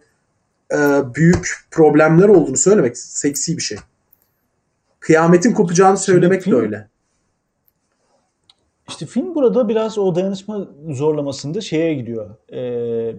e, 0.71 0.77
büyük 1.15 1.65
problemler 1.71 2.27
olduğunu 2.27 2.57
söylemek 2.57 2.97
seksi 2.97 3.57
bir 3.57 3.61
şey. 3.61 3.77
Kıyametin 4.99 5.53
kopacağını 5.53 5.97
Şimdi 5.97 6.05
söylemek 6.05 6.39
de 6.39 6.43
film- 6.43 6.55
öyle. 6.59 6.87
İşte 8.89 9.05
film 9.05 9.35
burada 9.35 9.69
biraz 9.69 9.97
o 9.97 10.15
dayanışma 10.15 10.67
zorlamasında 10.89 11.61
şeye 11.61 11.93
gidiyor. 11.93 12.35
Ee, 12.53 13.15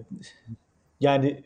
yani 0.99 1.43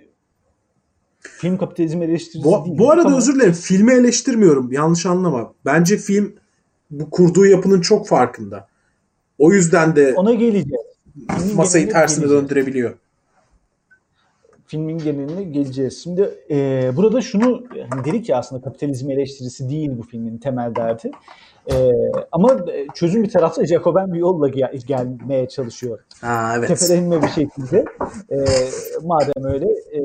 film 1.38 1.58
kapitalizm 1.58 2.02
eleştirisi 2.02 2.44
Bu, 2.50 2.66
değil. 2.66 2.78
bu 2.78 2.92
arada 2.92 3.08
ama- 3.08 3.18
özür 3.18 3.36
dilerim. 3.36 3.54
Filmi 3.54 3.92
eleştirmiyorum. 3.94 4.72
Yanlış 4.72 5.06
anlama. 5.06 5.54
Bence 5.66 5.98
film 5.98 6.34
bu 6.92 7.10
kurduğu 7.10 7.46
yapının 7.46 7.82
çok 7.82 8.08
farkında. 8.08 8.68
O 9.38 9.54
yüzden 9.54 9.96
de 9.96 10.14
Ona 10.16 10.34
geleceğiz. 10.34 10.86
Filmin 11.38 11.56
masayı 11.56 11.90
tersine 11.90 12.20
geleceğiz. 12.26 12.44
döndürebiliyor. 12.44 12.94
Filmin 14.68 14.98
geneline 14.98 15.44
geleceğiz. 15.44 16.04
Şimdi 16.04 16.30
e, 16.50 16.92
burada 16.96 17.22
şunu 17.22 17.64
hani 17.90 18.06
dedik 18.06 18.30
ya 18.30 18.38
aslında 18.38 18.62
kapitalizm 18.62 19.12
eleştirisi 19.12 19.70
değil 19.70 19.92
bu 19.98 20.04
filmin 20.04 20.38
temel 20.38 20.76
derdi. 20.76 21.12
E, 21.72 21.92
ama 22.32 22.66
çözüm 22.96 23.24
bir 23.24 23.30
tarafta 23.30 23.66
Jacoben 23.66 24.14
bir 24.14 24.20
yolla 24.20 24.48
gel- 24.48 24.80
gelmeye 24.88 25.48
çalışıyor. 25.50 26.00
Ha 26.22 26.54
evet. 26.58 26.68
Tepeden 26.68 27.02
inme 27.04 27.22
bir 27.22 27.28
şekilde. 27.28 27.86
E, 28.32 28.38
madem 29.04 29.44
öyle 29.44 29.66
e, 29.94 30.02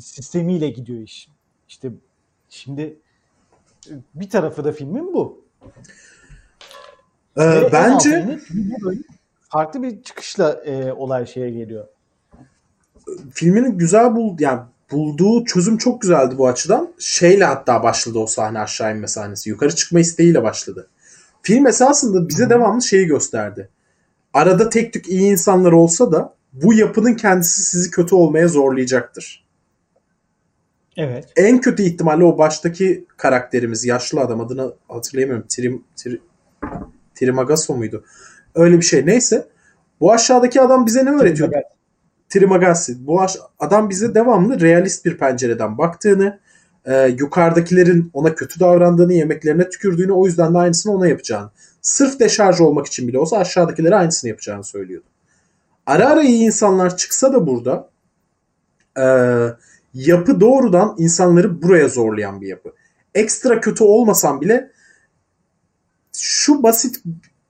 sistemiyle 0.00 0.68
gidiyor 0.70 1.00
iş. 1.00 1.28
İşte 1.68 1.90
şimdi 2.48 2.96
bir 4.14 4.30
tarafı 4.30 4.64
da 4.64 4.72
filmin 4.72 5.12
bu. 5.14 5.44
Ee, 7.36 7.40
Ve 7.50 7.72
bence 7.72 8.38
farklı 9.48 9.82
bir 9.82 10.02
çıkışla 10.02 10.52
e, 10.52 10.92
olay 10.92 11.26
şeye 11.26 11.50
geliyor. 11.50 11.86
filminin 13.32 13.78
güzel 13.78 14.16
bul 14.16 14.36
yani 14.40 14.60
bulduğu 14.92 15.44
çözüm 15.44 15.78
çok 15.78 16.02
güzeldi 16.02 16.34
bu 16.38 16.48
açıdan. 16.48 16.94
Şeyle 16.98 17.44
hatta 17.44 17.82
başladı 17.82 18.18
o 18.18 18.26
sahne 18.26 18.58
aşağı 18.58 18.96
inme 18.96 19.08
sahnesi. 19.08 19.50
Yukarı 19.50 19.74
çıkma 19.74 20.00
isteğiyle 20.00 20.42
başladı. 20.42 20.88
Film 21.46 21.66
esasında 21.66 22.28
bize 22.28 22.50
devamlı 22.50 22.82
şeyi 22.82 23.06
gösterdi. 23.06 23.68
Arada 24.32 24.68
tek 24.68 24.92
tük 24.92 25.08
iyi 25.08 25.30
insanlar 25.30 25.72
olsa 25.72 26.12
da 26.12 26.34
bu 26.52 26.74
yapının 26.74 27.14
kendisi 27.14 27.62
sizi 27.62 27.90
kötü 27.90 28.14
olmaya 28.14 28.48
zorlayacaktır. 28.48 29.46
Evet. 30.96 31.28
En 31.36 31.60
kötü 31.60 31.82
ihtimalle 31.82 32.24
o 32.24 32.38
baştaki 32.38 33.04
karakterimiz 33.16 33.84
yaşlı 33.84 34.20
adam 34.20 34.40
adını 34.40 34.74
hatırlayamıyorum. 34.88 35.46
Trim, 35.48 35.84
Tri- 35.96 36.20
Trimagaso 37.14 37.76
muydu? 37.76 38.04
Öyle 38.54 38.76
bir 38.76 38.84
şey. 38.84 39.06
Neyse. 39.06 39.48
Bu 40.00 40.12
aşağıdaki 40.12 40.60
adam 40.60 40.86
bize 40.86 41.04
ne 41.04 41.10
öğretiyor? 41.10 41.52
Trimagasi. 42.28 43.06
Bu 43.06 43.26
adam 43.58 43.90
bize 43.90 44.14
devamlı 44.14 44.60
realist 44.60 45.04
bir 45.04 45.18
pencereden 45.18 45.78
baktığını, 45.78 46.38
e, 46.86 47.08
yukarıdakilerin 47.18 48.10
ona 48.12 48.34
kötü 48.34 48.60
davrandığını, 48.60 49.12
yemeklerine 49.12 49.68
tükürdüğünü, 49.68 50.12
o 50.12 50.26
yüzden 50.26 50.54
de 50.54 50.58
aynısını 50.58 50.92
ona 50.92 51.08
yapacağını. 51.08 51.50
Sırf 51.82 52.20
deşarj 52.20 52.60
olmak 52.60 52.86
için 52.86 53.08
bile 53.08 53.18
olsa 53.18 53.36
aşağıdakilere 53.36 53.96
aynısını 53.96 54.28
yapacağını 54.28 54.64
söylüyordu. 54.64 55.06
Ara 55.86 56.08
ara 56.08 56.22
iyi 56.22 56.44
insanlar 56.44 56.96
çıksa 56.96 57.32
da 57.32 57.46
burada 57.46 57.90
e, 58.98 59.06
yapı 59.94 60.40
doğrudan 60.40 60.94
insanları 60.98 61.62
buraya 61.62 61.88
zorlayan 61.88 62.40
bir 62.40 62.46
yapı. 62.46 62.72
Ekstra 63.14 63.60
kötü 63.60 63.84
olmasan 63.84 64.40
bile 64.40 64.70
şu 66.12 66.62
basit 66.62 67.02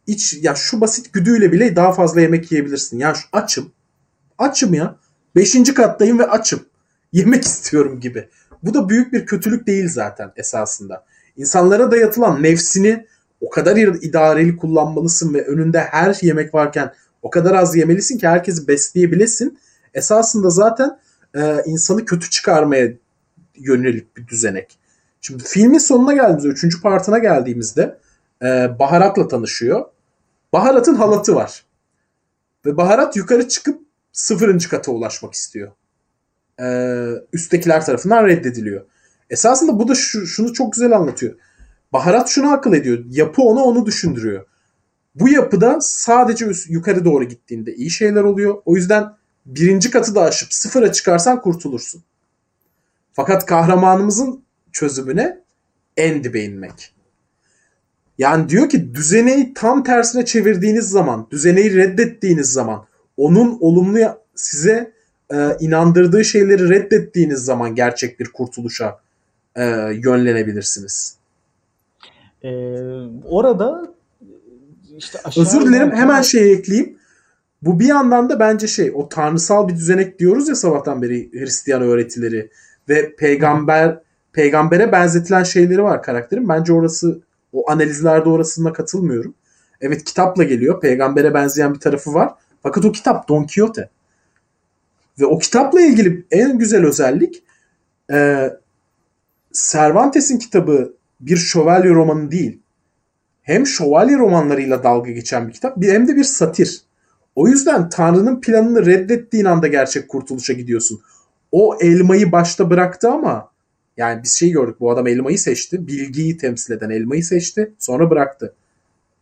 iç 0.07 0.39
ya 0.41 0.55
şu 0.55 0.81
basit 0.81 1.13
güdüyle 1.13 1.53
bile 1.53 1.77
daha 1.77 1.93
fazla 1.93 2.21
yemek 2.21 2.53
yiyebilirsin. 2.53 2.99
Ya 2.99 3.15
şu 3.15 3.29
açım. 3.33 3.73
Açım 4.39 4.75
ya. 4.75 4.97
Beşinci 5.37 5.75
kattayım 5.75 6.19
ve 6.19 6.27
açım. 6.27 6.61
Yemek 7.13 7.45
istiyorum 7.45 8.01
gibi. 8.01 8.29
Bu 8.67 8.75
da 8.75 8.89
büyük 8.89 9.13
bir 9.13 9.27
kötülük 9.27 9.67
değil 9.67 9.89
zaten 9.89 10.33
esasında. 10.37 11.05
İnsanlara 11.37 11.91
dayatılan 11.91 12.43
nefsini 12.43 13.07
o 13.41 13.51
kadar 13.51 13.77
idareli 13.77 14.57
kullanmalısın 14.57 15.35
ve 15.35 15.47
önünde 15.47 15.81
her 15.81 16.19
yemek 16.23 16.55
varken 16.55 16.95
o 17.23 17.31
kadar 17.31 17.55
az 17.55 17.77
yemelisin 17.77 18.19
ki 18.19 18.29
herkesi 18.29 18.69
besleyebilesin. 18.69 19.59
Esasında 19.95 20.51
zaten 20.51 20.99
e, 21.35 21.63
insanı 21.67 22.05
kötü 22.05 22.31
çıkarmaya 22.31 22.93
yönelik 23.55 24.17
bir 24.17 24.29
düzenek. 24.29 24.79
Şimdi 25.21 25.45
filmin 25.45 25.79
sonuna 25.79 26.15
geldiğimizde, 26.15 26.49
üçüncü 26.49 26.81
partına 26.81 27.19
geldiğimizde 27.19 27.99
e, 28.43 28.79
Baharat'la 28.79 29.29
tanışıyor. 29.29 29.85
Baharat'ın 30.53 30.95
halatı 30.95 31.35
var. 31.35 31.65
Ve 32.67 32.77
Baharat 32.77 33.17
yukarı 33.17 33.49
çıkıp 33.49 33.81
sıfırıncı 34.13 34.69
kata 34.69 34.93
ulaşmak 34.93 35.35
istiyor. 35.35 35.73
E, 36.61 36.67
üsttekiler 37.33 37.87
tarafından 37.87 38.27
reddediliyor. 38.27 38.85
Esasında 39.31 39.79
bu 39.79 39.89
da 39.89 39.95
şu, 39.95 40.27
şunu 40.27 40.53
çok 40.53 40.73
güzel 40.73 40.97
anlatıyor. 40.97 41.35
Baharat 41.93 42.29
şunu 42.29 42.53
akıl 42.53 42.73
ediyor. 42.73 43.05
Yapı 43.09 43.43
ona 43.43 43.65
onu 43.65 43.87
düşündürüyor. 43.87 44.47
Bu 45.15 45.29
yapıda 45.29 45.79
sadece 45.81 46.47
yukarı 46.69 47.05
doğru 47.05 47.25
gittiğinde 47.25 47.75
iyi 47.75 47.91
şeyler 47.91 48.23
oluyor. 48.23 48.63
O 48.65 48.77
yüzden 48.77 49.13
birinci 49.47 49.91
katı 49.91 50.15
da 50.15 50.23
aşıp 50.23 50.53
sıfıra 50.53 50.93
çıkarsan 50.93 51.43
kurtulursun. 51.43 52.03
Fakat 53.13 53.47
kahramanımızın 53.47 54.45
çözümüne 54.73 55.41
en 55.97 56.25
dibe 56.25 56.43
inmek. 56.43 56.95
Yani 58.19 58.49
diyor 58.49 58.69
ki 58.69 58.95
düzeneyi 58.95 59.55
tam 59.55 59.85
tersine 59.85 60.25
çevirdiğiniz 60.25 60.89
zaman, 60.89 61.29
düzeneyi 61.31 61.75
reddettiğiniz 61.75 62.47
zaman, 62.47 62.87
onun 63.17 63.59
olumlu 63.61 63.99
size 64.35 64.93
e, 65.33 65.57
inandırdığı 65.61 66.25
şeyleri 66.25 66.69
reddettiğiniz 66.69 67.45
zaman 67.45 67.75
gerçek 67.75 68.21
bir 68.21 68.29
kurtuluşa 68.33 68.99
e, 69.57 69.65
yönlenebilirsiniz. 70.05 71.17
Ee, 72.43 72.49
orada 73.25 73.95
işte 74.97 75.19
Özür 75.37 75.67
dilerim 75.67 75.93
hemen 75.93 76.23
şey 76.23 76.53
ekleyeyim. 76.53 76.97
Bu 77.63 77.81
bir 77.81 77.87
yandan 77.87 78.31
da 78.31 78.41
bence 78.41 78.67
şey 78.67 78.93
o 78.95 79.09
tanrısal 79.09 79.69
bir 79.69 79.75
düzenek 79.75 80.19
diyoruz 80.19 80.49
ya 80.49 80.55
sabahtan 80.55 81.03
beri 81.03 81.31
Hristiyan 81.33 81.83
öğretileri 81.83 82.51
ve 82.89 83.17
peygamber 83.17 83.99
peygambere 84.33 84.93
benzetilen 84.93 85.43
şeyleri 85.43 85.83
var 85.83 86.03
karakterin. 86.03 86.49
Bence 86.49 86.73
orası 86.73 87.21
o 87.53 87.71
analizlerde 87.71 88.29
orasına 88.29 88.73
katılmıyorum. 88.73 89.35
Evet 89.81 90.05
kitapla 90.05 90.45
geliyor. 90.45 90.81
Peygambere 90.81 91.35
benzeyen 91.35 91.75
bir 91.75 91.81
tarafı 91.81 92.15
var. 92.15 92.35
Fakat 92.63 92.85
o 92.85 92.93
kitap 92.93 93.29
Don 93.29 93.41
Quixote. 93.41 93.91
Ve 95.21 95.27
o 95.27 95.39
kitapla 95.39 95.81
ilgili 95.81 96.27
en 96.31 96.59
güzel 96.59 96.85
özellik 96.85 97.43
e, 98.13 98.51
Cervantes'in 99.53 100.39
kitabı 100.39 100.97
bir 101.21 101.37
şövalye 101.37 101.91
romanı 101.91 102.31
değil. 102.31 102.61
Hem 103.43 103.67
şövalye 103.67 104.19
romanlarıyla 104.19 104.85
dalga 104.85 105.11
geçen 105.11 105.49
bir 105.49 105.53
kitap 105.53 105.83
hem 105.85 106.09
de 106.09 106.17
bir 106.17 106.25
satir. 106.25 106.83
O 107.35 107.49
yüzden 107.49 107.89
Tanrı'nın 107.89 108.41
planını 108.41 108.87
reddettiğin 108.87 109.45
anda 109.45 109.67
gerçek 109.67 110.09
kurtuluşa 110.09 110.53
gidiyorsun. 110.53 111.01
O 111.53 111.79
elmayı 111.81 112.33
başta 112.33 112.71
bıraktı 112.71 113.11
ama 113.11 113.51
yani 113.97 114.23
biz 114.23 114.33
şey 114.33 114.51
gördük 114.51 114.81
bu 114.81 114.91
adam 114.91 115.07
elmayı 115.07 115.39
seçti. 115.39 115.87
Bilgiyi 115.87 116.37
temsil 116.37 116.73
eden 116.73 116.91
elmayı 116.91 117.25
seçti. 117.25 117.73
Sonra 117.79 118.11
bıraktı. 118.11 118.55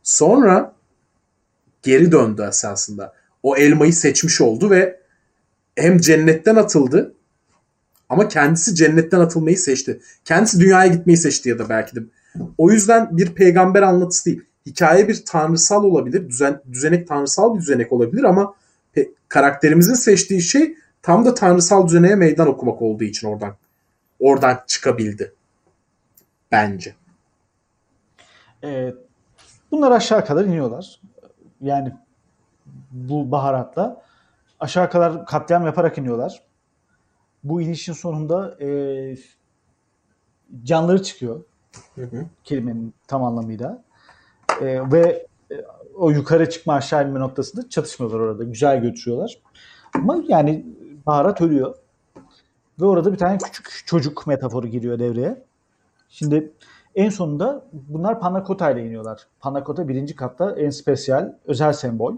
Sonra 0.03 0.75
geri 1.83 2.13
döndü 2.13 2.47
esasında. 2.49 3.13
O 3.43 3.57
elmayı 3.57 3.93
seçmiş 3.93 4.41
oldu 4.41 4.71
ve 4.71 5.01
hem 5.77 5.99
cennetten 5.99 6.57
atıldı 6.57 7.15
ama 8.09 8.29
kendisi 8.29 8.75
cennetten 8.75 9.21
atılmayı 9.21 9.59
seçti. 9.59 10.01
Kendisi 10.25 10.61
dünyaya 10.61 10.93
gitmeyi 10.93 11.17
seçti 11.17 11.49
ya 11.49 11.59
da 11.59 11.69
belki 11.69 11.97
de. 11.97 12.01
O 12.59 12.71
yüzden 12.71 13.17
bir 13.17 13.35
peygamber 13.35 13.83
anlatısı 13.83 14.25
değil. 14.25 14.43
Hikaye 14.67 15.09
bir 15.09 15.25
tanrısal 15.25 15.85
olabilir. 15.85 16.29
Düzen, 16.29 16.61
düzenek 16.73 17.09
tanrısal 17.09 17.55
bir 17.55 17.61
düzenek 17.61 17.93
olabilir 17.93 18.25
ama 18.25 18.55
pe, 18.93 19.11
karakterimizin 19.29 19.95
seçtiği 19.95 20.43
şey 20.43 20.75
tam 21.03 21.25
da 21.25 21.35
tanrısal 21.35 21.87
düzeneğe 21.87 22.15
meydan 22.15 22.49
okumak 22.49 22.83
olduğu 22.83 23.05
için 23.05 23.29
oradan 23.29 23.57
oradan 24.21 24.61
çıkabildi. 24.67 25.35
Bence. 26.53 26.95
Ee, 28.65 28.95
bunlar 29.71 29.91
aşağı 29.91 30.25
kadar 30.25 30.45
iniyorlar. 30.45 31.01
Yani 31.61 31.93
bu 32.91 33.31
baharatla 33.31 34.03
aşağı 34.61 34.91
kadar 34.91 35.27
katliam 35.27 35.67
yaparak 35.67 35.99
iniyorlar. 35.99 36.43
Bu 37.45 37.63
inişin 37.63 37.93
sonunda 37.93 38.65
e, 38.65 39.17
canları 40.63 41.03
çıkıyor. 41.03 41.41
Hı 41.95 42.03
hı. 42.03 42.27
Kelimenin 42.45 42.95
tam 43.09 43.25
anlamıyla. 43.25 43.83
E, 44.61 44.93
ve 44.93 45.27
e, 45.51 45.55
o 45.95 46.11
yukarı 46.11 46.51
çıkma 46.51 46.75
aşağı 46.75 47.09
inme 47.09 47.21
noktasında 47.21 47.69
çatışmıyorlar 47.69 48.21
orada. 48.21 48.45
Güzel 48.45 48.81
götürüyorlar. 48.81 49.39
Ama 49.95 50.23
yani 50.29 50.67
baharat 51.07 51.41
ölüyor. 51.41 51.77
Ve 52.81 52.85
orada 52.85 53.13
bir 53.13 53.19
tane 53.19 53.39
küçük 53.39 53.87
çocuk 53.87 54.27
metaforu 54.27 54.67
giriyor 54.67 54.99
devreye. 54.99 55.45
Şimdi 56.09 56.53
en 56.95 57.09
sonunda 57.09 57.65
bunlar 57.73 58.21
Panakota 58.21 58.71
ile 58.71 58.87
iniyorlar. 58.87 59.27
Panakota 59.41 59.89
birinci 59.89 60.17
katta 60.17 60.57
en 60.57 60.71
spesiyal, 60.71 61.33
özel 61.45 61.73
sembol. 61.73 62.17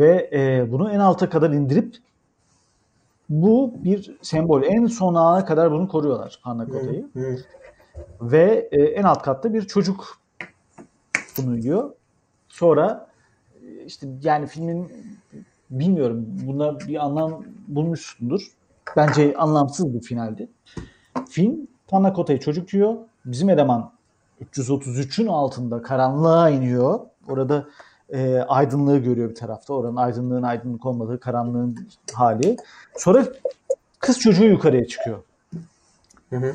Ve 0.00 0.30
e, 0.32 0.72
bunu 0.72 0.90
en 0.90 0.98
alta 0.98 1.28
kadar 1.28 1.50
indirip 1.50 1.96
bu 3.28 3.74
bir 3.84 4.16
sembol. 4.22 4.62
En 4.62 4.86
son 4.86 5.14
ana 5.14 5.44
kadar 5.44 5.72
bunu 5.72 5.88
koruyorlar 5.88 6.40
Panakota'yı. 6.44 7.06
Ve 8.20 8.68
e, 8.72 8.82
en 8.82 9.02
alt 9.02 9.22
katta 9.22 9.54
bir 9.54 9.62
çocuk 9.62 10.18
bunu 11.38 11.58
yiyor. 11.58 11.90
Sonra 12.48 13.08
işte 13.86 14.06
yani 14.22 14.46
filmin 14.46 14.92
bilmiyorum 15.70 16.26
buna 16.46 16.80
bir 16.80 17.04
anlam 17.04 17.44
bulmuşsundur. 17.68 18.46
Bence 18.96 19.34
anlamsız 19.36 19.94
bir 19.94 20.00
finaldi. 20.00 20.48
Film 21.28 21.68
Panakota'yı 21.88 22.40
çocuk 22.40 22.74
yiyor. 22.74 22.94
Bizim 23.24 23.50
eleman 23.50 23.92
333'ün 24.44 25.26
altında 25.26 25.82
karanlığa 25.82 26.50
iniyor. 26.50 27.00
Orada 27.28 27.66
e, 28.12 28.38
aydınlığı 28.38 28.98
görüyor 28.98 29.30
bir 29.30 29.34
tarafta. 29.34 29.74
Oranın 29.74 29.96
aydınlığın 29.96 30.42
aydınlık 30.42 30.86
olmadığı 30.86 31.20
karanlığın 31.20 31.88
hali. 32.12 32.56
Sonra 32.96 33.26
kız 33.98 34.18
çocuğu 34.18 34.44
yukarıya 34.44 34.86
çıkıyor. 34.86 35.18
Hı 36.30 36.36
hı. 36.36 36.54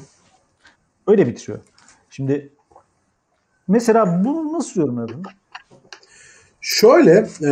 Öyle 1.08 1.28
bitiriyor. 1.28 1.60
Şimdi 2.10 2.54
mesela 3.68 4.26
bunu 4.26 4.54
nasıl 4.54 4.82
yorumladın? 4.82 5.24
Şöyle 6.62 7.30
e, 7.42 7.50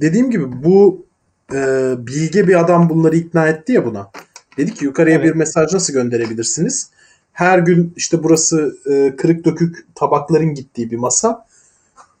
dediğim 0.00 0.30
gibi 0.30 0.64
bu 0.64 1.06
e, 1.52 1.94
bilge 1.98 2.48
bir 2.48 2.60
adam 2.60 2.88
bunları 2.88 3.16
ikna 3.16 3.48
etti 3.48 3.72
ya 3.72 3.84
buna. 3.84 4.10
Dedi 4.56 4.74
ki 4.74 4.84
yukarıya 4.84 5.16
evet. 5.16 5.24
bir 5.24 5.34
mesaj 5.34 5.72
nasıl 5.72 5.92
gönderebilirsiniz? 5.92 6.90
Her 7.32 7.58
gün 7.58 7.92
işte 7.96 8.22
burası 8.22 8.76
e, 8.86 9.16
kırık 9.16 9.44
dökük 9.44 9.86
tabakların 9.94 10.54
gittiği 10.54 10.90
bir 10.90 10.96
masa. 10.96 11.46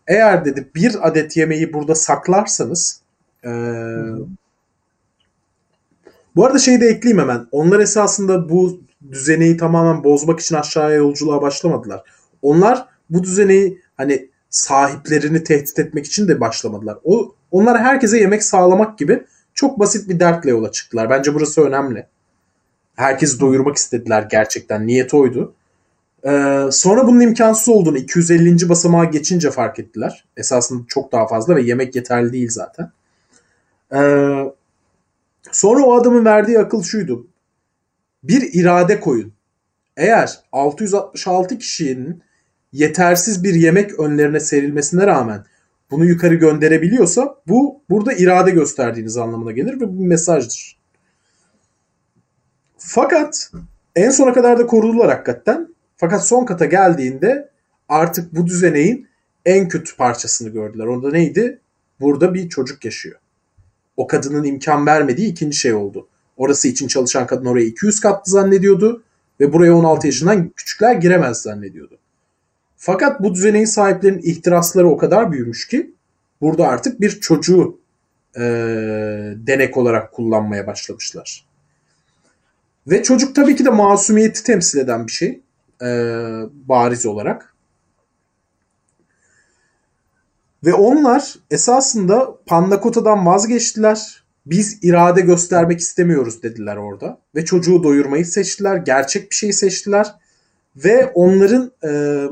Eğer 0.06 0.44
dedi 0.44 0.68
bir 0.74 1.08
adet 1.08 1.36
yemeği 1.36 1.72
burada 1.72 1.94
saklarsanız 1.94 3.00
e, 3.44 3.50
bu 6.36 6.46
arada 6.46 6.58
şeyi 6.58 6.80
de 6.80 6.86
ekleyeyim 6.86 7.22
hemen. 7.22 7.46
Onlar 7.52 7.80
esasında 7.80 8.48
bu 8.48 8.80
düzeneyi 9.10 9.56
tamamen 9.56 10.04
bozmak 10.04 10.40
için 10.40 10.54
aşağıya 10.54 10.96
yolculuğa 10.96 11.42
başlamadılar. 11.42 12.02
Onlar 12.42 12.88
bu 13.10 13.22
düzeneyi 13.22 13.80
hani 13.96 14.28
sahiplerini 14.50 15.44
tehdit 15.44 15.78
etmek 15.78 16.06
için 16.06 16.28
de 16.28 16.40
başlamadılar. 16.40 16.98
O 17.04 17.34
onlar 17.50 17.78
herkese 17.78 18.18
yemek 18.18 18.42
sağlamak 18.42 18.98
gibi 18.98 19.24
çok 19.54 19.78
basit 19.78 20.08
bir 20.08 20.20
dertle 20.20 20.50
yola 20.50 20.72
çıktılar. 20.72 21.10
Bence 21.10 21.34
burası 21.34 21.62
önemli. 21.62 22.06
Herkesi 22.96 23.40
doyurmak 23.40 23.76
istediler 23.76 24.26
gerçekten. 24.30 24.86
Niyet 24.86 25.14
oydu. 25.14 25.54
Ee, 26.26 26.68
sonra 26.72 27.06
bunun 27.06 27.20
imkansız 27.20 27.68
olduğunu 27.68 27.98
250. 27.98 28.68
basamağa 28.68 29.04
geçince 29.04 29.50
fark 29.50 29.78
ettiler. 29.78 30.24
Esasında 30.36 30.84
çok 30.88 31.12
daha 31.12 31.26
fazla 31.26 31.56
ve 31.56 31.62
yemek 31.62 31.96
yeterli 31.96 32.32
değil 32.32 32.48
zaten. 32.50 32.90
Ee, 33.92 33.98
sonra 35.52 35.84
o 35.84 35.94
adamın 35.94 36.24
verdiği 36.24 36.58
akıl 36.58 36.82
şuydu. 36.82 37.26
Bir 38.24 38.50
irade 38.52 39.00
koyun. 39.00 39.32
eğer 39.96 40.40
666 40.52 41.58
kişinin 41.58 42.22
yetersiz 42.72 43.44
bir 43.44 43.54
yemek 43.54 44.00
önlerine 44.00 44.40
serilmesine 44.40 45.06
rağmen 45.06 45.44
bunu 45.90 46.04
yukarı 46.04 46.34
gönderebiliyorsa 46.34 47.34
bu 47.48 47.80
burada 47.90 48.12
irade 48.12 48.50
gösterdiğiniz 48.50 49.16
anlamına 49.16 49.52
gelir 49.52 49.80
ve 49.80 49.88
bu 49.88 50.00
bir 50.00 50.06
mesajdır. 50.06 50.78
Fakat 52.78 53.50
en 53.96 54.10
sona 54.10 54.32
kadar 54.32 54.58
da 54.58 54.66
korudular 54.66 55.10
hakikaten. 55.10 55.75
Fakat 55.96 56.26
son 56.26 56.44
kata 56.44 56.64
geldiğinde 56.64 57.48
artık 57.88 58.34
bu 58.34 58.46
düzeneğin 58.46 59.08
en 59.44 59.68
kötü 59.68 59.96
parçasını 59.96 60.48
gördüler. 60.48 60.86
Onda 60.86 61.10
neydi? 61.10 61.60
Burada 62.00 62.34
bir 62.34 62.48
çocuk 62.48 62.84
yaşıyor. 62.84 63.18
O 63.96 64.06
kadının 64.06 64.44
imkan 64.44 64.86
vermediği 64.86 65.28
ikinci 65.28 65.56
şey 65.56 65.74
oldu. 65.74 66.08
Orası 66.36 66.68
için 66.68 66.88
çalışan 66.88 67.26
kadın 67.26 67.44
oraya 67.44 67.66
200 67.66 68.00
katlı 68.00 68.32
zannediyordu 68.32 69.02
ve 69.40 69.52
buraya 69.52 69.74
16 69.74 70.06
yaşından 70.06 70.48
küçükler 70.48 70.94
giremez 70.94 71.42
zannediyordu. 71.42 71.98
Fakat 72.76 73.22
bu 73.22 73.34
düzeneğin 73.34 73.64
sahiplerinin 73.64 74.22
ihtirasları 74.22 74.88
o 74.88 74.96
kadar 74.96 75.32
büyümüş 75.32 75.68
ki 75.68 75.90
burada 76.40 76.68
artık 76.68 77.00
bir 77.00 77.20
çocuğu 77.20 77.78
e, 78.36 78.40
denek 79.36 79.76
olarak 79.76 80.12
kullanmaya 80.12 80.66
başlamışlar. 80.66 81.46
Ve 82.86 83.02
çocuk 83.02 83.34
tabii 83.34 83.56
ki 83.56 83.64
de 83.64 83.70
masumiyeti 83.70 84.42
temsil 84.42 84.78
eden 84.78 85.06
bir 85.06 85.12
şey. 85.12 85.40
E, 85.82 85.88
bariz 86.68 87.06
olarak. 87.06 87.54
Ve 90.64 90.74
onlar 90.74 91.34
esasında 91.50 92.36
Pannakota'dan 92.46 93.26
vazgeçtiler. 93.26 94.24
Biz 94.46 94.78
irade 94.82 95.20
göstermek 95.20 95.80
istemiyoruz 95.80 96.42
dediler 96.42 96.76
orada. 96.76 97.18
Ve 97.34 97.44
çocuğu 97.44 97.82
doyurmayı 97.82 98.26
seçtiler. 98.26 98.76
Gerçek 98.76 99.30
bir 99.30 99.36
şeyi 99.36 99.52
seçtiler. 99.52 100.14
Ve 100.76 101.10
onların 101.14 101.72
e, 101.84 102.22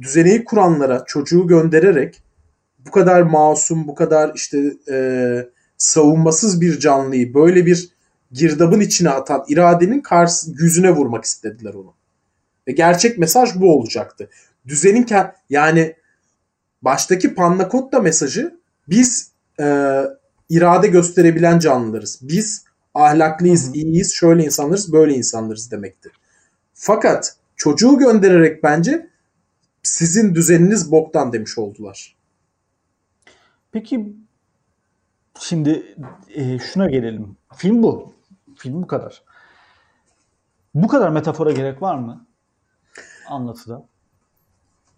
düzeneyi 0.00 0.44
kuranlara 0.44 1.04
çocuğu 1.06 1.46
göndererek 1.46 2.22
bu 2.86 2.90
kadar 2.90 3.22
masum, 3.22 3.88
bu 3.88 3.94
kadar 3.94 4.32
işte 4.34 4.74
e, 4.90 4.96
savunmasız 5.76 6.60
bir 6.60 6.78
canlıyı 6.78 7.34
böyle 7.34 7.66
bir 7.66 7.88
girdabın 8.32 8.80
içine 8.80 9.10
atan 9.10 9.44
iradenin 9.48 10.00
karşı 10.00 10.50
yüzüne 10.50 10.90
vurmak 10.90 11.24
istediler 11.24 11.74
onu. 11.74 11.94
Ve 12.68 12.72
gerçek 12.72 13.18
mesaj 13.18 13.54
bu 13.54 13.76
olacaktı. 13.78 14.30
Düzenin 14.66 15.06
yani 15.50 15.96
baştaki 16.82 17.34
Panna 17.34 17.68
Cotta 17.68 18.00
mesajı 18.00 18.60
biz 18.88 19.32
e, 19.60 19.98
irade 20.48 20.86
gösterebilen 20.86 21.58
canlılarız. 21.58 22.18
Biz 22.22 22.64
ahlaklıyız, 22.94 23.66
Hı-hı. 23.66 23.74
iyiyiz, 23.74 24.14
şöyle 24.14 24.44
insanlarız, 24.44 24.92
böyle 24.92 25.14
insanlarız 25.14 25.70
demekti. 25.70 26.10
Fakat 26.74 27.36
çocuğu 27.56 27.98
göndererek 27.98 28.62
bence 28.62 29.10
sizin 29.82 30.34
düzeniniz 30.34 30.90
boktan 30.90 31.32
demiş 31.32 31.58
oldular. 31.58 32.16
Peki 33.72 34.12
şimdi 35.38 35.96
e, 36.34 36.58
şuna 36.58 36.90
gelelim. 36.90 37.36
Film 37.56 37.82
bu. 37.82 38.12
Film 38.62 38.82
bu 38.82 38.86
kadar. 38.86 39.22
Bu 40.74 40.88
kadar 40.88 41.08
metafora 41.10 41.52
gerek 41.52 41.82
var 41.82 41.94
mı? 41.94 42.26
Anlatıda. 43.28 43.88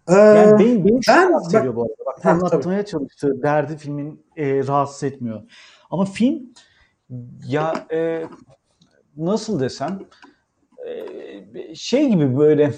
Ee, 0.07 0.13
yani 0.13 0.59
benim, 0.59 0.85
beni 0.85 0.99
ben, 1.07 1.33
ben, 1.53 1.59
ediyor 1.59 1.75
bu 1.75 1.81
arada. 1.81 1.93
Bak, 2.05 2.25
anlatmaya 2.25 2.79
tabii. 2.79 2.91
çalıştığı 2.91 3.43
derdi 3.43 3.77
filmin 3.77 4.25
e, 4.37 4.67
rahatsız 4.67 5.03
etmiyor. 5.03 5.41
Ama 5.89 6.05
film 6.05 6.53
ya 7.47 7.85
e, 7.91 8.27
nasıl 9.17 9.59
desem 9.59 9.99
e, 10.85 11.75
şey 11.75 12.09
gibi 12.09 12.37
böyle 12.37 12.73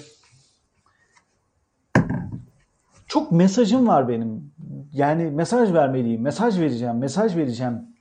çok 3.06 3.32
mesajım 3.32 3.88
var 3.88 4.08
benim. 4.08 4.52
Yani 4.92 5.24
mesaj 5.24 5.72
vermeliyim, 5.72 6.22
mesaj 6.22 6.60
vereceğim, 6.60 6.98
mesaj 6.98 7.36
vereceğim 7.36 7.96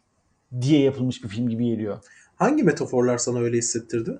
diye 0.61 0.81
yapılmış 0.81 1.23
bir 1.23 1.29
film 1.29 1.49
gibi 1.49 1.65
geliyor. 1.65 1.99
Hangi 2.37 2.63
metaforlar 2.63 3.17
sana 3.17 3.39
öyle 3.39 3.57
hissettirdi? 3.57 4.19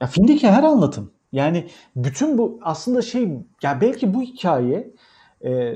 Ya 0.00 0.06
filmdeki 0.06 0.50
her 0.50 0.62
anlatım. 0.62 1.10
Yani 1.32 1.70
bütün 1.96 2.38
bu 2.38 2.60
aslında 2.62 3.02
şey 3.02 3.28
ya 3.62 3.80
belki 3.80 4.14
bu 4.14 4.22
hikaye 4.22 4.90
e, 5.44 5.74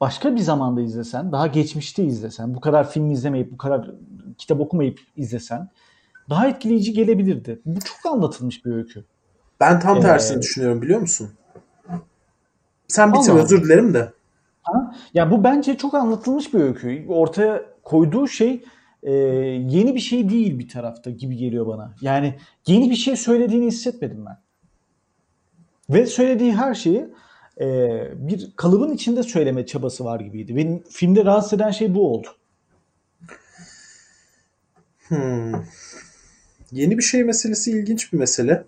başka 0.00 0.34
bir 0.34 0.40
zamanda 0.40 0.80
izlesen, 0.80 1.32
daha 1.32 1.46
geçmişte 1.46 2.04
izlesen, 2.04 2.54
bu 2.54 2.60
kadar 2.60 2.90
film 2.90 3.10
izlemeyip, 3.10 3.52
bu 3.52 3.56
kadar 3.56 3.90
kitap 4.38 4.60
okumayıp 4.60 5.00
izlesen 5.16 5.68
daha 6.30 6.48
etkileyici 6.48 6.92
gelebilirdi. 6.92 7.60
Bu 7.66 7.80
çok 7.80 8.12
anlatılmış 8.12 8.64
bir 8.64 8.72
öykü. 8.72 9.04
Ben 9.60 9.80
tam 9.80 10.00
tersini 10.00 10.38
ee, 10.38 10.42
düşünüyorum 10.42 10.82
biliyor 10.82 11.00
musun? 11.00 11.30
Sen 12.88 13.12
bitir 13.12 13.32
özür 13.32 13.64
dilerim 13.64 13.94
de. 13.94 14.12
Ha? 14.62 14.94
Ya 15.14 15.30
bu 15.30 15.44
bence 15.44 15.76
çok 15.76 15.94
anlatılmış 15.94 16.54
bir 16.54 16.60
öykü. 16.60 17.04
Ortaya 17.08 17.62
koyduğu 17.82 18.28
şey 18.28 18.64
e, 19.02 19.12
yeni 19.12 19.94
bir 19.94 20.00
şey 20.00 20.28
değil 20.28 20.58
bir 20.58 20.68
tarafta 20.68 21.10
gibi 21.10 21.36
geliyor 21.36 21.66
bana. 21.66 21.94
Yani 22.00 22.34
yeni 22.66 22.90
bir 22.90 22.96
şey 22.96 23.16
söylediğini 23.16 23.66
hissetmedim 23.66 24.26
ben. 24.26 24.38
Ve 25.90 26.06
söylediği 26.06 26.52
her 26.52 26.74
şeyi 26.74 27.06
e, 27.60 27.66
bir 28.14 28.52
kalıbın 28.56 28.94
içinde 28.94 29.22
söyleme 29.22 29.66
çabası 29.66 30.04
var 30.04 30.20
gibiydi. 30.20 30.56
Benim 30.56 30.82
filmde 30.90 31.24
rahatsız 31.24 31.52
eden 31.52 31.70
şey 31.70 31.94
bu 31.94 32.14
oldu. 32.14 32.28
Hmm. 35.08 35.52
Yeni 36.72 36.98
bir 36.98 37.02
şey 37.02 37.24
meselesi 37.24 37.70
ilginç 37.70 38.12
bir 38.12 38.18
mesele. 38.18 38.64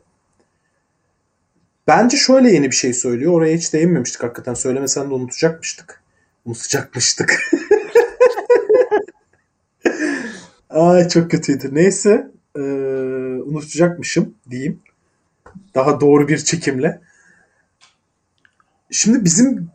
Bence 1.87 2.17
şöyle 2.17 2.51
yeni 2.51 2.71
bir 2.71 2.77
şey 2.77 2.95
söylüyor. 2.95 3.33
Oraya 3.33 3.57
hiç 3.57 3.73
değinmemiştik 3.73 4.23
hakikaten. 4.23 4.55
Söylemesen 4.55 5.11
de 5.11 5.15
unutacakmıştık. 5.15 6.03
Unutacakmıştık. 6.45 7.51
Ay 10.75 11.09
çok 11.09 11.31
kötüydü. 11.31 11.69
Neyse. 11.73 12.31
Ee, 12.57 12.61
unutacakmışım 13.45 14.35
diyeyim. 14.51 14.81
Daha 15.75 16.01
doğru 16.01 16.29
bir 16.29 16.39
çekimle. 16.39 17.01
Şimdi 18.91 19.25
bizim 19.25 19.69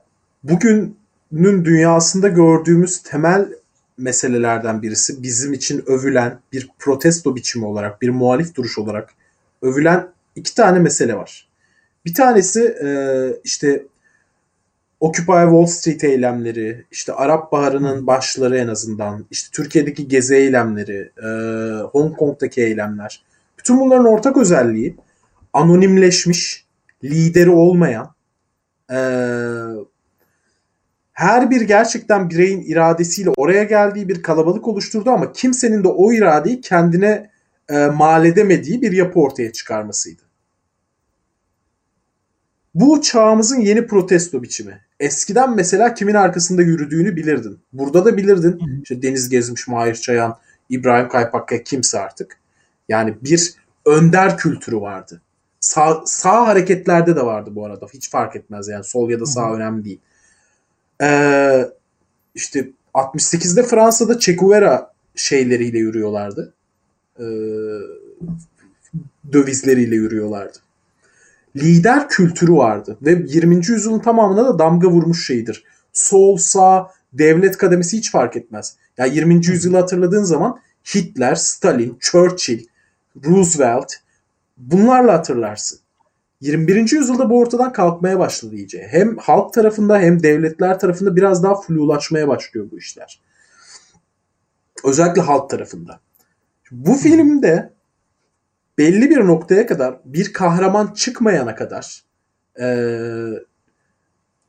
bugünün 0.44 1.66
dünyasında 1.66 2.28
gördüğümüz 2.28 3.04
temel 3.04 3.50
meselelerden 3.98 4.82
birisi 4.82 5.24
bizim 5.24 5.54
için 5.54 5.84
övülen 5.88 6.40
bir 6.54 6.70
protesto 6.80 7.36
biçimi 7.36 7.66
olarak, 7.66 8.02
bir 8.02 8.10
muhalif 8.10 8.56
duruş 8.56 8.78
olarak 8.78 9.10
övülen 9.62 10.10
iki 10.36 10.56
tane 10.56 10.80
mesele 10.80 11.16
var. 11.16 11.50
Bir 12.06 12.14
tanesi 12.14 12.62
e, 12.84 12.90
işte 13.44 13.86
Occupy 15.00 15.42
Wall 15.44 15.66
Street 15.66 16.04
eylemleri, 16.04 16.86
işte 16.92 17.14
Arap 17.14 17.52
Baharı'nın 17.52 18.08
başları 18.08 18.58
en 18.58 18.68
azından, 18.68 19.26
işte 19.32 19.50
Türkiye'deki 19.52 20.08
gezi 20.08 20.36
eylemleri, 20.36 21.12
e, 21.24 21.28
Hong 21.82 22.18
Kong'daki 22.18 22.62
eylemler. 22.62 23.24
Bütün 23.58 23.80
bunların 23.80 24.06
ortak 24.06 24.38
özelliği 24.38 24.96
anonimleşmiş, 25.54 26.66
lideri 27.04 27.50
olmayan, 27.50 28.14
e, 28.92 28.98
her 31.14 31.50
bir 31.52 31.62
gerçekten 31.62 32.30
bireyin 32.30 32.62
iradesiyle 32.62 33.30
oraya 33.38 33.64
geldiği 33.64 34.10
bir 34.10 34.22
kalabalık 34.22 34.68
oluşturdu 34.68 35.10
ama 35.10 35.32
kimsenin 35.32 35.84
de 35.84 35.88
o 35.88 36.14
iradeyi 36.14 36.62
kendine 36.62 37.30
e, 37.70 37.86
mal 37.86 38.26
edemediği 38.26 38.82
bir 38.82 38.92
yapı 38.92 39.20
ortaya 39.20 39.52
çıkarmasıydı. 39.52 40.29
Bu 42.80 43.02
çağımızın 43.02 43.60
yeni 43.60 43.88
protesto 43.88 44.44
biçimi. 44.44 44.82
Eskiden 45.00 45.56
mesela 45.56 45.94
kimin 45.94 46.14
arkasında 46.14 46.62
yürüdüğünü 46.62 47.16
bilirdin. 47.16 47.60
Burada 47.74 48.06
da 48.06 48.18
bilirdin. 48.18 48.82
İşte 48.84 49.02
Deniz 49.02 49.30
Gezmiş, 49.30 49.68
Mahir 49.68 49.96
Çayan, 49.96 50.38
İbrahim 50.70 51.10
Kaypakkaya 51.10 51.64
kimse 51.64 52.00
artık. 52.00 52.38
Yani 52.90 53.18
bir 53.22 53.54
önder 53.86 54.38
kültürü 54.38 54.82
vardı. 54.82 55.22
Sağ, 55.60 56.02
sağ 56.06 56.48
hareketlerde 56.48 57.16
de 57.16 57.26
vardı 57.26 57.50
bu 57.56 57.66
arada. 57.66 57.88
Hiç 57.94 58.10
fark 58.10 58.36
etmez 58.36 58.68
yani 58.68 58.84
sol 58.84 59.10
ya 59.10 59.20
da 59.20 59.26
sağ 59.26 59.48
Hı-hı. 59.48 59.56
önemli 59.56 59.86
değil. 59.86 60.00
Ee, 61.02 61.70
işte 62.36 62.70
68'de 62.94 63.64
Fransa'da 63.64 64.20
Che 64.20 64.34
Guevara 64.34 64.94
şeyleriyle 65.16 65.78
yürüyorlardı. 65.78 66.54
Ee, 67.20 67.24
dövizleriyle 69.32 69.96
yürüyorlardı 69.96 70.60
lider 71.56 72.10
kültürü 72.10 72.54
vardı. 72.54 72.98
Ve 73.02 73.24
20. 73.28 73.56
yüzyılın 73.56 74.00
tamamına 74.00 74.46
da 74.46 74.60
damga 74.60 74.88
vurmuş 74.88 75.28
şeydir. 75.28 75.64
Sol, 75.94 76.38
sağ, 76.38 76.92
devlet 77.14 77.58
kademesi 77.58 77.98
hiç 77.98 78.12
fark 78.12 78.36
etmez. 78.38 78.76
Ya 78.98 79.06
yani 79.06 79.16
20. 79.16 79.34
yüzyılı 79.34 79.78
hatırladığın 79.78 80.24
zaman 80.24 80.60
Hitler, 80.96 81.36
Stalin, 81.36 81.98
Churchill, 82.00 82.66
Roosevelt 83.26 83.94
bunlarla 84.58 85.14
hatırlarsın. 85.14 85.80
21. 86.42 86.92
yüzyılda 86.92 87.30
bu 87.30 87.40
ortadan 87.40 87.74
kalkmaya 87.74 88.20
başladı 88.20 88.56
iyice. 88.56 88.88
Hem 88.90 89.18
halk 89.18 89.54
tarafında 89.54 90.00
hem 90.00 90.24
devletler 90.24 90.80
tarafında 90.80 91.16
biraz 91.16 91.44
daha 91.44 91.62
flulaşmaya 91.62 92.28
başlıyor 92.28 92.68
bu 92.72 92.78
işler. 92.78 93.22
Özellikle 94.84 95.22
halk 95.22 95.50
tarafında. 95.50 96.00
Bu 96.72 96.94
filmde 96.94 97.74
belli 98.80 99.10
bir 99.10 99.18
noktaya 99.18 99.68
kadar 99.68 100.00
bir 100.06 100.34
kahraman 100.34 100.94
çıkmayana 100.94 101.56
kadar 101.56 102.04
e, 102.60 102.68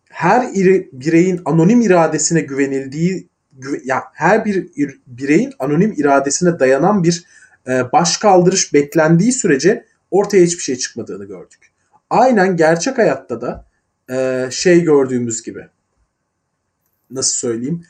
her 0.09 0.55
bireyin 0.93 1.41
anonim 1.45 1.81
iradesine 1.81 2.41
güvenildiği 2.41 3.29
ya 3.85 4.03
her 4.13 4.45
bir 4.45 4.71
bireyin 5.07 5.53
anonim 5.59 5.95
iradesine 5.97 6.59
dayanan 6.59 7.05
bir 7.05 7.25
e, 7.69 7.93
baş 7.93 8.17
kaldırış 8.17 8.75
beklendiği 8.75 9.33
sürece 9.33 9.85
ortaya 10.11 10.45
hiçbir 10.45 10.63
şey 10.63 10.77
çıkmadığını 10.77 11.25
gördük. 11.25 11.73
Aynen 12.11 12.57
gerçek 12.57 12.99
hayatta 12.99 13.41
da 13.41 13.67
e, 14.11 14.49
şey 14.51 14.83
gördüğümüz 14.85 15.43
gibi 15.43 15.67
nasıl 17.11 17.35
söyleyeyim 17.35 17.85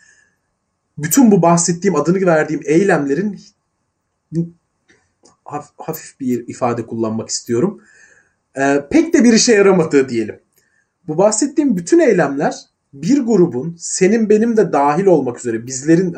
bütün 0.99 1.31
bu 1.31 1.43
bahsettiğim 1.43 1.97
adını 1.97 2.27
verdiğim 2.27 2.61
eylemlerin 2.65 3.41
hafif 5.77 6.21
bir 6.21 6.49
ifade 6.49 6.87
kullanmak 6.87 7.29
istiyorum. 7.29 7.83
E, 8.55 8.87
pek 8.91 9.15
de 9.15 9.25
bir 9.25 9.33
işe 9.33 9.53
yaramadığı 9.53 10.09
diyelim. 10.09 10.41
Bu 11.09 11.19
bahsettiğim 11.19 11.77
bütün 11.77 11.99
eylemler 11.99 12.55
bir 12.93 13.21
grubun 13.21 13.77
senin 13.79 14.29
benim 14.29 14.57
de 14.57 14.73
dahil 14.73 15.07
olmak 15.07 15.39
üzere 15.39 15.67
bizlerin 15.67 16.17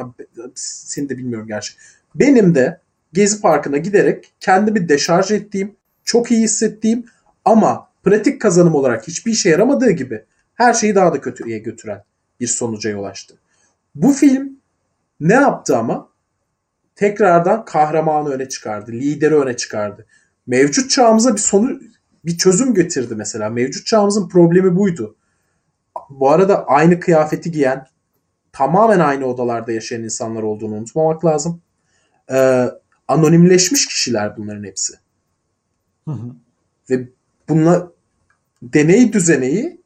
seni 0.54 1.08
de 1.08 1.18
bilmiyorum 1.18 1.46
gerçi. 1.46 1.74
Benim 2.14 2.54
de 2.54 2.80
Gezi 3.12 3.40
Parkı'na 3.40 3.76
giderek 3.76 4.32
kendimi 4.40 4.88
deşarj 4.88 5.30
ettiğim, 5.30 5.76
çok 6.04 6.30
iyi 6.30 6.42
hissettiğim 6.42 7.04
ama 7.44 7.88
pratik 8.02 8.40
kazanım 8.40 8.74
olarak 8.74 9.08
hiçbir 9.08 9.32
işe 9.32 9.50
yaramadığı 9.50 9.90
gibi 9.90 10.24
her 10.54 10.74
şeyi 10.74 10.94
daha 10.94 11.12
da 11.12 11.20
kötüye 11.20 11.58
götüren 11.58 12.04
bir 12.40 12.46
sonuca 12.46 12.90
yol 12.90 13.04
açtı. 13.04 13.34
Bu 13.94 14.12
film 14.12 14.56
ne 15.20 15.34
yaptı 15.34 15.76
ama? 15.76 16.08
Tekrardan 16.94 17.64
kahramanı 17.64 18.28
öne 18.28 18.48
çıkardı, 18.48 18.92
lideri 18.92 19.34
öne 19.34 19.56
çıkardı. 19.56 20.06
Mevcut 20.46 20.90
çağımıza 20.90 21.34
bir 21.34 21.40
sonu 21.40 21.80
bir 22.24 22.38
çözüm 22.38 22.74
getirdi 22.74 23.14
mesela. 23.14 23.50
Mevcut 23.50 23.86
çağımızın 23.86 24.28
problemi 24.28 24.76
buydu. 24.76 25.16
Bu 26.10 26.30
arada 26.30 26.66
aynı 26.66 27.00
kıyafeti 27.00 27.50
giyen, 27.50 27.86
tamamen 28.52 29.00
aynı 29.00 29.26
odalarda 29.26 29.72
yaşayan 29.72 30.02
insanlar 30.02 30.42
olduğunu 30.42 30.74
unutmamak 30.74 31.24
lazım. 31.24 31.60
Ee, 32.30 32.70
anonimleşmiş 33.08 33.86
kişiler 33.86 34.36
bunların 34.36 34.64
hepsi. 34.64 34.94
Hı 36.08 36.12
hı. 36.12 36.26
Ve 36.90 37.08
bunlar 37.48 37.82
deney 38.62 39.12
düzeneyi 39.12 39.80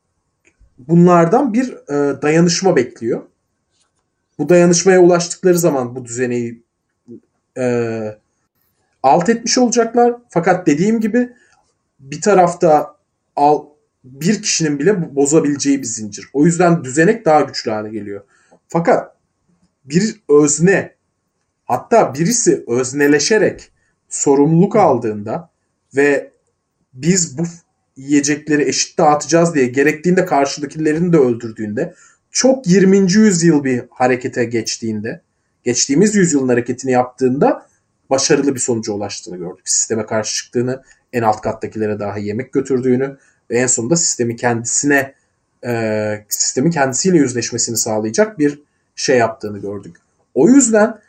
bunlardan 0.78 1.52
bir 1.52 1.72
e, 1.72 2.22
dayanışma 2.22 2.76
bekliyor. 2.76 3.22
Bu 4.38 4.48
dayanışmaya 4.48 5.00
ulaştıkları 5.00 5.58
zaman 5.58 5.96
bu 5.96 6.04
düzeneyi 6.04 6.65
e, 7.56 8.18
alt 9.02 9.28
etmiş 9.28 9.58
olacaklar. 9.58 10.14
Fakat 10.28 10.66
dediğim 10.66 11.00
gibi 11.00 11.32
bir 12.00 12.20
tarafta 12.20 12.96
al, 13.36 13.64
bir 14.04 14.42
kişinin 14.42 14.78
bile 14.78 15.16
bozabileceği 15.16 15.78
bir 15.78 15.86
zincir. 15.86 16.28
O 16.32 16.46
yüzden 16.46 16.84
düzenek 16.84 17.24
daha 17.24 17.40
güçlü 17.40 17.70
hale 17.70 17.88
geliyor. 17.88 18.24
Fakat 18.68 19.16
bir 19.84 20.20
özne 20.28 20.94
hatta 21.64 22.14
birisi 22.14 22.64
özneleşerek 22.68 23.70
sorumluluk 24.08 24.76
aldığında 24.76 25.50
ve 25.96 26.30
biz 26.94 27.38
bu 27.38 27.42
yiyecekleri 27.96 28.68
eşit 28.68 28.98
dağıtacağız 28.98 29.54
diye 29.54 29.66
gerektiğinde 29.66 30.24
karşıdakilerini 30.24 31.12
de 31.12 31.16
öldürdüğünde 31.16 31.94
çok 32.30 32.66
20. 32.66 33.12
yüzyıl 33.12 33.64
bir 33.64 33.82
harekete 33.90 34.44
geçtiğinde 34.44 35.20
geçtiğimiz 35.66 36.14
yüzyılın 36.14 36.48
hareketini 36.48 36.92
yaptığında 36.92 37.66
başarılı 38.10 38.54
bir 38.54 38.60
sonuca 38.60 38.92
ulaştığını 38.92 39.36
gördük. 39.36 39.68
Sisteme 39.68 40.06
karşı 40.06 40.36
çıktığını, 40.36 40.82
en 41.12 41.22
alt 41.22 41.40
kattakilere 41.40 41.98
daha 41.98 42.18
yemek 42.18 42.52
götürdüğünü 42.52 43.16
ve 43.50 43.58
en 43.58 43.66
sonunda 43.66 43.96
sistemi 43.96 44.36
kendisine 44.36 45.14
e, 45.66 46.24
sistemin 46.28 46.70
kendisiyle 46.70 47.18
yüzleşmesini 47.18 47.76
sağlayacak 47.76 48.38
bir 48.38 48.62
şey 48.96 49.18
yaptığını 49.18 49.58
gördük. 49.58 49.96
O 50.34 50.48
yüzden 50.48 51.00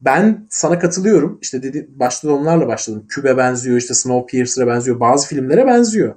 ben 0.00 0.46
sana 0.50 0.78
katılıyorum. 0.78 1.38
İşte 1.42 1.62
dedi 1.62 1.88
başta 1.96 2.32
onlarla 2.32 2.68
başladım. 2.68 3.04
Cube 3.08 3.36
benziyor, 3.36 3.76
işte 3.76 3.94
Snowpiercer'a 3.94 4.66
benziyor, 4.66 5.00
bazı 5.00 5.28
filmlere 5.28 5.66
benziyor. 5.66 6.14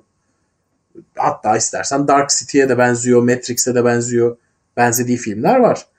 Hatta 1.15 1.57
istersen 1.57 2.07
Dark 2.07 2.29
City'ye 2.29 2.69
de 2.69 2.77
benziyor, 2.77 3.21
Matrix'e 3.21 3.75
de 3.75 3.85
benziyor. 3.85 4.37
Benzediği 4.77 5.17
filmler 5.17 5.59
var. 5.59 5.90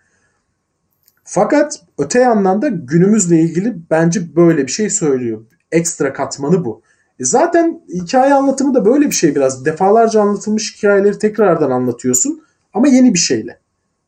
Fakat 1.34 1.80
öte 1.98 2.18
yandan 2.18 2.62
da 2.62 2.68
günümüzle 2.68 3.40
ilgili 3.40 3.76
bence 3.90 4.36
böyle 4.36 4.66
bir 4.66 4.72
şey 4.72 4.90
söylüyor. 4.90 5.44
Ekstra 5.70 6.12
katmanı 6.12 6.64
bu. 6.64 6.82
E 7.20 7.24
zaten 7.24 7.82
hikaye 7.94 8.34
anlatımı 8.34 8.74
da 8.74 8.84
böyle 8.84 9.06
bir 9.06 9.14
şey 9.14 9.34
biraz. 9.34 9.64
Defalarca 9.64 10.20
anlatılmış 10.20 10.76
hikayeleri 10.76 11.18
tekrardan 11.18 11.70
anlatıyorsun 11.70 12.42
ama 12.74 12.88
yeni 12.88 13.14
bir 13.14 13.18
şeyle. 13.18 13.58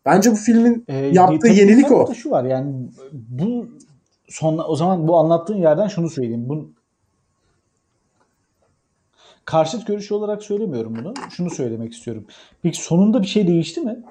Bence 0.06 0.30
bu 0.30 0.34
filmin 0.34 0.84
ee, 0.88 0.96
yaptığı 0.96 1.48
yenilik 1.48 1.92
o. 1.92 2.14
Şu 2.14 2.30
var 2.30 2.44
yani 2.44 2.72
bu 3.12 3.68
son 4.28 4.60
o 4.68 4.76
zaman 4.76 5.08
bu 5.08 5.16
anlattığın 5.16 5.56
yerden 5.56 5.88
şunu 5.88 6.10
söyleyeyim. 6.10 6.48
Bu 6.48 6.70
karşıt 9.44 9.86
görüşü 9.86 10.14
olarak 10.14 10.42
söylemiyorum 10.42 10.96
bunu. 10.96 11.14
Şunu 11.30 11.50
söylemek 11.50 11.92
istiyorum. 11.92 12.24
Peki 12.62 12.82
sonunda 12.82 13.22
bir 13.22 13.26
şey 13.26 13.46
değişti 13.46 13.80
mi? 13.80 14.02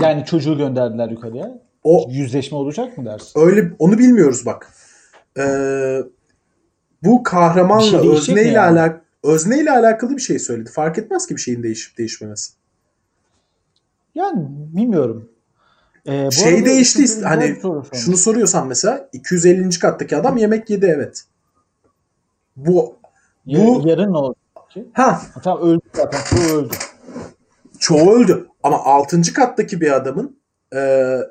Yani 0.00 0.24
çocuğu 0.24 0.58
gönderdiler 0.58 1.10
yukarıya. 1.10 1.58
O 1.82 2.06
yüzleşme 2.10 2.58
olacak 2.58 2.98
mı 2.98 3.04
dersin? 3.04 3.40
Öyle 3.40 3.72
onu 3.78 3.98
bilmiyoruz 3.98 4.46
bak. 4.46 4.72
Ee, 5.38 5.98
bu 7.02 7.22
kahramanla 7.22 8.00
şey 8.02 8.10
özneyle 8.10 8.48
yani? 8.48 8.80
alak 8.80 9.04
özneyle 9.22 9.70
alakalı 9.70 10.16
bir 10.16 10.22
şey 10.22 10.38
söyledi. 10.38 10.70
Fark 10.70 10.98
etmez 10.98 11.26
ki 11.26 11.36
bir 11.36 11.40
şeyin 11.40 11.62
değişip 11.62 11.98
değişmemesi. 11.98 12.52
Yani 14.14 14.46
bilmiyorum. 14.48 15.28
Ee, 16.06 16.30
şey 16.30 16.64
değişti 16.64 17.24
hani 17.24 17.60
şunu 17.92 18.16
soruyorsan 18.16 18.68
mesela 18.68 19.08
250. 19.12 19.78
kattaki 19.78 20.16
adam 20.16 20.36
yemek 20.36 20.70
yedi 20.70 20.86
evet. 20.86 21.24
Bu 22.56 22.96
bu 23.46 23.82
yarın 23.88 24.12
ne 24.12 24.16
olacak? 24.16 24.44
Ha. 24.92 25.22
Tamam 25.44 25.68
öldü 25.68 25.82
zaten. 25.92 26.20
Çoğu 26.30 26.58
öldü. 26.58 26.74
Çoğu 27.78 28.12
öldü. 28.12 28.48
Ama 28.64 28.84
6. 28.84 29.32
kattaki 29.32 29.80
bir 29.80 29.96
adamın 29.96 30.38
e, 30.74 30.78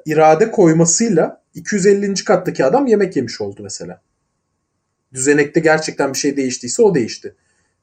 irade 0.06 0.52
koymasıyla 0.52 1.44
250. 1.54 2.14
kattaki 2.24 2.66
adam 2.66 2.88
yemek 2.88 3.16
yemiş 3.16 3.42
oldu 3.42 3.64
mesela. 3.64 4.02
Düzenekte 5.14 5.60
gerçekten 5.60 6.14
bir 6.14 6.18
şey 6.18 6.38
değiştiyse 6.38 6.84
o 6.84 6.96
değişti. 6.96 7.36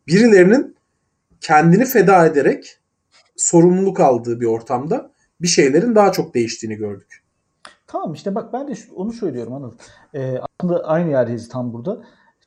Birilerinin 0.06 0.76
kendini 1.40 1.84
feda 1.84 2.26
ederek 2.26 2.78
sorumluluk 3.36 4.00
aldığı 4.00 4.40
bir 4.40 4.46
ortamda 4.46 5.10
bir 5.40 5.48
şeylerin 5.48 5.94
daha 5.94 6.12
çok 6.12 6.34
değiştiğini 6.34 6.76
gördük. 6.76 7.22
Tamam 7.86 8.12
işte 8.12 8.34
bak 8.34 8.52
ben 8.52 8.68
de 8.68 8.72
onu 8.94 9.12
söylüyorum 9.12 9.52
Anıl. 9.52 9.72
Ee, 10.14 10.34
aslında 10.38 10.84
aynı 10.84 11.10
yerdeyiz 11.10 11.48
tam 11.48 11.72
burada. 11.72 12.02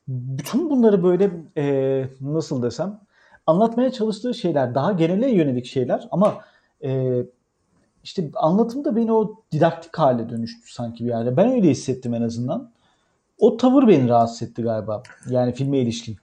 Bütün 0.07 0.69
bunları 0.69 1.03
böyle 1.03 1.31
e, 1.57 2.05
nasıl 2.21 2.63
desem 2.63 2.99
anlatmaya 3.45 3.91
çalıştığı 3.91 4.33
şeyler 4.33 4.75
daha 4.75 4.91
genele 4.91 5.29
yönelik 5.29 5.65
şeyler 5.65 6.07
ama 6.11 6.43
e, 6.83 7.21
işte 8.03 8.31
anlatımda 8.35 8.95
beni 8.95 9.13
o 9.13 9.43
didaktik 9.51 9.97
hale 9.97 10.29
dönüştü 10.29 10.73
sanki 10.73 11.03
bir 11.03 11.09
yerde. 11.09 11.37
Ben 11.37 11.51
öyle 11.51 11.69
hissettim 11.69 12.13
en 12.13 12.21
azından. 12.21 12.71
O 13.37 13.57
tavır 13.57 13.87
beni 13.87 14.09
rahatsız 14.09 14.41
etti 14.41 14.61
galiba. 14.61 15.03
Yani 15.29 15.53
filme 15.53 15.77
ilişkin. 15.77 16.17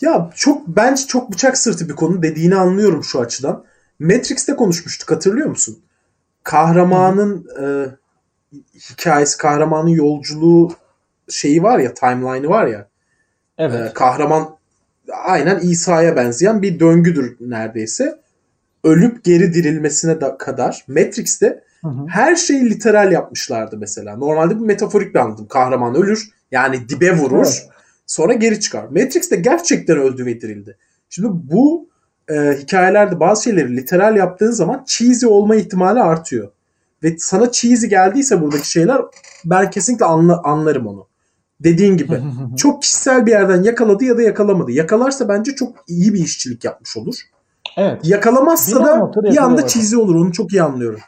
Ya 0.00 0.30
çok 0.34 0.68
bence 0.68 1.06
çok 1.06 1.32
bıçak 1.32 1.58
sırtı 1.58 1.88
bir 1.88 1.94
konu 1.94 2.22
dediğini 2.22 2.54
anlıyorum 2.54 3.04
şu 3.04 3.20
açıdan. 3.20 3.64
Matrix'te 3.98 4.56
konuşmuştuk 4.56 5.10
hatırlıyor 5.10 5.48
musun? 5.48 5.78
Kahramanın 6.42 7.46
e, 7.60 7.64
hikayesi, 8.90 9.38
kahramanın 9.38 9.88
yolculuğu 9.88 10.72
şeyi 11.28 11.62
var 11.62 11.78
ya, 11.78 11.94
timeline'ı 11.94 12.48
var 12.48 12.66
ya. 12.66 12.88
Evet. 13.58 13.90
E, 13.90 13.94
kahraman 13.94 14.56
aynen 15.12 15.58
İsa'ya 15.58 16.16
benzeyen 16.16 16.62
bir 16.62 16.80
döngüdür 16.80 17.36
neredeyse. 17.40 18.23
Ölüp 18.84 19.24
geri 19.24 19.54
dirilmesine 19.54 20.20
da 20.20 20.38
kadar 20.38 20.84
Matrix'te 20.88 21.64
hı 21.82 21.88
hı. 21.88 22.06
her 22.08 22.36
şeyi 22.36 22.70
literal 22.70 23.12
yapmışlardı 23.12 23.76
mesela. 23.76 24.16
Normalde 24.16 24.58
bu 24.58 24.64
metaforik 24.64 25.14
bir 25.14 25.18
anladım. 25.18 25.46
Kahraman 25.48 25.94
ölür 25.94 26.30
yani 26.50 26.88
dibe 26.88 27.16
vurur. 27.16 27.46
Evet. 27.46 27.68
Sonra 28.06 28.32
geri 28.32 28.60
çıkar. 28.60 28.84
Matrix'te 28.84 29.36
gerçekten 29.36 29.98
öldü 29.98 30.26
ve 30.26 30.40
dirildi. 30.40 30.76
Şimdi 31.10 31.28
bu 31.32 31.88
e, 32.30 32.34
hikayelerde 32.34 33.20
bazı 33.20 33.42
şeyleri 33.42 33.76
literal 33.76 34.16
yaptığın 34.16 34.50
zaman 34.50 34.84
cheesy 34.86 35.26
olma 35.26 35.56
ihtimali 35.56 36.00
artıyor. 36.00 36.50
Ve 37.02 37.16
sana 37.18 37.52
cheesy 37.52 37.86
geldiyse 37.86 38.40
buradaki 38.40 38.70
şeyler 38.70 39.00
ben 39.44 39.70
kesinlikle 39.70 40.04
anla, 40.04 40.42
anlarım 40.42 40.86
onu. 40.86 41.06
Dediğin 41.60 41.96
gibi 41.96 42.22
çok 42.56 42.82
kişisel 42.82 43.26
bir 43.26 43.30
yerden 43.30 43.62
yakaladı 43.62 44.04
ya 44.04 44.16
da 44.16 44.22
yakalamadı. 44.22 44.72
Yakalarsa 44.72 45.28
bence 45.28 45.54
çok 45.54 45.84
iyi 45.88 46.14
bir 46.14 46.20
işçilik 46.20 46.64
yapmış 46.64 46.96
olur. 46.96 47.14
Evet. 47.76 48.08
Yakalamazsa 48.08 48.84
da 48.84 49.12
bir 49.22 49.36
anda 49.36 49.66
cheesy 49.66 49.96
olur. 49.96 50.14
Onu 50.14 50.32
çok 50.32 50.52
iyi 50.52 50.62
anlıyorum. 50.62 51.00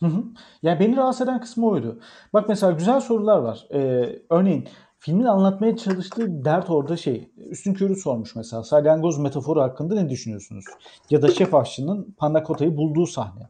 Hı 0.00 0.06
hı. 0.06 0.24
Yani 0.62 0.80
beni 0.80 0.96
rahatsız 0.96 1.22
eden 1.22 1.40
kısmı 1.40 1.66
oydu. 1.66 2.00
Bak 2.32 2.48
mesela 2.48 2.72
güzel 2.72 3.00
sorular 3.00 3.38
var. 3.38 3.66
Ee, 3.74 4.18
örneğin 4.30 4.68
filmin 4.98 5.24
anlatmaya 5.24 5.76
çalıştığı 5.76 6.44
dert 6.44 6.70
orada 6.70 6.96
şey. 6.96 7.30
Üstün 7.50 7.74
Körü 7.74 7.96
sormuş 7.96 8.34
mesela. 8.36 8.62
Salyangoz 8.62 9.18
metaforu 9.18 9.60
hakkında 9.60 9.94
ne 9.94 10.08
düşünüyorsunuz? 10.08 10.64
Ya 11.10 11.22
da 11.22 11.28
şef 11.28 11.54
aşçının 11.54 12.14
panna 12.18 12.44
bulduğu 12.48 13.06
sahne. 13.06 13.48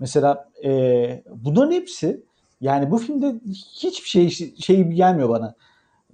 Mesela 0.00 0.48
e, 0.64 1.22
bunların 1.30 1.72
hepsi 1.72 2.22
yani 2.60 2.90
bu 2.90 2.98
filmde 2.98 3.40
hiçbir 3.82 4.08
şey 4.08 4.30
şey 4.58 4.84
gelmiyor 4.84 5.28
bana. 5.28 5.54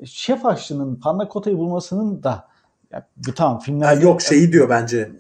Şef 0.05 0.47
aşçının 0.47 0.97
panna 0.97 1.29
bulmasının 1.35 2.23
da 2.23 2.49
ya, 2.95 3.07
bu 3.17 3.35
tamam 3.35 3.59
filmler 3.59 3.97
yok 3.97 4.23
şeyi 4.23 4.53
diyor 4.53 4.69
bence. 4.69 5.13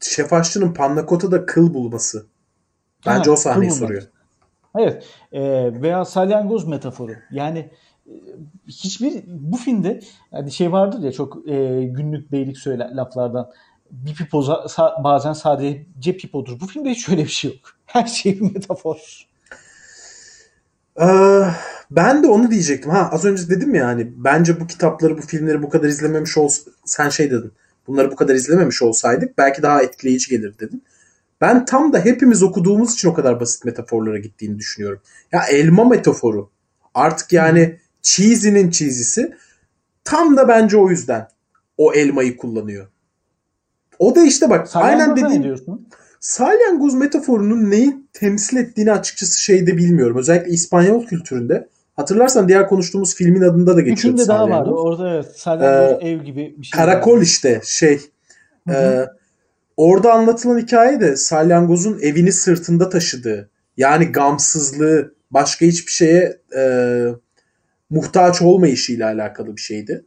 Şef 0.00 0.32
aşçının 0.32 0.74
panna 0.74 1.06
kıl 1.46 1.74
bulması. 1.74 2.26
Bence 3.06 3.30
ha, 3.30 3.34
o 3.34 3.36
sahneyi 3.36 3.70
soruyor. 3.70 4.02
Evet. 4.78 5.04
E, 5.32 5.42
veya 5.82 6.04
salyangoz 6.04 6.68
metaforu. 6.68 7.12
Yani 7.30 7.70
e, 8.06 8.12
hiçbir 8.66 9.22
bu 9.26 9.56
filmde 9.56 10.00
yani 10.32 10.52
şey 10.52 10.72
vardır 10.72 10.98
ya 11.02 11.12
çok 11.12 11.48
e, 11.48 11.84
günlük 11.84 12.32
beylik 12.32 12.58
söyle 12.58 12.90
laflardan 12.94 13.50
bir 13.90 14.14
pipo 14.14 14.42
sa, 14.68 14.94
bazen 15.04 15.32
sadece 15.32 16.16
pipodur. 16.16 16.60
Bu 16.60 16.66
filmde 16.66 16.90
hiç 16.90 17.08
öyle 17.08 17.24
bir 17.24 17.28
şey 17.28 17.50
yok. 17.50 17.60
Her 17.86 18.06
şey 18.06 18.40
bir 18.40 18.54
metafor. 18.54 19.29
Ee, 21.00 21.42
ben 21.90 22.22
de 22.22 22.26
onu 22.26 22.50
diyecektim. 22.50 22.90
Ha 22.90 23.08
az 23.12 23.24
önce 23.24 23.48
dedim 23.48 23.74
ya 23.74 23.86
hani 23.86 24.12
bence 24.16 24.60
bu 24.60 24.66
kitapları, 24.66 25.18
bu 25.18 25.22
filmleri 25.22 25.62
bu 25.62 25.68
kadar 25.70 25.88
izlememiş 25.88 26.38
ols 26.38 26.60
sen 26.84 27.08
şey 27.08 27.30
dedin. 27.30 27.52
Bunları 27.86 28.10
bu 28.10 28.16
kadar 28.16 28.34
izlememiş 28.34 28.82
olsaydık 28.82 29.38
belki 29.38 29.62
daha 29.62 29.82
etkileyici 29.82 30.30
gelir 30.30 30.58
dedin. 30.58 30.84
Ben 31.40 31.64
tam 31.64 31.92
da 31.92 31.98
hepimiz 32.04 32.42
okuduğumuz 32.42 32.92
için 32.94 33.08
o 33.08 33.14
kadar 33.14 33.40
basit 33.40 33.64
metaforlara 33.64 34.18
gittiğini 34.18 34.58
düşünüyorum. 34.58 35.00
Ya 35.32 35.42
elma 35.50 35.84
metaforu. 35.84 36.50
Artık 36.94 37.32
yani 37.32 37.78
cheesy'nin 38.02 38.70
cheesy'si 38.70 39.36
tam 40.04 40.36
da 40.36 40.48
bence 40.48 40.76
o 40.76 40.90
yüzden 40.90 41.28
o 41.76 41.92
elmayı 41.94 42.36
kullanıyor. 42.36 42.86
O 43.98 44.14
da 44.14 44.22
işte 44.22 44.50
bak 44.50 44.68
Salyangoz 44.68 45.00
aynen 45.08 45.16
dediğin 45.16 45.42
diyorsun. 45.42 45.88
salyangoz 46.20 46.94
metaforunun 46.94 47.70
neyi 47.70 47.96
temsil 48.12 48.56
ettiğini 48.56 48.92
açıkçası 48.92 49.42
şeyde 49.42 49.76
bilmiyorum. 49.76 50.16
Özellikle 50.16 50.50
İspanyol 50.50 51.06
kültüründe. 51.06 51.68
Hatırlarsan 51.96 52.48
diğer 52.48 52.68
konuştuğumuz 52.68 53.14
filmin 53.14 53.42
adında 53.42 53.76
da 53.76 53.80
geçiyor. 53.80 54.18
Bir 54.18 54.28
daha 54.28 54.50
vardı. 54.50 54.70
Orada 54.70 55.14
evet. 55.14 55.26
Salyangoz 55.36 56.02
ee, 56.02 56.08
ev 56.08 56.22
gibi 56.24 56.54
bir 56.58 56.66
şey. 56.66 56.78
Karakol 56.78 57.12
vardı. 57.12 57.24
işte 57.24 57.60
şey. 57.64 58.00
E, 58.70 59.06
orada 59.76 60.12
anlatılan 60.12 60.58
hikaye 60.58 61.00
de 61.00 61.16
salyangozun 61.16 61.98
evini 62.02 62.32
sırtında 62.32 62.88
taşıdığı. 62.88 63.50
Yani 63.76 64.04
gamsızlığı, 64.04 65.14
başka 65.30 65.66
hiçbir 65.66 65.92
şeye 65.92 66.38
e, 66.56 66.62
muhtaç 67.90 68.42
olmayışıyla 68.42 69.06
alakalı 69.06 69.56
bir 69.56 69.60
şeydi. 69.60 70.04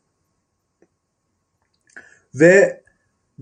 Ve 2.36 2.83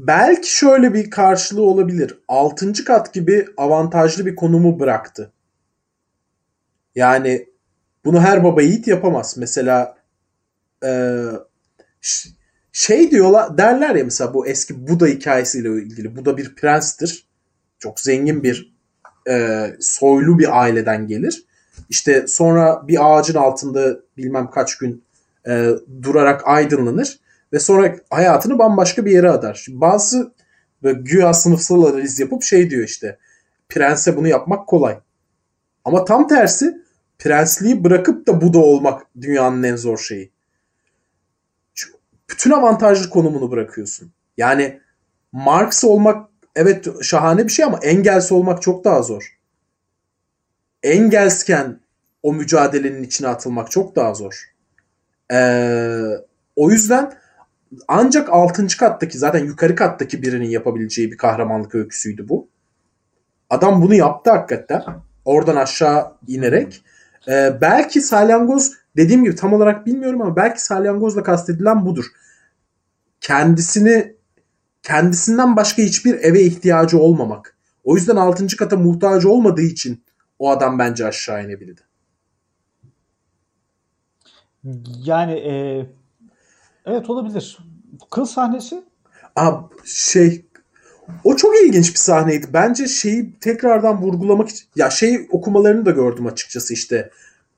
belki 0.08 0.56
şöyle 0.56 0.94
bir 0.94 1.10
karşılığı 1.10 1.62
olabilir. 1.62 2.20
Altıncı 2.28 2.86
kat 2.86 3.14
gibi 3.14 3.46
avantajlı 3.58 4.26
bir 4.26 4.36
konumu 4.36 4.80
bıraktı. 4.80 5.32
Yani 6.96 7.50
bunu 8.06 8.22
her 8.22 8.44
baba 8.44 8.62
yiğit 8.62 8.88
yapamaz. 8.88 9.36
Mesela 9.38 9.98
e, 10.84 11.22
şey 12.72 13.12
diyorlar 13.12 13.58
derler 13.58 13.96
ya 13.96 14.04
mesela 14.04 14.34
bu 14.34 14.48
eski 14.48 14.88
Buda 14.88 15.08
hikayesiyle 15.08 15.70
ilgili. 15.70 16.16
Buda 16.16 16.38
bir 16.38 16.56
prenstir. 16.56 17.28
Çok 17.80 18.00
zengin 18.00 18.44
bir 18.44 18.76
e, 19.30 19.68
soylu 19.80 20.40
bir 20.40 20.62
aileden 20.62 21.08
gelir. 21.08 21.46
İşte 21.90 22.28
sonra 22.28 22.88
bir 22.88 22.98
ağacın 23.02 23.36
altında 23.36 24.00
bilmem 24.18 24.50
kaç 24.50 24.78
gün 24.78 25.04
e, 25.48 25.70
durarak 26.02 26.48
aydınlanır 26.48 27.21
ve 27.54 27.60
sonra 27.60 27.96
hayatını 28.10 28.60
bambaşka 28.60 29.06
bir 29.06 29.12
yere 29.12 29.30
adar. 29.30 29.54
Şimdi 29.54 29.82
bazı 29.82 30.34
böyle 30.84 31.00
güya 31.02 31.34
sınıfsal 31.34 31.84
analiz 31.84 32.20
yapıp 32.20 32.44
şey 32.44 32.70
diyor 32.70 32.84
işte 32.84 33.18
prense 33.70 34.18
bunu 34.18 34.28
yapmak 34.28 34.68
kolay. 34.68 35.00
Ama 35.86 36.06
tam 36.06 36.28
tersi 36.28 36.82
prensliği 37.20 37.84
bırakıp 37.84 38.28
da 38.28 38.42
Buda 38.42 38.60
olmak 38.60 39.06
dünyanın 39.22 39.64
en 39.64 39.76
zor 39.76 39.98
şeyi. 39.98 40.32
Çünkü 41.74 41.98
bütün 42.30 42.52
avantajlı 42.52 43.10
konumunu 43.10 43.52
bırakıyorsun. 43.52 44.12
Yani 44.38 44.82
Marx 45.32 45.84
olmak 45.84 46.30
evet 46.56 47.04
şahane 47.04 47.48
bir 47.48 47.52
şey 47.52 47.66
ama 47.66 47.80
Engels 47.84 48.32
olmak 48.32 48.62
çok 48.62 48.84
daha 48.84 49.02
zor. 49.02 49.38
Engelsken 50.84 51.80
o 52.24 52.34
mücadelenin 52.34 53.04
içine 53.04 53.28
atılmak 53.28 53.72
çok 53.72 53.96
daha 53.96 54.14
zor. 54.14 54.52
Ee, 55.34 56.02
o 56.56 56.72
yüzden 56.72 57.14
ancak 57.88 58.30
6. 58.30 58.68
kattaki 58.78 59.18
zaten 59.18 59.46
yukarı 59.46 59.76
kattaki 59.76 60.22
birinin 60.22 60.50
yapabileceği 60.50 61.12
bir 61.12 61.18
kahramanlık 61.18 61.76
öyküsüydü 61.76 62.30
bu. 62.30 62.48
Adam 63.50 63.82
bunu 63.82 63.96
yaptı 63.96 64.32
hakikaten. 64.32 64.84
Oradan 65.26 65.56
aşağı 65.56 66.14
inerek. 66.28 66.84
Ee, 67.28 67.58
belki 67.62 68.02
salyangoz 68.02 68.72
dediğim 68.98 69.24
gibi 69.24 69.36
tam 69.36 69.54
olarak 69.54 69.86
bilmiyorum 69.86 70.22
ama 70.22 70.36
belki 70.36 70.64
salyangozla 70.64 71.24
kastedilen 71.24 71.86
budur. 71.86 72.06
Kendisini 73.22 74.16
kendisinden 74.84 75.56
başka 75.56 75.82
hiçbir 75.82 76.14
eve 76.14 76.42
ihtiyacı 76.42 77.00
olmamak. 77.00 77.58
O 77.84 77.96
yüzden 77.96 78.16
6. 78.16 78.58
kata 78.58 78.78
muhtaç 78.78 79.26
olmadığı 79.26 79.62
için 79.62 80.04
o 80.40 80.50
adam 80.50 80.80
bence 80.80 81.06
aşağı 81.06 81.46
inebildi. 81.46 81.82
Yani 85.06 85.34
e, 85.34 85.86
evet 86.86 87.10
olabilir. 87.10 87.58
Kıl 88.12 88.26
sahnesi? 88.26 88.84
Abi 89.36 89.66
şey 89.86 90.46
o 91.24 91.36
çok 91.36 91.62
ilginç 91.62 91.94
bir 91.94 92.00
sahneydi. 92.00 92.48
Bence 92.54 92.88
şeyi 92.88 93.34
tekrardan 93.40 94.02
vurgulamak 94.02 94.50
için 94.50 94.68
ya 94.76 94.90
şey 94.90 95.28
okumalarını 95.32 95.86
da 95.86 95.92
gördüm 95.92 96.28
açıkçası 96.28 96.74
işte. 96.74 97.10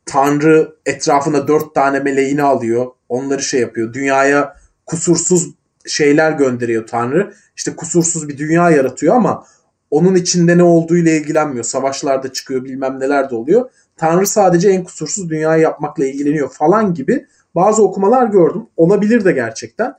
Tanrı 0.06 0.76
etrafına 0.86 1.48
dört 1.48 1.76
tane 1.76 2.00
meleğini 2.00 2.44
alıyor. 2.44 2.88
Onları 3.10 3.42
şey 3.42 3.62
yapıyor. 3.62 3.94
Dünyaya 3.94 4.56
kusursuz 4.86 5.50
şeyler 5.88 6.32
gönderiyor 6.32 6.88
Tanrı. 6.88 7.34
İşte 7.56 7.76
kusursuz 7.76 8.30
bir 8.30 8.38
dünya 8.38 8.70
yaratıyor 8.70 9.16
ama 9.16 9.46
onun 9.92 10.16
içinde 10.16 10.58
ne 10.58 10.64
olduğuyla 10.64 11.12
ilgilenmiyor. 11.12 11.64
Savaşlarda 11.64 12.34
çıkıyor 12.34 12.64
bilmem 12.64 13.00
neler 13.00 13.30
de 13.30 13.36
oluyor. 13.36 13.70
Tanrı 13.98 14.28
sadece 14.28 14.70
en 14.70 14.84
kusursuz 14.84 15.30
dünyayı 15.30 15.62
yapmakla 15.62 16.06
ilgileniyor 16.06 16.50
falan 16.52 16.94
gibi 16.94 17.28
bazı 17.56 17.84
okumalar 17.84 18.28
gördüm. 18.28 18.68
Olabilir 18.78 19.26
de 19.26 19.32
gerçekten. 19.32 19.96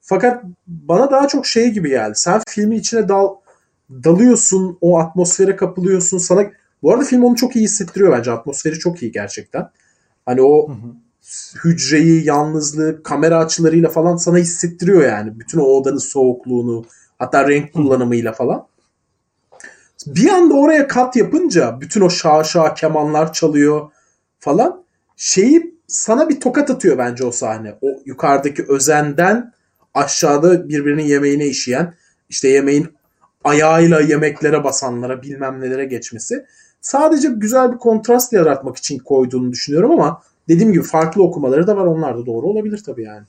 Fakat 0.00 0.44
bana 0.66 1.10
daha 1.10 1.28
çok 1.28 1.46
şey 1.46 1.70
gibi 1.70 1.88
geldi. 1.88 2.12
Sen 2.14 2.40
filmin 2.48 2.78
içine 2.78 3.08
dal 3.08 3.34
dalıyorsun, 3.90 4.78
o 4.80 4.98
atmosfere 4.98 5.56
kapılıyorsun. 5.56 6.18
Sana 6.18 6.44
bu 6.82 6.92
arada 6.92 7.04
film 7.04 7.24
onu 7.24 7.36
çok 7.36 7.56
iyi 7.56 7.64
hissettiriyor 7.64 8.12
bence. 8.12 8.32
Atmosferi 8.32 8.78
çok 8.78 9.02
iyi 9.02 9.12
gerçekten. 9.12 9.70
Hani 10.26 10.42
o 10.42 10.68
hı 10.68 10.72
hı. 10.72 10.94
hücreyi, 11.64 12.26
yalnızlığı, 12.26 13.02
kamera 13.02 13.38
açılarıyla 13.38 13.88
falan 13.88 14.16
sana 14.16 14.38
hissettiriyor 14.38 15.02
yani. 15.02 15.40
Bütün 15.40 15.58
o 15.58 15.62
odanın 15.62 15.98
soğukluğunu, 15.98 16.84
hatta 17.18 17.48
renk 17.48 17.72
kullanımıyla 17.72 18.32
falan. 18.32 18.66
Bir 20.06 20.28
anda 20.28 20.54
oraya 20.54 20.88
kat 20.88 21.16
yapınca 21.16 21.80
bütün 21.80 22.00
o 22.00 22.10
şaşa 22.10 22.74
kemanlar 22.74 23.32
çalıyor 23.32 23.90
falan. 24.38 24.84
Şeyi 25.16 25.73
sana 25.94 26.28
bir 26.28 26.40
tokat 26.40 26.70
atıyor 26.70 26.98
bence 26.98 27.24
o 27.24 27.30
sahne. 27.30 27.74
O 27.82 27.86
yukarıdaki 28.04 28.64
özenden 28.68 29.52
aşağıda 29.94 30.68
birbirinin 30.68 31.02
yemeğine 31.02 31.46
işeyen 31.46 31.94
işte 32.28 32.48
yemeğin 32.48 32.88
ayağıyla 33.44 34.00
yemeklere 34.00 34.64
basanlara 34.64 35.22
bilmem 35.22 35.60
nelere 35.60 35.84
geçmesi 35.84 36.46
sadece 36.80 37.28
güzel 37.28 37.72
bir 37.72 37.78
kontrast 37.78 38.32
yaratmak 38.32 38.76
için 38.76 38.98
koyduğunu 38.98 39.52
düşünüyorum 39.52 39.90
ama 39.90 40.22
dediğim 40.48 40.72
gibi 40.72 40.84
farklı 40.84 41.22
okumaları 41.22 41.66
da 41.66 41.76
var 41.76 41.86
onlar 41.86 42.18
da 42.18 42.26
doğru 42.26 42.46
olabilir 42.46 42.82
tabii 42.86 43.02
yani. 43.02 43.26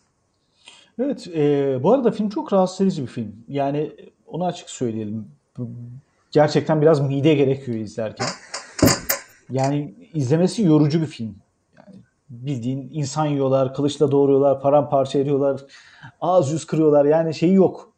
Evet 0.99 1.28
e, 1.28 1.78
bu 1.84 1.93
arada 1.93 2.11
film 2.11 2.30
çok 2.30 2.53
rahatsız 2.53 2.82
edici 2.82 3.01
bir 3.01 3.07
film. 3.07 3.36
Yani 3.47 3.91
onu 4.28 4.45
açık 4.45 4.70
söyleyelim. 4.70 5.26
Gerçekten 6.32 6.82
biraz 6.82 7.01
mide 7.01 7.34
gerekiyor 7.34 7.78
izlerken. 7.78 8.28
Yani 9.49 9.93
izlemesi 10.13 10.63
yorucu 10.63 11.01
bir 11.01 11.07
film. 11.07 11.45
Bildiğin 12.30 12.90
insan 12.94 13.26
yiyorlar, 13.26 13.74
kılıçla 13.74 14.12
doğruyorlar, 14.12 14.62
paramparça 14.62 15.20
ediyorlar, 15.20 15.62
ağız 16.22 16.52
yüz 16.52 16.66
kırıyorlar. 16.66 17.06
Yani 17.06 17.34
şeyi 17.34 17.54
yok. 17.54 17.94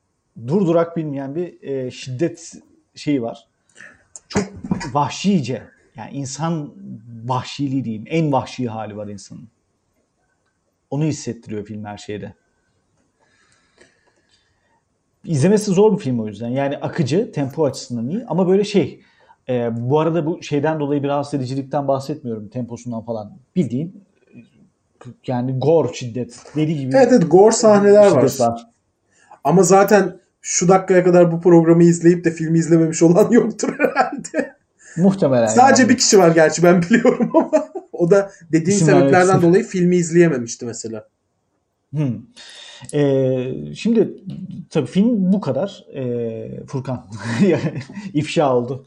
Durdurak 0.48 0.98
bilmeyen 0.98 1.36
bir 1.36 1.62
e, 1.62 1.92
şiddet 1.92 2.54
şeyi 2.96 3.22
var. 3.22 3.48
Çok 4.28 4.44
vahşice. 4.94 5.64
Yani 5.96 6.12
insan 6.12 6.74
vahşiliği 7.26 7.84
diyeyim. 7.84 8.06
En 8.08 8.32
vahşi 8.32 8.68
hali 8.68 8.98
var 8.98 9.08
insanın. 9.08 9.48
Onu 10.90 11.04
hissettiriyor 11.04 11.66
film 11.66 11.86
her 11.86 11.98
şeyde. 11.98 12.34
İzlemesi 15.24 15.72
zor 15.72 15.94
bir 15.94 16.04
film 16.04 16.20
o 16.20 16.28
yüzden. 16.28 16.50
Yani 16.50 16.78
akıcı, 16.78 17.32
tempo 17.32 17.66
açısından 17.66 18.10
iyi 18.10 18.26
ama 18.28 18.48
böyle 18.48 18.64
şey 18.64 19.02
E, 19.50 19.70
bu 19.90 20.00
arada 20.00 20.26
bu 20.26 20.44
şeyden 20.44 20.80
dolayı 20.80 21.04
bir 21.04 21.08
rahatsız 21.08 21.34
edicilikten 21.34 21.88
bahsetmiyorum. 21.88 22.48
Temposundan 22.48 23.06
falan. 23.06 23.38
Bildiğin 23.56 24.04
yani 25.28 25.60
gore 25.60 25.94
şiddet. 25.94 26.40
Deli 26.56 26.78
gibi. 26.78 26.96
Evet 26.96 27.08
evet 27.12 27.32
gore 27.32 27.52
sahneler 27.52 28.12
var. 28.12 28.40
var. 28.40 28.68
Ama 29.44 29.64
zaten 29.64 30.20
şu 30.42 30.68
dakikaya 30.68 31.04
kadar 31.04 31.32
bu 31.32 31.42
programı 31.42 31.84
izleyip 31.84 32.26
de 32.26 32.32
filmi 32.32 32.60
izlememiş 32.60 33.04
olan 33.04 33.32
yoktur 33.32 33.76
herhalde. 33.80 34.58
Muhtemelen. 34.98 35.48
Sadece 35.48 35.82
yani. 35.82 35.90
bir 35.90 35.98
kişi 35.98 36.20
var 36.20 36.32
gerçi 36.32 36.64
ben 36.64 36.82
biliyorum 36.82 37.32
ama 37.36 37.68
o 37.92 38.12
da 38.12 38.32
dediğin 38.52 38.78
İsim 38.78 38.88
sebeplerden 38.88 39.28
vermek 39.28 39.42
dolayı 39.42 39.64
filmi 39.64 39.96
izleyememişti 39.96 40.66
mesela. 40.66 41.08
Hmm. 41.92 42.16
Ee, 42.94 43.54
şimdi 43.76 44.14
tabii 44.70 44.88
film 44.88 45.34
bu 45.34 45.42
kadar. 45.42 45.86
Ee, 45.96 46.66
Furkan 46.68 47.08
ifşa 48.14 48.56
oldu. 48.56 48.86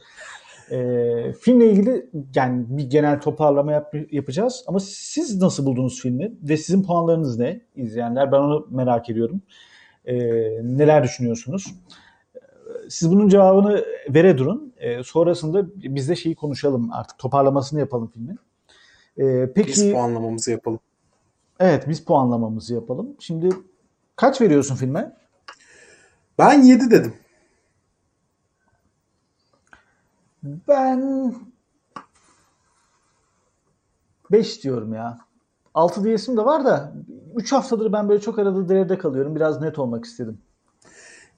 Ee, 0.71 1.33
filmle 1.41 1.71
ilgili 1.71 2.11
yani 2.35 2.65
bir 2.69 2.91
genel 2.91 3.21
toparlama 3.21 3.73
yap- 3.73 4.13
yapacağız. 4.13 4.65
Ama 4.67 4.81
siz 4.81 5.41
nasıl 5.43 5.67
buldunuz 5.67 6.01
filmi 6.03 6.33
ve 6.43 6.57
sizin 6.57 6.83
puanlarınız 6.83 7.39
ne 7.39 7.61
izleyenler? 7.77 8.33
Ben 8.33 8.39
onu 8.39 8.67
merak 8.71 9.11
ediyorum. 9.11 9.43
Ee, 10.05 10.17
neler 10.63 11.03
düşünüyorsunuz? 11.03 11.75
Siz 12.89 13.11
bunun 13.11 13.29
cevabını 13.29 13.85
vere 14.09 14.39
durun. 14.39 14.73
Ee, 14.77 15.03
sonrasında 15.03 15.67
biz 15.77 16.09
de 16.09 16.17
şeyi 16.17 16.35
konuşalım 16.35 16.93
artık 16.93 17.19
toparlamasını 17.19 17.81
yapalım 17.81 18.11
filmin. 18.15 18.39
Ee, 19.19 19.53
peki 19.55 19.69
Biz 19.69 19.93
puanlamamızı 19.93 20.51
yapalım. 20.51 20.81
Evet 21.61 21.89
biz 21.89 22.05
puanlamamızı 22.05 22.75
yapalım. 22.75 23.17
Şimdi 23.19 23.49
kaç 24.17 24.41
veriyorsun 24.41 24.75
filme? 24.75 25.17
Ben 26.39 26.63
7 26.63 26.91
dedim. 26.91 27.15
Ben 30.43 31.35
5 34.33 34.65
diyorum 34.65 34.95
ya. 34.95 35.19
6 35.75 36.05
diyesim 36.05 36.37
de 36.37 36.45
var 36.45 36.65
da 36.65 36.93
3 37.37 37.53
haftadır 37.53 37.93
ben 37.93 38.09
böyle 38.09 38.21
çok 38.21 38.39
arada 38.39 38.69
derede 38.69 38.99
kalıyorum. 38.99 39.37
Biraz 39.37 39.61
net 39.61 39.79
olmak 39.79 40.05
istedim. 40.05 40.39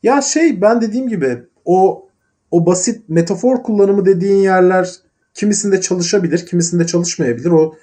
Ya 0.03 0.23
şey 0.23 0.61
ben 0.63 0.81
dediğim 0.81 1.09
gibi 1.09 1.47
o 1.65 2.09
o 2.51 2.67
basit 2.67 3.09
metafor 3.09 3.63
kullanımı 3.63 4.07
dediğin 4.07 4.43
yerler 4.43 4.95
kimisinde 5.35 5.81
çalışabilir, 5.81 6.47
kimisinde 6.47 6.87
çalışmayabilir. 6.87 7.51
O 7.51 7.75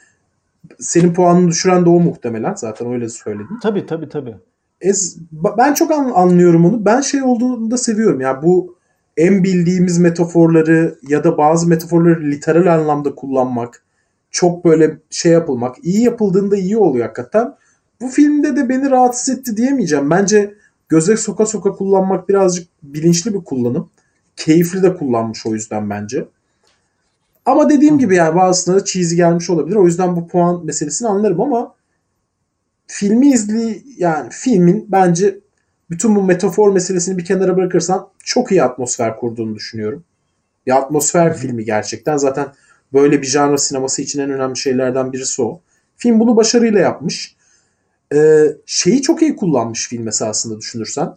senin 0.80 1.14
puanını 1.14 1.48
düşüren 1.48 1.86
de 1.86 1.90
o 1.90 2.00
muhtemelen. 2.00 2.56
Zaten 2.56 2.92
öyle 2.92 3.10
söyledim. 3.10 3.60
Tabii 3.62 3.86
tabii 3.86 4.10
tabii. 4.10 4.36
Ez, 4.82 5.18
ben 5.58 5.74
çok 5.74 5.92
an- 5.92 6.12
anlıyorum 6.12 6.66
onu. 6.66 6.86
Ben 6.86 7.02
şey 7.02 7.24
olduğunu 7.24 7.72
da 7.72 7.78
seviyorum. 7.78 8.22
Ya 8.22 8.44
bu 8.44 8.79
en 9.20 9.44
bildiğimiz 9.44 9.98
metaforları 9.98 11.00
ya 11.08 11.24
da 11.24 11.38
bazı 11.38 11.68
metaforları 11.68 12.32
literal 12.32 12.74
anlamda 12.74 13.16
kullanmak, 13.16 13.84
çok 14.32 14.66
böyle 14.66 14.98
şey 15.10 15.32
yapılmak, 15.32 15.76
iyi 15.84 16.02
yapıldığında 16.02 16.58
iyi 16.58 16.78
oluyor 16.78 17.06
hakikaten. 17.06 17.56
Bu 18.02 18.08
filmde 18.08 18.56
de 18.56 18.70
beni 18.70 18.90
rahatsız 18.92 19.38
etti 19.38 19.58
diyemeyeceğim. 19.58 20.10
Bence 20.10 20.54
göze 20.90 21.18
soka 21.18 21.46
soka 21.46 21.72
kullanmak 21.72 22.30
birazcık 22.30 22.68
bilinçli 22.84 23.34
bir 23.34 23.44
kullanım. 23.44 23.90
Keyifli 24.36 24.84
de 24.84 24.98
kullanmış 24.98 25.46
o 25.46 25.54
yüzden 25.54 25.90
bence. 25.90 26.28
Ama 27.46 27.70
dediğim 27.70 28.00
gibi 28.00 28.16
yani 28.16 28.36
bazısına 28.36 28.76
da 28.76 28.86
cheesy 28.86 29.16
gelmiş 29.16 29.50
olabilir. 29.50 29.76
O 29.76 29.86
yüzden 29.86 30.16
bu 30.16 30.28
puan 30.28 30.66
meselesini 30.66 31.08
anlarım 31.08 31.42
ama 31.42 31.74
filmi 32.88 33.32
izli 33.32 33.84
yani 33.98 34.30
filmin 34.32 34.86
bence 34.90 35.40
bütün 35.90 36.16
bu 36.16 36.24
metafor 36.24 36.74
meselesini 36.74 37.18
bir 37.18 37.26
kenara 37.26 37.58
bırakırsan 37.58 38.08
çok 38.24 38.52
iyi 38.52 38.64
atmosfer 38.64 39.18
kurduğunu 39.18 39.56
düşünüyorum. 39.56 40.04
Bir 40.66 40.78
atmosfer 40.78 41.38
filmi 41.38 41.66
gerçekten. 41.66 42.18
Zaten 42.18 42.48
böyle 42.94 43.22
bir 43.22 43.28
janra 43.28 43.58
sineması 43.58 44.02
için 44.02 44.20
en 44.20 44.30
önemli 44.30 44.58
şeylerden 44.58 45.14
birisi 45.14 45.42
o. 45.42 45.62
Film 45.98 46.20
bunu 46.20 46.36
başarıyla 46.36 46.80
yapmış. 46.80 47.36
Ee, 48.14 48.46
şeyi 48.66 49.02
çok 49.02 49.22
iyi 49.22 49.36
kullanmış 49.36 49.88
film 49.88 50.08
esasında 50.08 50.58
düşünürsen. 50.58 51.16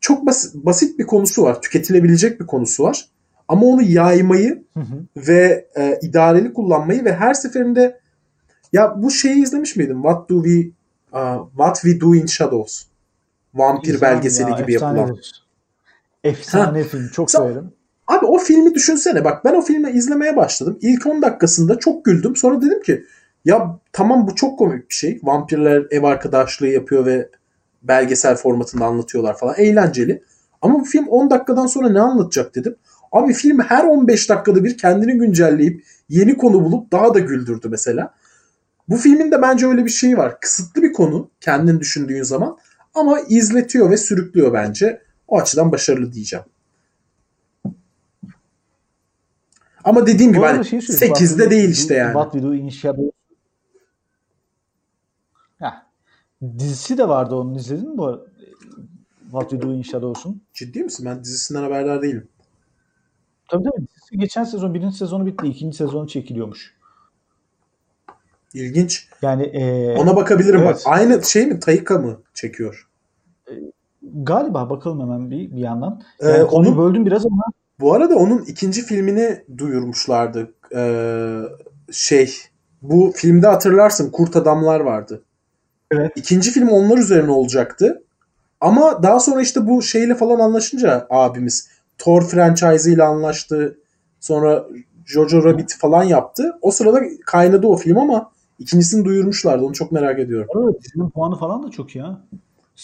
Çok 0.00 0.26
bas- 0.26 0.54
basit 0.54 0.98
bir 0.98 1.06
konusu 1.06 1.42
var. 1.42 1.62
Tüketilebilecek 1.62 2.40
bir 2.40 2.46
konusu 2.46 2.82
var. 2.84 3.08
Ama 3.48 3.66
onu 3.66 3.82
yaymayı 3.82 4.64
Hı 4.74 4.80
hı. 4.80 5.06
ve 5.16 5.68
e, 5.76 5.98
idareli 6.02 6.52
kullanmayı 6.52 7.04
ve 7.04 7.14
her 7.14 7.34
seferinde 7.34 8.00
ya 8.72 9.02
bu 9.02 9.10
şeyi 9.10 9.42
izlemiş 9.42 9.76
miydin? 9.76 9.94
What 9.94 10.30
do 10.30 10.44
we 10.44 10.70
uh, 11.12 11.48
What 11.50 11.74
we 11.74 12.00
do 12.00 12.14
in 12.14 12.26
shadows? 12.26 12.84
Vampir 13.54 13.94
İzlemem 13.94 14.16
belgeseli 14.16 14.50
ya, 14.50 14.56
gibi 14.56 14.72
yapılan. 14.72 14.96
efsanedir. 14.96 15.44
Efsane 16.24 16.84
film. 16.84 17.08
Çok 17.08 17.28
Sa- 17.28 17.48
severim. 17.48 17.72
Abi 18.06 18.26
o 18.26 18.38
filmi 18.38 18.74
düşünsene. 18.74 19.24
Bak 19.24 19.44
ben 19.44 19.54
o 19.54 19.60
filmi 19.60 19.90
izlemeye 19.90 20.36
başladım. 20.36 20.78
İlk 20.80 21.06
10 21.06 21.22
dakikasında 21.22 21.78
çok 21.78 22.04
güldüm. 22.04 22.36
Sonra 22.36 22.62
dedim 22.62 22.82
ki 22.82 23.04
ya 23.44 23.78
tamam 23.92 24.28
bu 24.28 24.34
çok 24.34 24.58
komik 24.58 24.90
bir 24.90 24.94
şey. 24.94 25.20
Vampirler 25.22 25.86
ev 25.90 26.02
arkadaşlığı 26.02 26.66
yapıyor 26.66 27.06
ve 27.06 27.28
belgesel 27.82 28.36
formatında 28.36 28.84
anlatıyorlar 28.84 29.38
falan. 29.38 29.54
Eğlenceli. 29.58 30.22
Ama 30.62 30.80
bu 30.80 30.84
film 30.84 31.08
10 31.08 31.30
dakikadan 31.30 31.66
sonra 31.66 31.88
ne 31.88 32.00
anlatacak 32.00 32.54
dedim. 32.54 32.76
Abi 33.12 33.32
film 33.32 33.60
her 33.60 33.84
15 33.84 34.30
dakikada 34.30 34.64
bir 34.64 34.78
kendini 34.78 35.18
güncelleyip 35.18 35.84
yeni 36.08 36.36
konu 36.36 36.64
bulup 36.64 36.92
daha 36.92 37.14
da 37.14 37.18
güldürdü 37.18 37.68
mesela. 37.68 38.14
Bu 38.88 38.96
filmin 38.96 39.32
de 39.32 39.42
bence 39.42 39.66
öyle 39.66 39.84
bir 39.84 39.90
şeyi 39.90 40.16
var. 40.16 40.40
Kısıtlı 40.40 40.82
bir 40.82 40.92
konu 40.92 41.30
kendin 41.40 41.80
düşündüğün 41.80 42.22
zaman 42.22 42.56
ama 42.94 43.20
izletiyor 43.20 43.90
ve 43.90 43.96
sürüklüyor 43.96 44.52
bence. 44.52 45.02
O 45.28 45.38
açıdan 45.40 45.72
başarılı 45.72 46.12
diyeceğim. 46.12 46.44
Ama 49.84 50.06
dediğim 50.06 50.32
gibi 50.32 50.42
hani 50.42 50.64
söyleyeyim. 50.64 51.14
8'de 51.14 51.26
What 51.26 51.50
değil 51.50 51.68
işte 51.68 51.94
yani. 51.94 52.12
What 52.12 52.32
We 52.32 52.42
Do 52.42 52.54
in. 52.54 52.70
Heh. 55.58 55.82
Dizisi 56.58 56.98
de 56.98 57.08
vardı 57.08 57.34
onun 57.34 57.54
izledin 57.54 57.90
mi 57.90 57.98
bu? 57.98 58.26
What 59.22 59.50
We 59.50 59.62
Do 59.62 59.72
in 59.72 59.82
Shadows'un? 59.82 60.42
Ciddi 60.54 60.82
misin? 60.82 61.06
Ben 61.06 61.24
dizisinden 61.24 61.62
haberdar 61.62 62.02
değilim. 62.02 62.28
Tabii 63.48 63.64
tabii. 63.64 63.86
Dizisi 63.86 64.18
geçen 64.18 64.44
sezon 64.44 64.74
birinci 64.74 64.96
sezonu 64.96 65.26
bitti. 65.26 65.46
ikinci 65.46 65.76
sezonu 65.76 66.08
çekiliyormuş. 66.08 66.74
İlginç. 68.54 69.08
Yani 69.22 69.42
ee, 69.42 69.96
Ona 69.98 70.16
bakabilirim 70.16 70.60
evet. 70.60 70.74
bak. 70.74 70.80
Aynı 70.84 71.22
şey 71.22 71.46
mi? 71.46 71.60
Taika 71.60 71.98
mı 71.98 72.20
çekiyor? 72.34 72.88
galiba 74.22 74.70
bakalım 74.70 75.00
hemen 75.00 75.30
bir, 75.30 75.56
bir 75.56 75.60
yandan. 75.60 76.02
Ee, 76.20 76.28
Yani 76.28 76.46
konuyu 76.46 76.70
onun- 76.72 76.78
böldüm 76.78 77.06
biraz 77.06 77.26
ama 77.26 77.42
Bu 77.80 77.94
arada 77.94 78.16
onun 78.16 78.44
ikinci 78.44 78.82
filmini 78.82 79.44
duyurmuşlardı. 79.58 80.52
Ee, 80.74 81.40
şey 81.92 82.34
bu 82.82 83.12
filmde 83.16 83.46
hatırlarsın 83.46 84.10
Kurt 84.10 84.36
Adamlar 84.36 84.80
vardı. 84.80 85.22
Evet. 85.90 86.12
İkinci 86.16 86.50
film 86.50 86.68
onlar 86.68 86.98
üzerine 86.98 87.30
olacaktı. 87.30 88.02
Ama 88.60 89.02
daha 89.02 89.20
sonra 89.20 89.42
işte 89.42 89.66
bu 89.66 89.82
şeyle 89.82 90.14
falan 90.14 90.38
anlaşınca 90.38 91.06
abimiz 91.10 91.68
Thor 91.98 92.22
franchise 92.22 92.92
ile 92.92 93.02
anlaştı. 93.02 93.78
Sonra 94.20 94.64
Jojo 95.06 95.44
Rabbit 95.44 95.76
falan 95.78 96.02
yaptı. 96.04 96.58
O 96.62 96.70
sırada 96.70 97.00
kaynadı 97.26 97.66
o 97.66 97.76
film 97.76 97.98
ama 97.98 98.30
ikincisini 98.58 99.04
duyurmuşlardı. 99.04 99.64
Onu 99.64 99.72
çok 99.72 99.92
merak 99.92 100.18
ediyorum. 100.18 100.48
arada 100.58 100.78
dizinin 100.82 101.10
puanı 101.10 101.36
falan 101.38 101.62
da 101.62 101.70
çok 101.70 101.96
ya. 101.96 102.20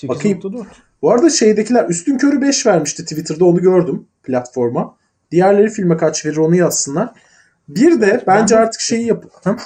Bakayım. 0.08 0.38
8.4. 0.38 0.64
Bu 1.02 1.10
arada 1.10 1.30
şeydekiler 1.30 1.88
Üstün 1.88 2.18
Körü 2.18 2.40
5 2.40 2.66
vermişti 2.66 3.02
Twitter'da 3.04 3.44
onu 3.44 3.60
gördüm 3.60 4.06
platforma. 4.22 4.96
Diğerleri 5.30 5.68
filme 5.70 5.96
kaç 5.96 6.26
verir 6.26 6.36
onu 6.36 6.56
yazsınlar. 6.56 7.10
Bir 7.68 8.00
de 8.00 8.24
bence 8.26 8.56
Ben- 8.56 8.62
artık 8.62 8.80
şeyi 8.80 9.06
yap. 9.06 9.24
Hı? 9.44 9.56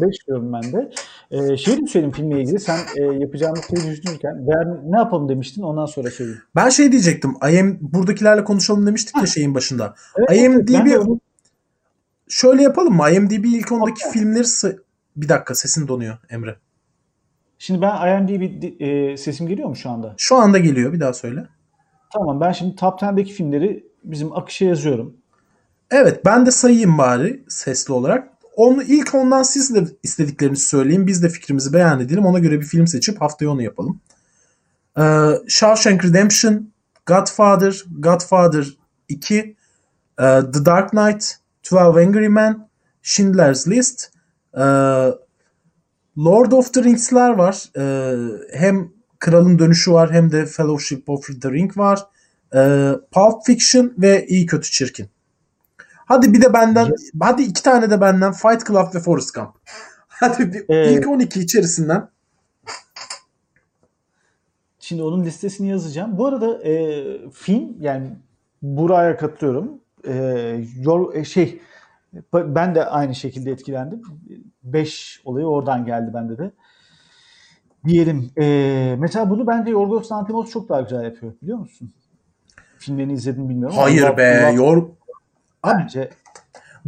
5 0.00 0.26
diyorum 0.26 0.52
ben 0.52 0.72
de. 0.72 0.90
Ee, 1.30 1.56
şey 1.56 1.76
de 1.82 1.86
söyleyeyim 1.86 2.12
filmle 2.14 2.42
ilgili. 2.42 2.60
Sen 2.60 2.78
e, 2.96 3.02
yapacağımız 3.02 3.60
şeyi 3.60 3.90
düşünürken 3.90 4.46
veya 4.48 4.78
ne 4.84 4.96
yapalım 4.98 5.28
demiştin 5.28 5.62
ondan 5.62 5.86
sonra 5.86 6.10
söyleyeyim. 6.10 6.40
Ben 6.56 6.68
şey 6.68 6.92
diyecektim. 6.92 7.34
IM 7.52 7.78
buradakilerle 7.80 8.44
konuşalım 8.44 8.86
demiştik 8.86 9.16
ya 9.16 9.26
şeyin 9.26 9.54
başında. 9.54 9.94
Evet, 10.16 10.28
evet, 10.32 10.40
IMDb 10.70 10.86
de 10.90 10.98
onu- 10.98 11.20
şöyle 12.28 12.62
yapalım 12.62 12.94
mı? 12.96 13.10
IMDb 13.10 13.44
ilk 13.44 13.72
ondaki 13.72 14.10
filmleri 14.12 14.44
bir 15.16 15.28
dakika 15.28 15.54
sesin 15.54 15.88
donuyor 15.88 16.18
Emre. 16.30 16.56
Şimdi 17.58 17.82
ben 17.82 18.18
IMDb 18.18 18.62
e, 18.80 19.16
sesim 19.16 19.48
geliyor 19.48 19.68
mu 19.68 19.76
şu 19.76 19.90
anda? 19.90 20.14
Şu 20.18 20.36
anda 20.36 20.58
geliyor 20.58 20.92
bir 20.92 21.00
daha 21.00 21.12
söyle. 21.12 21.46
Tamam 22.12 22.40
ben 22.40 22.52
şimdi 22.52 22.76
Top 22.76 23.00
10'deki 23.00 23.32
filmleri 23.32 23.86
bizim 24.04 24.32
akışa 24.32 24.64
yazıyorum. 24.64 25.16
Evet 25.90 26.24
ben 26.24 26.46
de 26.46 26.50
sayayım 26.50 26.98
bari 26.98 27.44
sesli 27.48 27.92
olarak. 27.92 28.28
Onu 28.56 28.82
ilk 28.82 29.14
ondan 29.14 29.42
siz 29.42 29.74
de 29.74 29.84
istediklerinizi 30.02 30.66
söyleyin. 30.66 31.06
Biz 31.06 31.22
de 31.22 31.28
fikrimizi 31.28 31.72
beyan 31.72 32.00
edelim. 32.00 32.26
Ona 32.26 32.38
göre 32.38 32.60
bir 32.60 32.64
film 32.64 32.86
seçip 32.86 33.20
haftaya 33.20 33.50
onu 33.50 33.62
yapalım. 33.62 34.00
Ee, 34.98 35.02
Shawshank 35.48 36.04
Redemption, 36.04 36.72
Godfather, 37.06 37.84
Godfather 37.98 38.66
2, 39.08 39.34
e, 39.36 39.54
The 40.52 40.64
Dark 40.64 40.90
Knight, 40.90 41.34
12 41.72 42.00
Angry 42.00 42.28
Men, 42.28 42.68
Schindler's 43.02 43.68
List, 43.68 44.10
e, 44.56 44.64
Lord 46.18 46.52
of 46.52 46.74
the 46.74 46.84
Rings'ler 46.84 47.30
var. 47.30 47.70
E, 47.78 48.14
hem 48.52 48.92
Kralın 49.18 49.58
Dönüşü 49.58 49.92
var 49.92 50.12
hem 50.12 50.32
de 50.32 50.46
Fellowship 50.46 51.08
of 51.08 51.42
the 51.42 51.50
Ring 51.50 51.76
var. 51.76 52.06
E, 52.54 52.92
Pulp 53.12 53.46
Fiction 53.46 53.94
ve 53.98 54.26
İyi 54.26 54.46
Kötü 54.46 54.70
Çirkin. 54.70 55.08
Hadi 56.06 56.32
bir 56.32 56.42
de 56.42 56.52
benden 56.52 56.92
hadi 57.20 57.42
iki 57.42 57.62
tane 57.62 57.90
de 57.90 58.00
benden 58.00 58.32
Fight 58.32 58.66
Club 58.66 58.94
ve 58.94 59.00
Forrest 59.00 59.34
Gump. 59.34 59.50
Hadi 60.08 60.52
bir, 60.52 60.74
Ee, 60.74 60.92
ilk 60.92 61.08
12 61.08 61.40
içerisinden 61.40 62.08
Şimdi 64.78 65.02
onun 65.02 65.24
listesini 65.24 65.68
yazacağım. 65.68 66.18
Bu 66.18 66.26
arada 66.26 66.62
e, 66.62 67.30
film 67.30 67.76
yani 67.80 68.16
Buraya 68.62 69.16
katılıyorum. 69.16 69.80
E, 70.08 70.14
yor, 70.80 71.14
e, 71.14 71.24
şey 71.24 71.60
ben 72.32 72.74
de 72.74 72.84
aynı 72.84 73.14
şekilde 73.14 73.50
etkilendim. 73.50 74.02
5 74.72 75.20
olayı 75.24 75.46
oradan 75.46 75.84
geldi 75.84 76.10
bende 76.14 76.38
de. 76.38 76.50
Diyelim. 77.84 78.30
E, 78.38 78.96
mesela 78.98 79.30
bunu 79.30 79.46
bence 79.46 79.70
Yorgos 79.70 80.12
Lanthimos 80.12 80.50
çok 80.50 80.68
daha 80.68 80.80
güzel 80.80 81.04
yapıyor. 81.04 81.32
Biliyor 81.42 81.58
musun? 81.58 81.92
Filmlerini 82.78 83.12
izledim 83.12 83.48
bilmiyorum. 83.48 83.76
ama 83.78 83.86
hayır 83.86 84.02
Love- 84.02 84.16
be 84.16 84.42
Love 84.42 84.52
yor 84.54 84.88
bence 85.64 86.10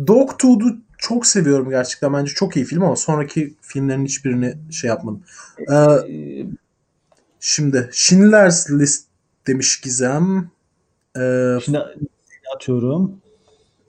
Dog 0.06 0.38
Tooth'u 0.38 0.76
çok 0.98 1.26
seviyorum 1.26 1.70
gerçekten. 1.70 2.12
Bence 2.12 2.32
çok 2.34 2.56
iyi 2.56 2.64
film 2.64 2.82
ama 2.82 2.96
sonraki 2.96 3.54
filmlerin 3.60 4.04
hiçbirini 4.04 4.72
şey 4.72 4.88
yapmadım. 4.88 5.22
Ee, 5.72 6.46
şimdi 7.40 7.88
Schindler's 7.92 8.70
List 8.70 9.06
demiş 9.46 9.80
Gizem. 9.80 10.50
Ee, 11.18 11.58
Şimdi 11.64 11.78
atıyorum. 12.56 13.20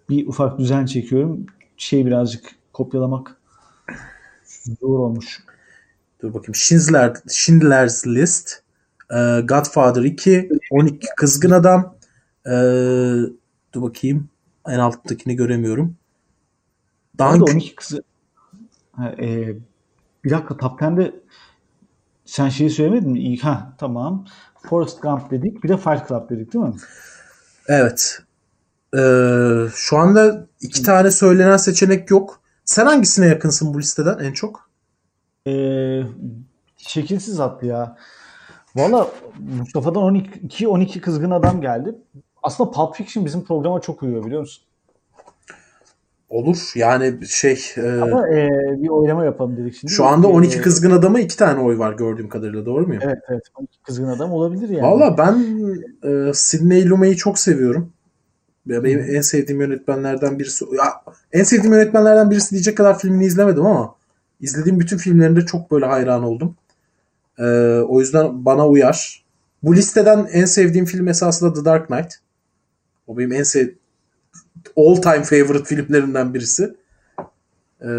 Bir 0.09 0.27
ufak 0.27 0.59
düzen 0.59 0.85
çekiyorum. 0.85 1.45
Şey 1.77 2.05
birazcık 2.05 2.55
kopyalamak 2.73 3.38
zor 4.81 4.99
olmuş. 4.99 5.39
dur 6.21 6.33
bakayım. 6.33 6.55
Schindler, 6.55 7.13
Schindler's 7.29 8.07
List. 8.07 8.63
Ee, 9.11 9.41
Godfather 9.45 10.03
2. 10.03 10.49
12 10.71 11.07
Kızgın 11.17 11.51
Adam. 11.51 11.95
Ee, 12.45 12.51
dur 13.73 13.81
bakayım. 13.81 14.29
En 14.67 14.79
alttakini 14.79 15.35
göremiyorum. 15.35 15.95
Dunk. 17.19 17.49
12 17.49 17.75
kızı 17.75 18.03
ha, 18.91 19.11
e, 19.19 19.55
bir 20.23 20.29
dakika 20.29 20.57
Top 20.57 20.81
10'de 20.81 21.15
sen 22.25 22.49
şeyi 22.49 22.69
söylemedin 22.69 23.11
mi? 23.11 23.39
Ha 23.39 23.73
tamam. 23.77 24.25
Forrest 24.69 25.01
Gump 25.01 25.31
dedik. 25.31 25.63
Bir 25.63 25.69
de 25.69 25.77
Fight 25.77 26.07
Club 26.07 26.29
dedik 26.29 26.53
değil 26.53 26.65
mi? 26.65 26.73
Evet. 27.67 28.19
Ee, 28.97 29.65
şu 29.75 29.97
anda 29.97 30.47
iki 30.61 30.83
tane 30.83 31.11
söylenen 31.11 31.57
seçenek 31.57 32.11
yok. 32.11 32.41
Sen 32.69 32.85
hangisine 32.85 33.25
yakınsın 33.25 33.73
bu 33.73 33.79
listeden 33.79 34.19
en 34.19 34.33
çok? 34.33 34.69
Ee, 35.47 36.01
şekilsiz 36.77 37.39
attı 37.39 37.65
ya. 37.65 37.97
Valla 38.75 39.07
Mustafa'dan 39.59 40.03
12 40.03 40.67
12 40.67 41.01
kızgın 41.01 41.31
adam 41.31 41.61
geldi. 41.61 41.95
Aslında 42.43 42.71
Pulp 42.71 42.95
Fiction 42.95 43.25
bizim 43.25 43.43
programa 43.43 43.81
çok 43.81 44.03
uyuyor 44.03 44.25
biliyor 44.25 44.41
musun? 44.41 44.63
Olur. 46.29 46.71
Yani 46.75 47.27
şey 47.27 47.59
e, 47.77 48.01
Ama 48.01 48.29
e, 48.29 48.49
bir 48.83 48.89
oylama 48.89 49.25
yapalım 49.25 49.57
dedik 49.57 49.75
şimdi. 49.75 49.93
şu 49.93 50.05
anda 50.05 50.27
12 50.27 50.59
Ee, 50.59 50.61
kızgın 50.61 50.91
adama 50.91 51.19
iki 51.19 51.37
tane 51.37 51.59
oy 51.59 51.77
var 51.77 51.93
gördüğüm 51.93 52.29
kadarıyla. 52.29 52.65
Doğru 52.65 52.87
muyum? 52.87 53.01
Evet 53.05 53.19
evet 53.29 53.43
12 53.55 53.81
kızgın 53.81 54.07
adam 54.07 54.31
olabilir 54.31 54.69
yani. 54.69 54.81
Valla 54.83 55.17
ben 55.17 55.45
e, 56.09 56.33
Sidney 56.33 56.89
Lumet'i 56.89 57.17
çok 57.17 57.39
seviyorum. 57.39 57.93
Benim 58.69 59.15
en 59.15 59.21
sevdiğim 59.21 59.61
yönetmenlerden 59.61 60.39
birisi. 60.39 60.65
Ya, 60.77 61.13
en 61.31 61.43
sevdiğim 61.43 61.73
yönetmenlerden 61.73 62.31
birisi 62.31 62.51
diyecek 62.51 62.77
kadar 62.77 62.99
filmini 62.99 63.25
izlemedim 63.25 63.65
ama 63.65 63.95
izlediğim 64.39 64.79
bütün 64.79 64.97
filmlerinde 64.97 65.45
çok 65.45 65.71
böyle 65.71 65.85
hayran 65.85 66.23
oldum. 66.23 66.55
E, 67.37 67.43
o 67.79 67.99
yüzden 67.99 68.45
bana 68.45 68.67
uyar. 68.67 69.25
Bu 69.63 69.75
listeden 69.75 70.29
en 70.31 70.45
sevdiğim 70.45 70.85
film 70.85 71.07
esasında 71.07 71.53
The 71.53 71.65
Dark 71.65 71.87
Knight. 71.87 72.13
O 73.07 73.17
benim 73.17 73.31
en 73.31 73.43
sev 73.43 73.67
all 74.77 74.95
time 74.95 75.23
favorite 75.23 75.63
filmlerimden 75.63 76.33
birisi. 76.33 76.75
E, 77.81 77.89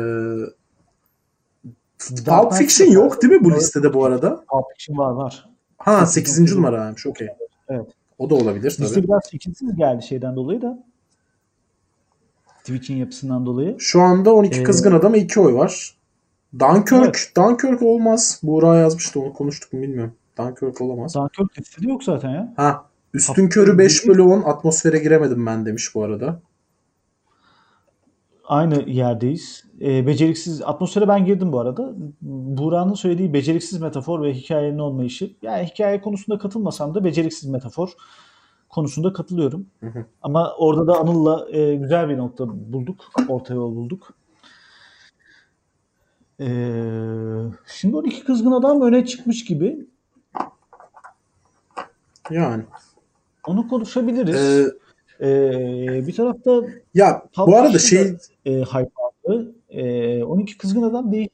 Dark 2.26 2.42
Pulp 2.42 2.52
Fiction 2.52 2.86
yok 2.86 3.22
değil 3.22 3.32
mi 3.32 3.44
bu 3.44 3.54
listede 3.54 3.94
bu 3.94 4.04
arada? 4.04 4.44
Pulp 4.48 4.64
Fiction 4.72 4.98
var 4.98 5.10
var. 5.10 5.48
Ha 5.78 6.06
Sekizinci 6.06 6.50
8. 6.50 6.56
numaraymış 6.56 7.06
okey. 7.06 7.28
Evet. 7.68 7.86
O 8.20 8.30
da 8.30 8.34
olabilir 8.34 8.66
Liste 8.66 8.84
tabii. 8.94 9.04
biraz 9.04 9.30
şekilsiz 9.30 9.76
geldi 9.76 10.02
şeyden 10.02 10.36
dolayı 10.36 10.62
da. 10.62 10.84
Twitch'in 12.58 12.96
yapısından 12.96 13.46
dolayı. 13.46 13.76
Şu 13.78 14.00
anda 14.00 14.34
12 14.34 14.60
Ee, 14.60 14.62
kızgın 14.62 14.92
adama 14.92 15.16
2 15.16 15.40
oy 15.40 15.54
var. 15.54 15.94
Dunkirk, 16.58 17.04
Evet. 17.04 17.32
Dunkirk 17.36 17.82
olmaz. 17.82 18.40
Buğra 18.42 18.76
yazmıştı 18.76 19.20
onu 19.20 19.32
konuştuk 19.32 19.72
mu 19.72 19.82
bilmiyorum. 19.82 20.14
Dunkirk 20.38 20.80
olamaz. 20.80 21.14
Dunkirk 21.14 21.58
listede 21.60 21.88
yok 21.88 22.04
zaten 22.04 22.30
ya. 22.30 22.52
Ha, 22.56 22.84
üstün 23.14 23.48
körü 23.48 23.78
5 23.78 24.08
bölü 24.08 24.22
10 24.22 24.42
atmosfere 24.42 24.98
giremedim 24.98 25.46
ben 25.46 25.66
demiş 25.66 25.94
bu 25.94 26.04
arada. 26.04 26.40
Aynı 28.50 28.90
yerdeyiz. 28.90 29.64
Ee, 29.80 30.06
beceriksiz 30.06 30.62
atmosfere 30.62 31.08
ben 31.08 31.24
girdim 31.24 31.52
bu 31.52 31.60
arada. 31.60 31.94
Buğra'nın 32.22 32.94
söylediği 32.94 33.32
beceriksiz 33.32 33.80
metafor 33.80 34.22
ve 34.22 34.34
hikayenin 34.34 34.78
olmayışı. 34.78 35.36
Yani 35.42 35.66
hikaye 35.66 36.00
konusunda 36.00 36.38
katılmasam 36.38 36.94
da 36.94 37.04
beceriksiz 37.04 37.50
metafor 37.50 37.92
konusunda 38.68 39.12
katılıyorum. 39.12 39.66
Hı 39.80 39.86
hı. 39.86 40.06
Ama 40.22 40.54
orada 40.58 40.86
da 40.86 41.00
Anıl'la 41.00 41.50
e, 41.50 41.74
güzel 41.74 42.08
bir 42.08 42.18
nokta 42.18 42.44
bulduk. 42.48 43.00
Orta 43.28 43.54
yol 43.54 43.76
bulduk. 43.76 44.14
Ee, 46.40 46.46
şimdi 47.66 47.96
12 47.96 48.24
kızgın 48.24 48.52
adam 48.52 48.80
öne 48.80 49.06
çıkmış 49.06 49.44
gibi. 49.44 49.86
Yani. 52.30 52.62
Onu 53.46 53.68
konuşabiliriz. 53.68 54.36
Ee, 54.36 54.79
Ee, 55.20 56.06
bir 56.06 56.16
tarafta 56.16 56.60
ya 56.94 57.22
bu 57.36 57.56
arada 57.56 57.78
şey 57.78 58.12
da, 58.12 58.18
e, 58.44 58.52
hype. 58.52 58.90
E, 59.68 60.24
12 60.24 60.58
kızgın 60.58 60.82
adam 60.82 61.12
değil. 61.12 61.28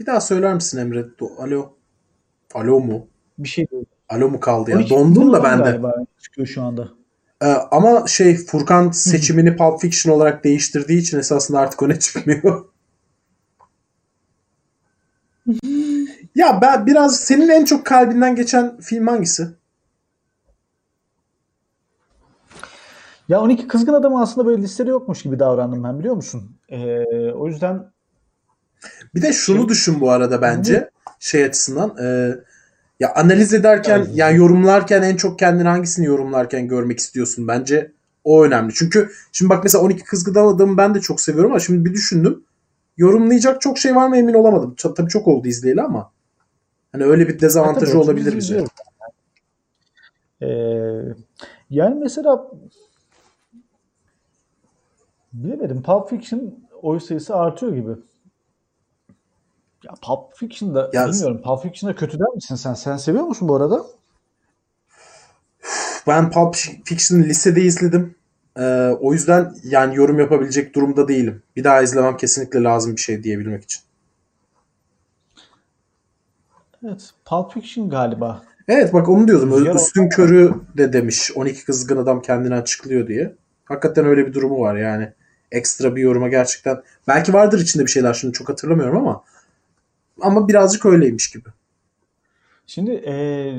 bir 0.00 0.06
daha 0.06 0.20
söyler 0.20 0.54
misin 0.54 0.78
Emre? 0.78 1.04
Alo. 1.38 1.72
Alo 2.54 2.80
mu? 2.80 3.06
Bir 3.38 3.48
şey 3.48 3.70
değil. 3.70 3.84
Alo 4.08 4.28
mu 4.28 4.40
kaldı 4.40 4.70
ya? 4.70 4.76
12 4.76 4.90
Dondum 4.90 5.32
da 5.32 5.44
ben 5.44 5.64
de. 5.64 5.80
çıkıyor 6.22 6.46
şu 6.46 6.62
anda. 6.62 6.88
Ee, 7.42 7.46
ama 7.46 8.06
şey 8.06 8.36
Furkan 8.36 8.90
seçimini 8.90 9.56
Pulp 9.56 9.80
Fiction 9.80 10.14
olarak 10.14 10.44
değiştirdiği 10.44 11.00
için 11.00 11.18
esasında 11.18 11.60
artık 11.60 11.82
öne 11.82 11.98
çıkmıyor. 11.98 12.64
ya 16.34 16.58
ben 16.62 16.86
biraz 16.86 17.16
senin 17.16 17.48
en 17.48 17.64
çok 17.64 17.86
kalbinden 17.86 18.36
geçen 18.36 18.80
film 18.80 19.06
hangisi? 19.06 19.48
Ya 23.28 23.40
12 23.40 23.68
kızgın 23.68 23.92
adam 23.92 24.16
aslında 24.16 24.46
böyle 24.46 24.62
listede 24.62 24.90
yokmuş 24.90 25.22
gibi 25.22 25.38
davrandım 25.38 25.84
ben 25.84 25.98
biliyor 25.98 26.14
musun? 26.14 26.56
E, 26.68 27.00
o 27.32 27.46
yüzden 27.46 27.90
Bir 29.14 29.22
de 29.22 29.32
şunu 29.32 29.58
Şey- 29.58 29.68
düşün 29.68 30.00
bu 30.00 30.10
arada 30.10 30.42
bence 30.42 30.90
şey 31.18 31.44
açısından 31.44 31.96
e, 32.02 32.34
ya 33.00 33.14
analiz 33.14 33.54
ederken 33.54 33.98
Evet. 33.98 34.10
yani 34.14 34.36
yorumlarken 34.36 35.02
en 35.02 35.16
çok 35.16 35.38
kendini 35.38 35.68
hangisini 35.68 36.06
yorumlarken 36.06 36.68
görmek 36.68 36.98
istiyorsun 36.98 37.48
bence 37.48 37.92
o 38.24 38.44
önemli. 38.44 38.74
Çünkü 38.74 39.10
şimdi 39.32 39.50
bak 39.50 39.64
mesela 39.64 39.84
12 39.84 40.04
kızgın 40.04 40.34
adamı 40.34 40.76
ben 40.76 40.94
de 40.94 41.00
çok 41.00 41.20
seviyorum 41.20 41.50
ama 41.50 41.60
şimdi 41.60 41.84
bir 41.84 41.94
düşündüm. 41.94 42.44
Yorumlayacak 42.96 43.60
çok 43.60 43.78
şey 43.78 43.96
var 43.96 44.08
mı 44.08 44.16
emin 44.16 44.34
olamadım. 44.34 44.74
Tabii 44.96 45.08
çok 45.10 45.28
oldu 45.28 45.48
izleyeli 45.48 45.82
ama 45.82 46.10
hani 46.92 47.04
öyle 47.04 47.28
bir 47.28 47.40
dezavantajı 47.40 47.92
Tabii, 47.92 48.02
olabilir 48.02 48.26
biz 48.26 48.36
bize. 48.36 48.46
izliyoruz. 48.46 48.70
E, 50.42 50.48
yani 51.70 51.94
mesela 52.00 52.50
bilemedim 55.44 55.82
Pulp 55.82 56.10
Fiction 56.10 56.54
oy 56.82 57.00
sayısı 57.00 57.36
artıyor 57.36 57.72
gibi. 57.74 57.90
Ya 59.84 59.94
Pulp 60.02 60.36
Fiction'da 60.36 60.90
Ya- 60.92 61.08
bilmiyorum. 61.08 61.42
Pulp 61.42 61.62
Fiction'da 61.62 61.96
kötü 61.96 62.18
der 62.18 62.28
misin 62.34 62.54
sen? 62.54 62.74
Sen 62.74 62.96
seviyor 62.96 63.24
musun 63.24 63.48
bu 63.48 63.56
arada? 63.56 63.86
Ben 66.06 66.30
Pulp 66.30 66.56
Fiction'ı 66.84 67.24
lisede 67.24 67.60
izledim. 67.60 68.14
Ee, 68.58 68.96
o 69.00 69.12
yüzden 69.12 69.54
yani 69.64 69.96
yorum 69.96 70.18
yapabilecek 70.18 70.74
durumda 70.74 71.08
değilim. 71.08 71.42
Bir 71.56 71.64
daha 71.64 71.82
izlemem 71.82 72.16
kesinlikle 72.16 72.62
lazım 72.62 72.92
bir 72.96 73.00
şey 73.00 73.22
diyebilmek 73.22 73.64
için. 73.64 73.82
Evet. 76.84 77.10
Pulp 77.24 77.52
Fiction 77.52 77.90
galiba. 77.90 78.42
Evet 78.68 78.92
bak 78.92 79.08
onu 79.08 79.28
diyordum. 79.28 79.52
Rüzgar 79.52 79.74
Üstün 79.74 80.08
körü 80.08 80.54
de 80.76 80.92
demiş. 80.92 81.32
12 81.34 81.64
kızgın 81.64 81.96
adam 81.96 82.22
kendini 82.22 82.54
açıklıyor 82.54 83.06
diye. 83.08 83.34
Hakikaten 83.64 84.06
öyle 84.06 84.26
bir 84.26 84.34
durumu 84.34 84.60
var 84.60 84.76
yani. 84.76 85.12
Ekstra 85.52 85.96
bir 85.96 86.02
yoruma 86.02 86.28
gerçekten. 86.28 86.82
Belki 87.08 87.32
vardır 87.32 87.60
içinde 87.60 87.82
bir 87.86 87.90
şeyler 87.90 88.14
şimdi 88.14 88.32
çok 88.32 88.48
hatırlamıyorum 88.48 88.96
ama 88.96 89.24
ama 90.20 90.48
birazcık 90.48 90.86
öyleymiş 90.86 91.30
gibi. 91.30 91.48
Şimdi 92.66 92.90
e, 92.90 93.14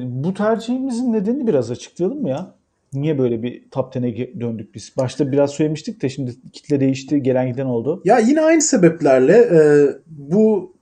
bu 0.06 0.34
tercihimizin 0.34 1.14
nedenini 1.14 1.48
biraz 1.48 1.72
açıklayalım 1.72 2.22
mı 2.22 2.30
ya? 2.30 2.56
Niye 2.94 3.18
böyle 3.20 3.44
bir 3.44 3.70
top 3.72 3.96
10'e 3.96 4.10
ge- 4.10 4.42
döndük 4.42 4.76
biz? 4.76 4.94
Başta 4.98 5.32
biraz 5.32 5.52
söylemiştik 5.52 6.02
de 6.02 6.10
şimdi 6.10 6.36
kitle 6.54 6.80
değişti, 6.80 7.24
gelen 7.24 7.48
giden 7.52 7.66
oldu. 7.66 8.02
Ya 8.06 8.20
yine 8.20 8.42
aynı 8.42 8.62
sebeplerle 8.62 9.38
e, 9.38 9.60
bu 10.08 10.74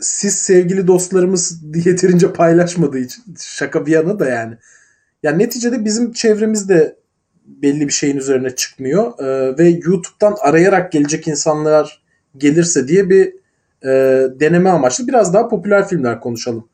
siz 0.00 0.34
sevgili 0.34 0.86
dostlarımız 0.86 1.62
yeterince 1.86 2.32
paylaşmadığı 2.32 2.98
için 2.98 3.24
şaka 3.40 3.86
bir 3.86 3.92
yana 3.92 4.18
da 4.18 4.28
yani. 4.28 4.54
Ya 5.22 5.32
neticede 5.32 5.84
bizim 5.84 6.12
çevremizde 6.12 6.96
belli 7.44 7.88
bir 7.88 7.92
şeyin 7.92 8.16
üzerine 8.16 8.54
çıkmıyor. 8.54 9.18
E, 9.18 9.58
ve 9.58 9.68
YouTube'dan 9.68 10.36
arayarak 10.40 10.92
gelecek 10.92 11.28
insanlar 11.28 12.02
gelirse 12.36 12.88
diye 12.88 13.10
bir 13.10 13.34
e, 13.84 13.90
deneme 14.40 14.70
amaçlı 14.70 15.08
biraz 15.08 15.34
daha 15.34 15.48
popüler 15.48 15.88
filmler 15.88 16.20
konuşalım. 16.20 16.68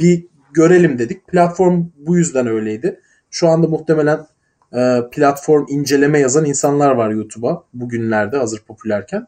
Bir 0.00 0.26
görelim 0.52 0.98
dedik. 0.98 1.28
Platform 1.28 1.84
bu 1.96 2.16
yüzden 2.16 2.46
öyleydi. 2.46 3.00
Şu 3.30 3.48
anda 3.48 3.68
muhtemelen 3.68 4.26
e, 4.72 5.00
platform 5.12 5.66
inceleme 5.68 6.18
yazan 6.18 6.44
insanlar 6.44 6.90
var 6.90 7.10
YouTube'a 7.10 7.64
bugünlerde 7.74 8.36
hazır 8.36 8.60
popülerken. 8.60 9.26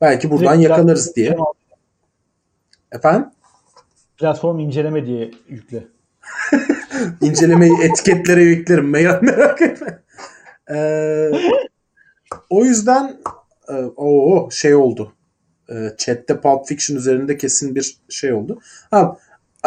Belki 0.00 0.30
buradan 0.30 0.58
Direkt 0.58 0.70
yakalarız 0.70 1.16
diye. 1.16 1.36
Efendim? 2.92 3.26
Platform 4.18 4.58
inceleme 4.58 5.06
diye 5.06 5.30
yükle. 5.48 5.84
İncelemeyi 7.20 7.72
etiketlere 7.82 8.42
yüklerim. 8.42 8.90
Merak, 8.90 9.22
merak 9.22 9.62
etme. 9.62 9.98
Ee, 10.70 11.30
o 12.50 12.64
yüzden 12.64 13.16
e, 13.68 13.74
o 13.96 14.48
şey 14.50 14.74
oldu. 14.74 15.12
E, 15.68 15.74
chat'te 15.98 16.40
Pulp 16.40 16.66
Fiction 16.66 16.96
üzerinde 16.96 17.36
kesin 17.36 17.74
bir 17.74 17.96
şey 18.08 18.32
oldu. 18.32 18.60
Ha, 18.90 19.16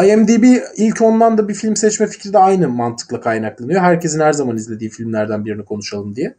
IMDb 0.03 0.43
ilk 0.77 1.01
ondan 1.01 1.38
da 1.38 1.47
bir 1.47 1.53
film 1.53 1.75
seçme 1.75 2.07
fikri 2.07 2.34
de 2.34 2.38
aynı 2.38 2.69
mantıkla 2.69 3.21
kaynaklanıyor. 3.21 3.81
Herkesin 3.81 4.19
her 4.19 4.34
zaman 4.34 4.55
izlediği 4.55 4.89
filmlerden 4.89 5.45
birini 5.45 5.65
konuşalım 5.65 6.15
diye. 6.15 6.35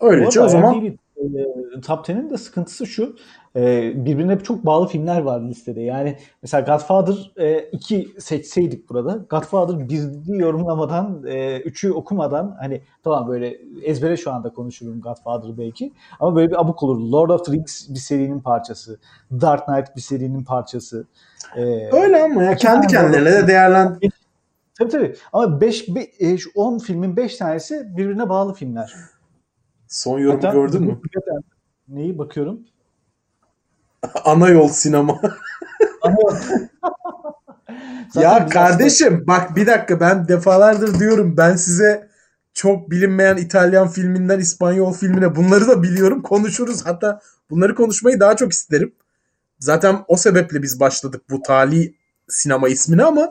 Öylece 0.00 0.40
o 0.40 0.48
zaman 0.48 0.74
IMDb, 0.74 0.96
e, 1.16 1.80
Top 1.80 2.08
10'in 2.08 2.30
de 2.30 2.38
sıkıntısı 2.38 2.86
şu. 2.86 3.16
E, 3.56 3.92
birbirine 4.04 4.38
çok 4.38 4.66
bağlı 4.66 4.86
filmler 4.88 5.20
var 5.20 5.40
listede. 5.40 5.80
Yani 5.80 6.16
mesela 6.42 6.60
Godfather 6.60 7.32
2 7.72 8.08
seçseydik 8.18 8.88
burada. 8.88 9.24
Godfather 9.30 9.74
1'i 9.74 10.38
yorumlamadan, 10.38 11.22
3'ü 11.24 11.90
okumadan 11.90 12.56
hani 12.60 12.82
tamam 13.04 13.28
böyle 13.28 13.58
ezbere 13.82 14.16
şu 14.16 14.32
anda 14.32 14.52
konuşurum 14.52 15.00
Godfather 15.00 15.58
belki. 15.58 15.92
Ama 16.20 16.36
böyle 16.36 16.50
bir 16.50 16.60
abuk 16.60 16.82
olur. 16.82 17.00
Lord 17.12 17.30
of 17.30 17.44
the 17.46 17.52
Rings 17.52 17.88
bir 17.88 17.98
serinin 17.98 18.40
parçası. 18.40 18.98
Dark 19.40 19.66
Knight 19.66 19.96
bir 19.96 20.00
serinin 20.00 20.44
parçası. 20.44 21.06
E, 21.56 21.62
öyle 21.92 22.22
ama 22.22 22.42
ya 22.42 22.56
kendi 22.56 22.86
kendilerine 22.86 23.32
de 23.32 23.46
değerlen 23.48 23.98
Tabii 24.78 24.90
tabii. 24.90 25.14
Ama 25.32 25.60
5 25.60 25.88
10 26.54 26.78
filmin 26.78 27.16
5 27.16 27.36
tanesi 27.36 27.96
birbirine 27.96 28.28
bağlı 28.28 28.54
filmler. 28.54 28.94
son 29.88 30.18
yorumu 30.18 30.36
Hatta- 30.38 30.52
gördün 30.52 30.82
mü? 30.82 31.00
Neyi 31.88 32.18
bakıyorum? 32.18 32.60
Ana 34.24 34.48
yol 34.48 34.68
sinema. 34.68 35.20
Ya 38.14 38.48
kardeşim 38.48 39.24
bak 39.26 39.56
bir 39.56 39.66
dakika 39.66 40.00
ben 40.00 40.28
defalardır 40.28 40.98
diyorum 40.98 41.36
ben 41.36 41.56
size 41.56 42.08
çok 42.54 42.90
bilinmeyen 42.90 43.36
İtalyan 43.36 43.88
filminden 43.88 44.38
İspanyol 44.38 44.94
filmine 44.94 45.36
bunları 45.36 45.68
da 45.68 45.82
biliyorum 45.82 46.22
konuşuruz 46.22 46.86
hatta 46.86 47.20
bunları 47.50 47.74
konuşmayı 47.74 48.20
daha 48.20 48.36
çok 48.36 48.52
isterim. 48.52 48.94
Zaten 49.58 50.04
o 50.08 50.16
sebeple 50.16 50.62
biz 50.62 50.80
başladık 50.80 51.22
bu 51.30 51.42
tali 51.42 51.94
sinema 52.28 52.68
ismini 52.68 53.04
ama 53.04 53.30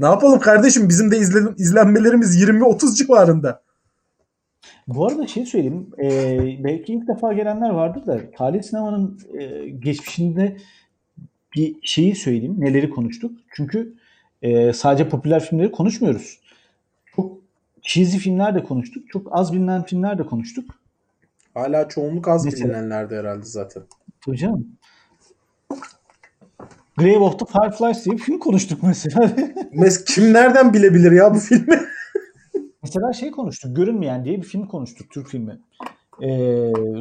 ne 0.00 0.06
yapalım 0.06 0.40
kardeşim 0.40 0.88
bizim 0.88 1.10
de 1.10 1.18
izlen- 1.18 1.54
izlenmelerimiz 1.58 2.36
20-30 2.36 2.94
civarında. 2.96 3.62
Bu 4.94 5.06
arada 5.06 5.26
şey 5.26 5.46
söyleyeyim. 5.46 5.90
e, 6.02 6.64
belki 6.64 6.94
ilk 6.94 7.08
defa 7.08 7.32
gelenler 7.32 7.70
vardır 7.70 8.06
da 8.06 8.30
Talih 8.30 8.62
Sinema'nın 8.62 9.18
e, 9.38 9.68
geçmişinde 9.68 10.56
bir 11.56 11.76
şeyi 11.82 12.14
söyleyeyim. 12.14 12.56
Neleri 12.58 12.90
konuştuk. 12.90 13.38
Çünkü 13.56 13.94
e, 14.42 14.72
sadece 14.72 15.08
popüler 15.08 15.44
filmleri 15.44 15.72
konuşmuyoruz. 15.72 16.40
Çok 17.16 17.38
cheesy 17.82 18.18
filmler 18.18 18.54
de 18.54 18.62
konuştuk. 18.62 19.10
Çok 19.10 19.28
az 19.30 19.52
bilinen 19.52 19.82
filmler 19.82 20.18
de 20.18 20.26
konuştuk. 20.26 20.70
Hala 21.54 21.88
çoğunluk 21.88 22.28
az 22.28 22.44
Mesela? 22.44 22.64
bilinenlerde 22.64 23.16
herhalde 23.16 23.44
zaten. 23.44 23.82
Tabii 24.26 24.36
canım. 24.36 24.68
Grave 26.96 27.18
of 27.18 27.38
the 27.38 27.44
Fireflies 27.44 28.04
diye 28.04 28.16
bir 28.16 28.22
film 28.22 28.38
konuştuk 28.38 28.82
mesela. 28.82 29.32
Mes 29.72 30.04
kim 30.04 30.32
nereden 30.32 30.72
bilebilir 30.74 31.12
ya 31.12 31.34
bu 31.34 31.38
filmi? 31.38 31.80
mesela 32.82 33.12
şey 33.12 33.30
konuştuk. 33.30 33.76
Görünmeyen 33.76 34.24
diye 34.24 34.36
bir 34.36 34.46
film 34.46 34.66
konuştuk. 34.66 35.10
Türk 35.10 35.28
filmi. 35.28 35.60
E, 36.22 36.28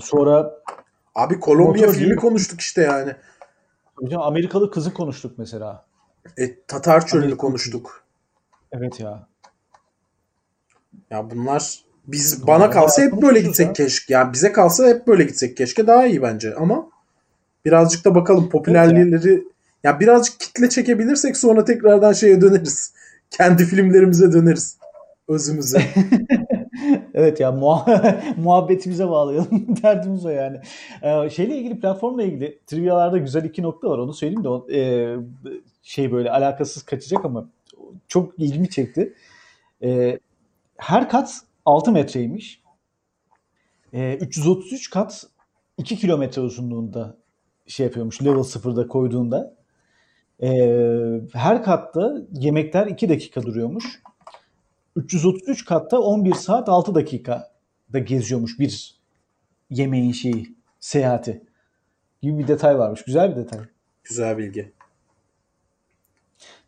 sonra 0.01 0.51
Abi 1.15 1.39
Kolombiya 1.39 1.85
Motor 1.85 1.93
filmi 1.99 2.09
değil. 2.09 2.19
konuştuk 2.19 2.61
işte 2.61 2.81
yani. 2.81 3.15
hocam 3.95 4.21
Amerikalı 4.21 4.71
kızı 4.71 4.93
konuştuk 4.93 5.37
mesela. 5.37 5.85
E, 6.37 6.61
Tatar 6.67 7.05
Çölü'nü 7.07 7.37
konuştuk. 7.37 8.03
Evet 8.71 8.99
ya. 8.99 9.27
Ya 11.09 11.29
bunlar 11.31 11.83
biz 12.07 12.43
Bunlar 12.43 12.59
bana 12.59 12.69
kalsa 12.69 13.01
hep 13.01 13.21
böyle 13.21 13.39
gitsek 13.41 13.67
ya. 13.67 13.73
keşke. 13.73 14.13
Ya 14.13 14.33
bize 14.33 14.51
kalsa 14.51 14.87
hep 14.87 15.07
böyle 15.07 15.23
gitsek 15.23 15.57
keşke 15.57 15.87
daha 15.87 16.05
iyi 16.07 16.21
bence 16.21 16.55
ama 16.55 16.89
birazcık 17.65 18.05
da 18.05 18.15
bakalım 18.15 18.49
popülerliğleri 18.49 19.43
ya 19.83 19.99
birazcık 19.99 20.39
kitle 20.39 20.69
çekebilirsek 20.69 21.37
sonra 21.37 21.65
tekrardan 21.65 22.13
şeye 22.13 22.41
döneriz. 22.41 22.93
Kendi 23.31 23.65
filmlerimize 23.65 24.33
döneriz. 24.33 24.77
Özümüze. 25.31 25.81
Evet 27.13 27.39
ya 27.39 27.49
muha- 27.49 28.35
muhabbetimize 28.37 29.09
bağlayalım. 29.09 29.77
Derdimiz 29.83 30.25
o 30.25 30.29
yani. 30.29 30.57
Ee, 31.01 31.29
şeyle 31.29 31.57
ilgili 31.57 31.79
platformla 31.79 32.23
ilgili 32.23 32.59
trivialarda 32.67 33.17
güzel 33.17 33.43
iki 33.43 33.61
nokta 33.61 33.89
var. 33.89 33.97
Onu 33.97 34.13
söyleyeyim 34.13 34.43
de 34.43 34.49
o, 34.49 34.67
e, 34.71 35.15
şey 35.83 36.11
böyle 36.11 36.31
alakasız 36.31 36.83
kaçacak 36.83 37.25
ama 37.25 37.49
çok 38.07 38.39
ilgimi 38.39 38.69
çekti. 38.69 39.13
E, 39.83 40.19
her 40.77 41.09
kat 41.09 41.39
6 41.65 41.91
metreymiş. 41.91 42.61
E, 43.93 44.15
333 44.21 44.89
kat 44.89 45.23
2 45.77 45.97
kilometre 45.97 46.41
uzunluğunda 46.41 47.17
şey 47.67 47.85
yapıyormuş 47.85 48.23
level 48.23 48.43
sıfırda 48.43 48.87
koyduğunda. 48.87 49.55
E, 50.43 50.49
her 51.33 51.63
katta 51.63 52.17
yemekler 52.33 52.87
2 52.87 53.09
dakika 53.09 53.43
duruyormuş. 53.43 54.01
333 54.95 55.65
katta 55.65 55.99
11 55.99 56.33
saat 56.33 56.69
6 56.69 56.95
dakika 56.95 57.51
da 57.93 57.99
geziyormuş 57.99 58.59
bir 58.59 58.95
yemeğin 59.69 60.11
şeyi, 60.11 60.55
seyahati 60.79 61.43
gibi 62.21 62.37
bir 62.37 62.47
detay 62.47 62.79
varmış. 62.79 63.03
Güzel 63.03 63.31
bir 63.31 63.35
detay. 63.35 63.59
Güzel 64.03 64.37
bilgi. 64.37 64.71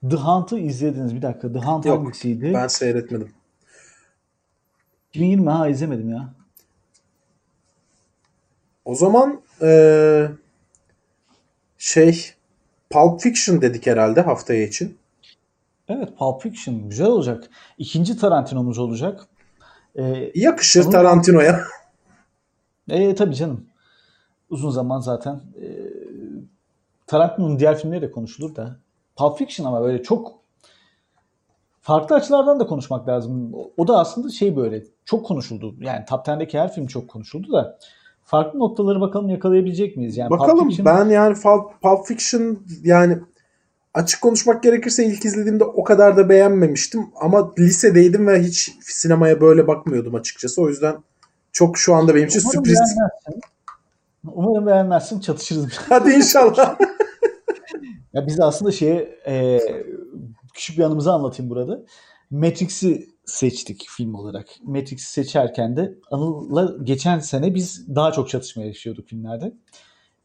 The 0.10 0.16
Hunt'ı 0.16 0.60
izlediniz. 0.60 1.16
Bir 1.16 1.22
dakika. 1.22 1.54
The 1.54 1.60
Hunt 1.60 1.86
Yok, 1.86 1.98
hangisiydi? 1.98 2.54
Ben 2.54 2.68
seyretmedim. 2.68 3.32
2020 5.10 5.50
ha 5.50 5.68
izlemedim 5.68 6.10
ya. 6.10 6.34
O 8.86 8.96
zaman 8.96 9.42
eee, 9.62 10.32
şey 11.78 12.34
Pulp 12.90 13.22
Fiction 13.22 13.62
dedik 13.62 13.88
herhalde 13.88 14.22
haftaya 14.22 14.64
için. 14.68 14.98
Evet 15.90 16.18
Pulp 16.18 16.42
Fiction 16.42 16.90
güzel 16.90 17.08
olacak. 17.08 17.50
İkinci 17.78 18.18
Tarantino'muz 18.18 18.80
olacak. 18.80 19.28
Ee, 19.96 20.32
Yakışır 20.36 20.84
Onun- 20.84 20.92
Tarantino'ya. 20.92 21.60
e, 22.90 23.16
tabii 23.16 23.36
canım. 23.36 23.66
Uzun 24.50 24.70
zaman 24.70 25.00
zaten 25.00 25.34
e, 25.36 25.68
Tarantino'nun 27.08 27.60
diğer 27.60 27.78
filmleri 27.80 28.02
de 28.02 28.12
konuşulur 28.12 28.56
da. 28.56 28.76
Pulp 29.16 29.38
Fiction 29.38 29.68
ama 29.68 29.82
böyle 29.82 30.04
çok 30.04 30.32
farklı 31.82 32.16
açılardan 32.16 32.60
da 32.60 32.66
konuşmak 32.68 33.08
lazım. 33.08 33.52
O- 33.78 33.88
da 33.88 34.00
aslında 34.00 34.30
şey 34.30 34.56
böyle 34.56 34.84
çok 35.06 35.26
konuşuldu. 35.26 35.76
Yani 35.80 36.06
Top 36.10 36.26
10'deki 36.28 36.60
her 36.60 36.74
film 36.74 36.88
çok 36.88 37.08
konuşuldu 37.10 37.52
da 37.54 37.78
farklı 38.24 38.60
noktaları 38.60 39.02
bakalım 39.02 39.30
yakalayabilecek 39.30 39.98
miyiz? 39.98 40.18
Yani 40.18 40.30
Pulp 40.30 40.40
Bakalım 40.40 40.70
Fiction- 40.70 40.86
ben 40.86 41.06
yani 41.10 41.36
Pulp, 41.36 41.82
Pulp 41.82 42.06
Fiction 42.08 42.60
yani 42.84 43.20
açık 43.94 44.22
konuşmak 44.22 44.64
gerekirse 44.64 45.06
ilk 45.06 45.26
izlediğimde 45.26 45.64
o 45.64 45.84
kadar 45.84 46.18
da 46.18 46.30
beğenmemiştim 46.30 47.06
ama 47.22 47.54
lisedeydim 47.60 48.28
ve 48.28 48.44
hiç 48.44 48.72
sinemaya 48.82 49.42
böyle 49.42 49.68
bakmıyordum 49.68 50.16
açıkçası. 50.16 50.62
O 50.62 50.70
yüzden 50.70 50.96
çok 51.52 51.78
şu 51.78 51.96
anda 51.96 52.16
benim 52.16 52.28
için 52.28 52.40
Umarım 52.40 52.66
sürpriz. 52.66 52.80
beğenmezsin. 52.80 53.42
Umarım 54.34 54.68
beğenmezsin 54.68 55.20
çatışırız. 55.20 55.68
Hadi 55.90 56.12
inşallah. 56.12 56.78
Ya 58.14 58.28
biz 58.28 58.40
aslında 58.40 58.72
şeye 58.72 59.20
e, 59.28 59.60
küçük 60.54 60.78
bir 60.78 60.84
anımızı 60.84 61.12
anlatayım 61.12 61.50
burada. 61.50 61.80
Matrix'i 62.32 63.10
seçtik 63.26 63.86
film 63.90 64.16
olarak. 64.16 64.48
Matrix'i 64.64 65.12
seçerken 65.12 65.78
de 65.78 65.96
Anıl'la 66.12 66.76
geçen 66.84 67.20
sene 67.20 67.56
biz 67.56 67.96
daha 67.96 68.12
çok 68.12 68.30
çatışma 68.30 68.64
yaşıyorduk 68.64 69.08
filmlerde. 69.08 69.54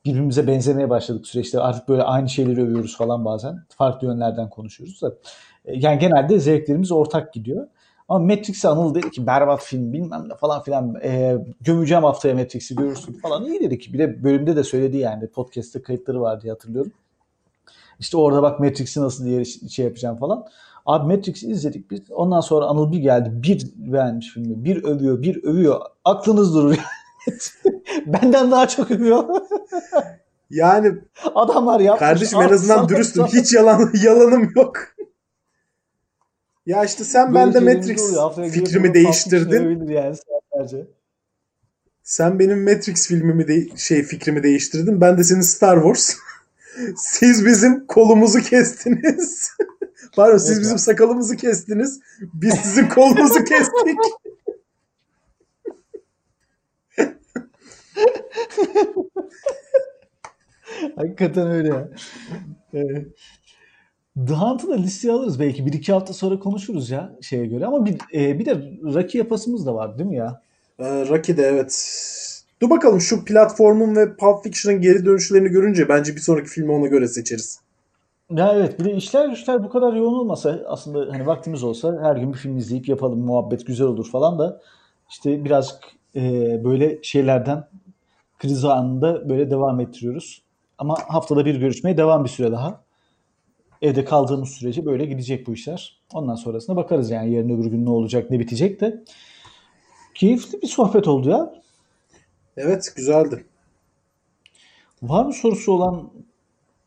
Birbirimize 0.05 0.47
benzemeye 0.47 0.91
başladık 0.91 1.27
süreçte. 1.27 1.61
Artık 1.61 1.89
böyle 1.89 2.03
aynı 2.03 2.29
şeyleri 2.29 2.63
övüyoruz 2.63 2.97
falan 2.97 3.25
bazen. 3.25 3.65
Farklı 3.69 4.07
yönlerden 4.07 4.51
konuşuyoruz 4.51 5.03
da. 5.03 5.15
E, 5.65 5.79
Yani 5.79 5.99
genelde 5.99 6.39
zevklerimiz 6.39 6.93
ortak 6.93 7.33
gidiyor. 7.33 7.67
Ama 8.09 8.25
Matrix'e 8.27 8.69
Anıl 8.69 8.95
dedi 8.95 9.11
ki 9.11 9.27
berbat 9.27 9.63
film 9.63 9.93
bilmem 9.93 10.29
ne 10.29 10.35
falan 10.35 10.63
filan 10.63 10.95
e, 11.03 11.37
gömeceğim 11.61 12.05
haftaya 12.05 12.35
Matrix'i 12.35 12.75
görürsün 12.77 13.13
falan. 13.13 13.45
İyi 13.45 13.61
dedik. 13.61 13.93
Bir 13.93 13.99
de 13.99 14.25
bölümde 14.25 14.57
de 14.57 14.65
söyledi 14.65 14.97
yani 14.97 15.27
podcast'te 15.27 15.83
kayıtları 15.83 16.21
var 16.21 16.41
diye 16.41 16.53
hatırlıyorum. 16.53 16.93
İşte 17.99 18.17
orada 18.17 18.43
bak 18.43 18.61
Matrix'i 18.61 19.01
nasıl 19.01 19.25
diye 19.25 19.45
şey 19.45 19.85
yapacağım 19.85 20.17
falan. 20.17 20.47
Abi 20.87 21.17
Matrix'i 21.17 21.51
izledik 21.51 21.91
biz. 21.91 22.01
Ondan 22.11 22.41
sonra 22.41 22.67
Anıl 22.67 22.93
bir 22.93 22.99
geldi. 22.99 23.31
Bir 23.33 23.67
beğenmiş 23.77 24.29
filmi. 24.29 24.65
Bir 24.65 24.85
övüyor, 24.85 25.23
bir 25.23 25.45
övüyor. 25.45 25.81
Aklınız 26.05 26.55
durur. 26.55 26.77
Benden 28.07 28.51
daha 28.51 28.69
çok 28.69 28.91
övüyor. 28.91 29.25
Yani 30.51 30.93
Adamlar 31.35 31.81
yapmış. 31.81 32.01
kardeşim 32.01 32.43
en 32.43 32.49
azından 32.49 32.89
dürüstüm. 32.89 33.25
Hiç 33.27 33.53
yalan 33.53 33.91
yalanım 34.03 34.53
yok. 34.57 34.77
Ya 36.67 36.85
işte 36.85 37.05
sen 37.05 37.35
Böyle 37.35 37.55
bende 37.55 37.75
Matrix 37.75 38.03
oluyor. 38.03 38.51
Fikrimi 38.51 38.95
değiştirdin. 38.95 39.89
Yani 39.89 40.17
saatlerce. 40.17 40.87
Sen 42.03 42.39
benim 42.39 42.65
Matrix 42.65 43.09
filmimi 43.09 43.49
de 43.49 43.77
şey 43.77 44.03
fikrimi 44.03 44.43
değiştirdin. 44.43 45.01
Ben 45.01 45.19
de 45.19 45.25
senin 45.25 45.41
Star 45.41 45.77
Wars. 45.77 46.17
siz 46.97 47.47
bizim 47.47 47.87
kolumuzu 47.87 48.39
kestiniz. 48.39 49.51
Pardon 50.17 50.39
siz 50.39 50.51
Evet 50.51 50.61
bizim 50.61 50.75
abi. 50.75 50.81
sakalımızı 50.81 51.37
kestiniz. 51.37 52.01
Biz 52.21 52.55
sizin 52.55 52.89
kolunuzu 52.89 53.45
kestik. 53.45 53.99
Hakikaten 60.97 61.51
öyle 61.51 61.69
ya. 61.69 61.89
Ee, 62.75 63.05
The 64.27 64.35
Hunt'ı 64.35 64.69
da 64.69 64.75
listeye 64.75 65.15
alırız 65.15 65.41
belki. 65.41 65.67
Bir 65.67 65.73
iki 65.73 65.93
hafta 65.93 66.13
sonra 66.13 66.39
konuşuruz 66.39 66.91
ya 66.91 67.17
şeye 67.21 67.47
göre. 67.47 67.67
Ama 67.67 67.87
bir, 67.87 67.99
e, 68.15 68.39
bir 68.39 68.47
de 68.47 68.55
Rocky 68.83 69.23
yapasımız 69.23 69.67
da 69.67 69.75
var 69.75 69.99
değil 69.99 70.11
mi 70.11 70.17
ya? 70.17 70.43
Ee, 70.79 70.85
Rocky'de 71.09 71.43
evet. 71.43 72.05
Dur 72.63 72.71
bakalım 72.71 73.01
şu 73.01 73.25
platformun 73.25 73.97
ve 73.97 74.17
Pulp 74.17 74.45
Fiction'ın 74.45 74.81
geri 74.81 75.05
dönüşlerini 75.05 75.49
görünce 75.49 75.89
bence 75.89 76.17
bir 76.17 76.21
sonraki 76.21 76.49
filmi 76.49 76.73
ona 76.73 76.87
göre 76.87 77.09
seçeriz. 77.09 77.61
Ya 78.31 78.53
evet 78.55 78.81
bir 78.81 78.85
de 78.85 78.95
işler 78.95 79.29
güçler 79.29 79.65
bu 79.65 79.69
kadar 79.69 79.93
yoğun 79.93 80.15
olmasa 80.15 80.61
aslında 80.67 81.13
hani 81.13 81.27
vaktimiz 81.27 81.63
olsa 81.63 81.99
her 82.03 82.17
gün 82.17 82.33
bir 82.33 82.39
film 82.39 82.57
izleyip 82.57 82.89
yapalım 82.89 83.21
muhabbet 83.21 83.67
güzel 83.67 83.87
olur 83.87 84.11
falan 84.11 84.39
da 84.39 84.61
işte 85.11 85.45
birazcık 85.45 85.79
e, 86.17 86.21
böyle 86.65 87.03
şeylerden 87.03 87.65
kriz 88.39 88.65
anında 88.65 89.29
böyle 89.29 89.51
devam 89.51 89.81
ettiriyoruz. 89.81 90.43
Ama 90.79 90.97
haftada 91.09 91.45
bir 91.45 91.55
görüşmeye 91.55 91.97
devam 91.97 92.25
bir 92.25 92.29
süre 92.29 92.53
daha. 92.53 92.85
Evde 93.83 94.05
kaldığımız 94.05 94.49
sürece 94.49 94.87
böyle 94.87 95.05
gidecek 95.05 95.47
bu 95.47 95.53
işler. 95.53 96.01
Ondan 96.13 96.35
sonrasına 96.35 96.77
bakarız 96.77 97.11
yani 97.11 97.35
yarın 97.35 97.49
öbür 97.49 97.67
gün 97.67 97.85
ne 97.85 97.91
olacak 97.91 98.31
ne 98.31 98.39
bitecek 98.41 98.81
de. 98.81 99.05
Keyifli 100.15 100.63
bir 100.63 100.67
sohbet 100.67 101.09
oldu 101.09 101.31
ya. 101.31 101.55
Evet 102.57 102.93
güzeldi. 102.97 103.45
Var 105.03 105.25
mı 105.25 105.33
sorusu 105.33 105.73
olan 105.73 106.11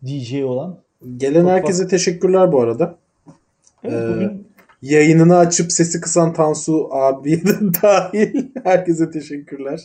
DJ 0.06 0.34
olan? 0.44 0.78
Gelen 1.18 1.41
Çok 1.41 1.49
herkese 1.49 1.88
teşekkürler 1.88 2.52
bu 2.52 2.61
arada. 2.61 2.98
Evet 3.84 3.94
Ee, 3.94 4.15
bugün 4.15 4.52
Yayınını 4.82 5.38
açıp 5.38 5.72
sesi 5.72 6.02
kısan 6.02 6.34
Tansu 6.34 6.94
abiye 6.94 7.45
de 7.45 7.60
dahil 7.84 8.45
herkese 8.64 9.11
teşekkürler. 9.11 9.82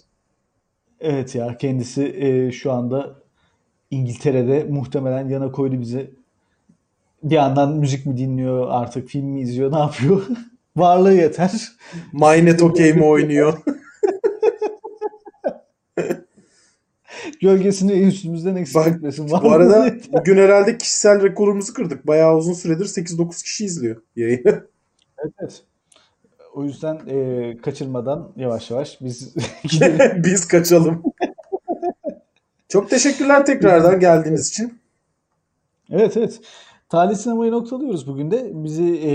Evet 1.00 1.34
ya 1.34 1.56
kendisi 1.56 2.04
e, 2.16 2.52
şu 2.52 2.72
anda 2.72 3.16
İngiltere'de 3.90 4.64
muhtemelen 4.64 5.28
yana 5.28 5.52
koydu 5.52 5.80
bize. 5.80 6.10
Bir 7.22 7.34
yandan 7.34 7.76
müzik 7.76 8.06
mi 8.06 8.16
dinliyor 8.16 8.66
artık 8.70 9.08
film 9.08 9.26
mi 9.26 9.40
izliyor 9.40 9.72
ne 9.72 9.78
yapıyor? 9.78 10.26
Varlığı 10.76 11.14
yeter. 11.14 11.68
Mynet 12.12 12.62
okey 12.62 12.92
mi 12.92 13.04
oynuyor? 13.04 13.58
Gölgesini 17.40 17.92
üstümüzden 17.92 18.56
eksik 18.56 18.76
Bak, 18.76 18.88
etmesin. 18.88 19.30
Bu 19.30 19.52
arada 19.52 19.84
yeter. 19.84 20.12
bugün 20.12 20.36
herhalde 20.36 20.78
kişisel 20.78 21.22
rekorumuzu 21.22 21.74
kırdık. 21.74 22.06
Bayağı 22.06 22.36
uzun 22.36 22.52
süredir 22.52 22.84
8-9 22.84 23.42
kişi 23.44 23.64
izliyor 23.64 24.02
yayını. 24.16 24.40
Evet, 25.18 25.32
evet. 25.40 25.62
O 26.56 26.64
yüzden 26.64 27.00
e, 27.06 27.56
kaçırmadan 27.56 28.32
yavaş 28.36 28.70
yavaş 28.70 29.00
biz. 29.00 29.34
Biz 30.24 30.48
kaçalım. 30.48 31.02
Çok 32.68 32.90
teşekkürler 32.90 33.46
tekrardan 33.46 34.00
geldiğiniz 34.00 34.48
için. 34.48 34.78
Evet 35.90 36.16
evet. 36.16 36.40
Talih 36.88 37.16
sinemayı 37.16 37.52
noktalıyoruz 37.52 38.06
bugün 38.06 38.30
de. 38.30 38.50
Bizi 38.54 38.84
e, 38.84 39.12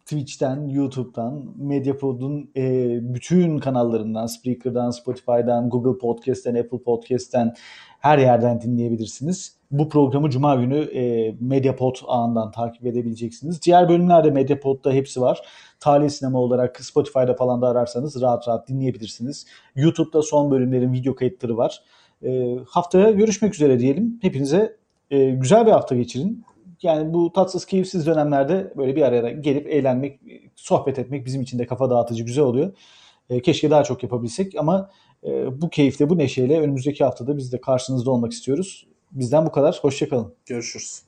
Twitch'ten, 0.00 0.68
YouTube'dan, 0.68 1.44
Mediapod'un 1.56 2.50
e, 2.56 2.98
bütün 3.14 3.58
kanallarından, 3.58 4.26
Spreaker'dan, 4.26 4.90
Spotify'dan, 4.90 5.70
Google 5.70 5.98
Podcast'ten, 5.98 6.54
Apple 6.54 6.82
Podcast'ten 6.82 7.54
her 8.00 8.18
yerden 8.18 8.60
dinleyebilirsiniz. 8.60 9.56
Bu 9.70 9.88
programı 9.88 10.30
Cuma 10.30 10.54
günü 10.54 10.78
e, 10.78 11.34
Mediapod 11.40 11.96
ağından 12.06 12.50
takip 12.50 12.86
edebileceksiniz. 12.86 13.62
Diğer 13.62 13.88
bölümlerde 13.88 14.30
Mediapod'da 14.30 14.92
hepsi 14.92 15.20
var. 15.20 15.42
Talih 15.80 16.08
Sinema 16.08 16.38
olarak 16.38 16.84
Spotify'da 16.84 17.34
falan 17.34 17.62
da 17.62 17.68
ararsanız 17.68 18.20
rahat 18.20 18.48
rahat 18.48 18.68
dinleyebilirsiniz. 18.68 19.46
YouTube'da 19.76 20.22
son 20.22 20.50
bölümlerin 20.50 20.92
video 20.92 21.14
kayıtları 21.14 21.56
var. 21.56 21.82
E, 22.22 22.56
haftaya 22.68 23.10
görüşmek 23.10 23.54
üzere 23.54 23.78
diyelim. 23.78 24.18
Hepinize 24.22 24.76
e, 25.10 25.30
güzel 25.30 25.66
bir 25.66 25.70
hafta 25.70 25.94
geçirin. 25.94 26.44
Yani 26.82 27.14
bu 27.14 27.32
tatsız 27.32 27.66
keyifsiz 27.66 28.06
dönemlerde 28.06 28.72
böyle 28.76 28.96
bir 28.96 29.02
araya 29.02 29.30
gelip 29.30 29.66
eğlenmek, 29.66 30.20
sohbet 30.56 30.98
etmek 30.98 31.26
bizim 31.26 31.42
için 31.42 31.58
de 31.58 31.66
kafa 31.66 31.90
dağıtıcı 31.90 32.24
güzel 32.24 32.44
oluyor. 32.44 32.72
E, 33.30 33.42
keşke 33.42 33.70
daha 33.70 33.84
çok 33.84 34.02
yapabilsek 34.02 34.54
ama 34.58 34.90
e, 35.24 35.60
bu 35.60 35.70
keyifle, 35.70 36.10
bu 36.10 36.18
neşeyle 36.18 36.60
önümüzdeki 36.60 37.04
haftada 37.04 37.36
biz 37.36 37.52
de 37.52 37.60
karşınızda 37.60 38.10
olmak 38.10 38.32
istiyoruz. 38.32 38.86
Bizden 39.12 39.46
bu 39.46 39.52
kadar. 39.52 39.78
Hoşçakalın. 39.82 40.34
Görüşürüz. 40.46 41.07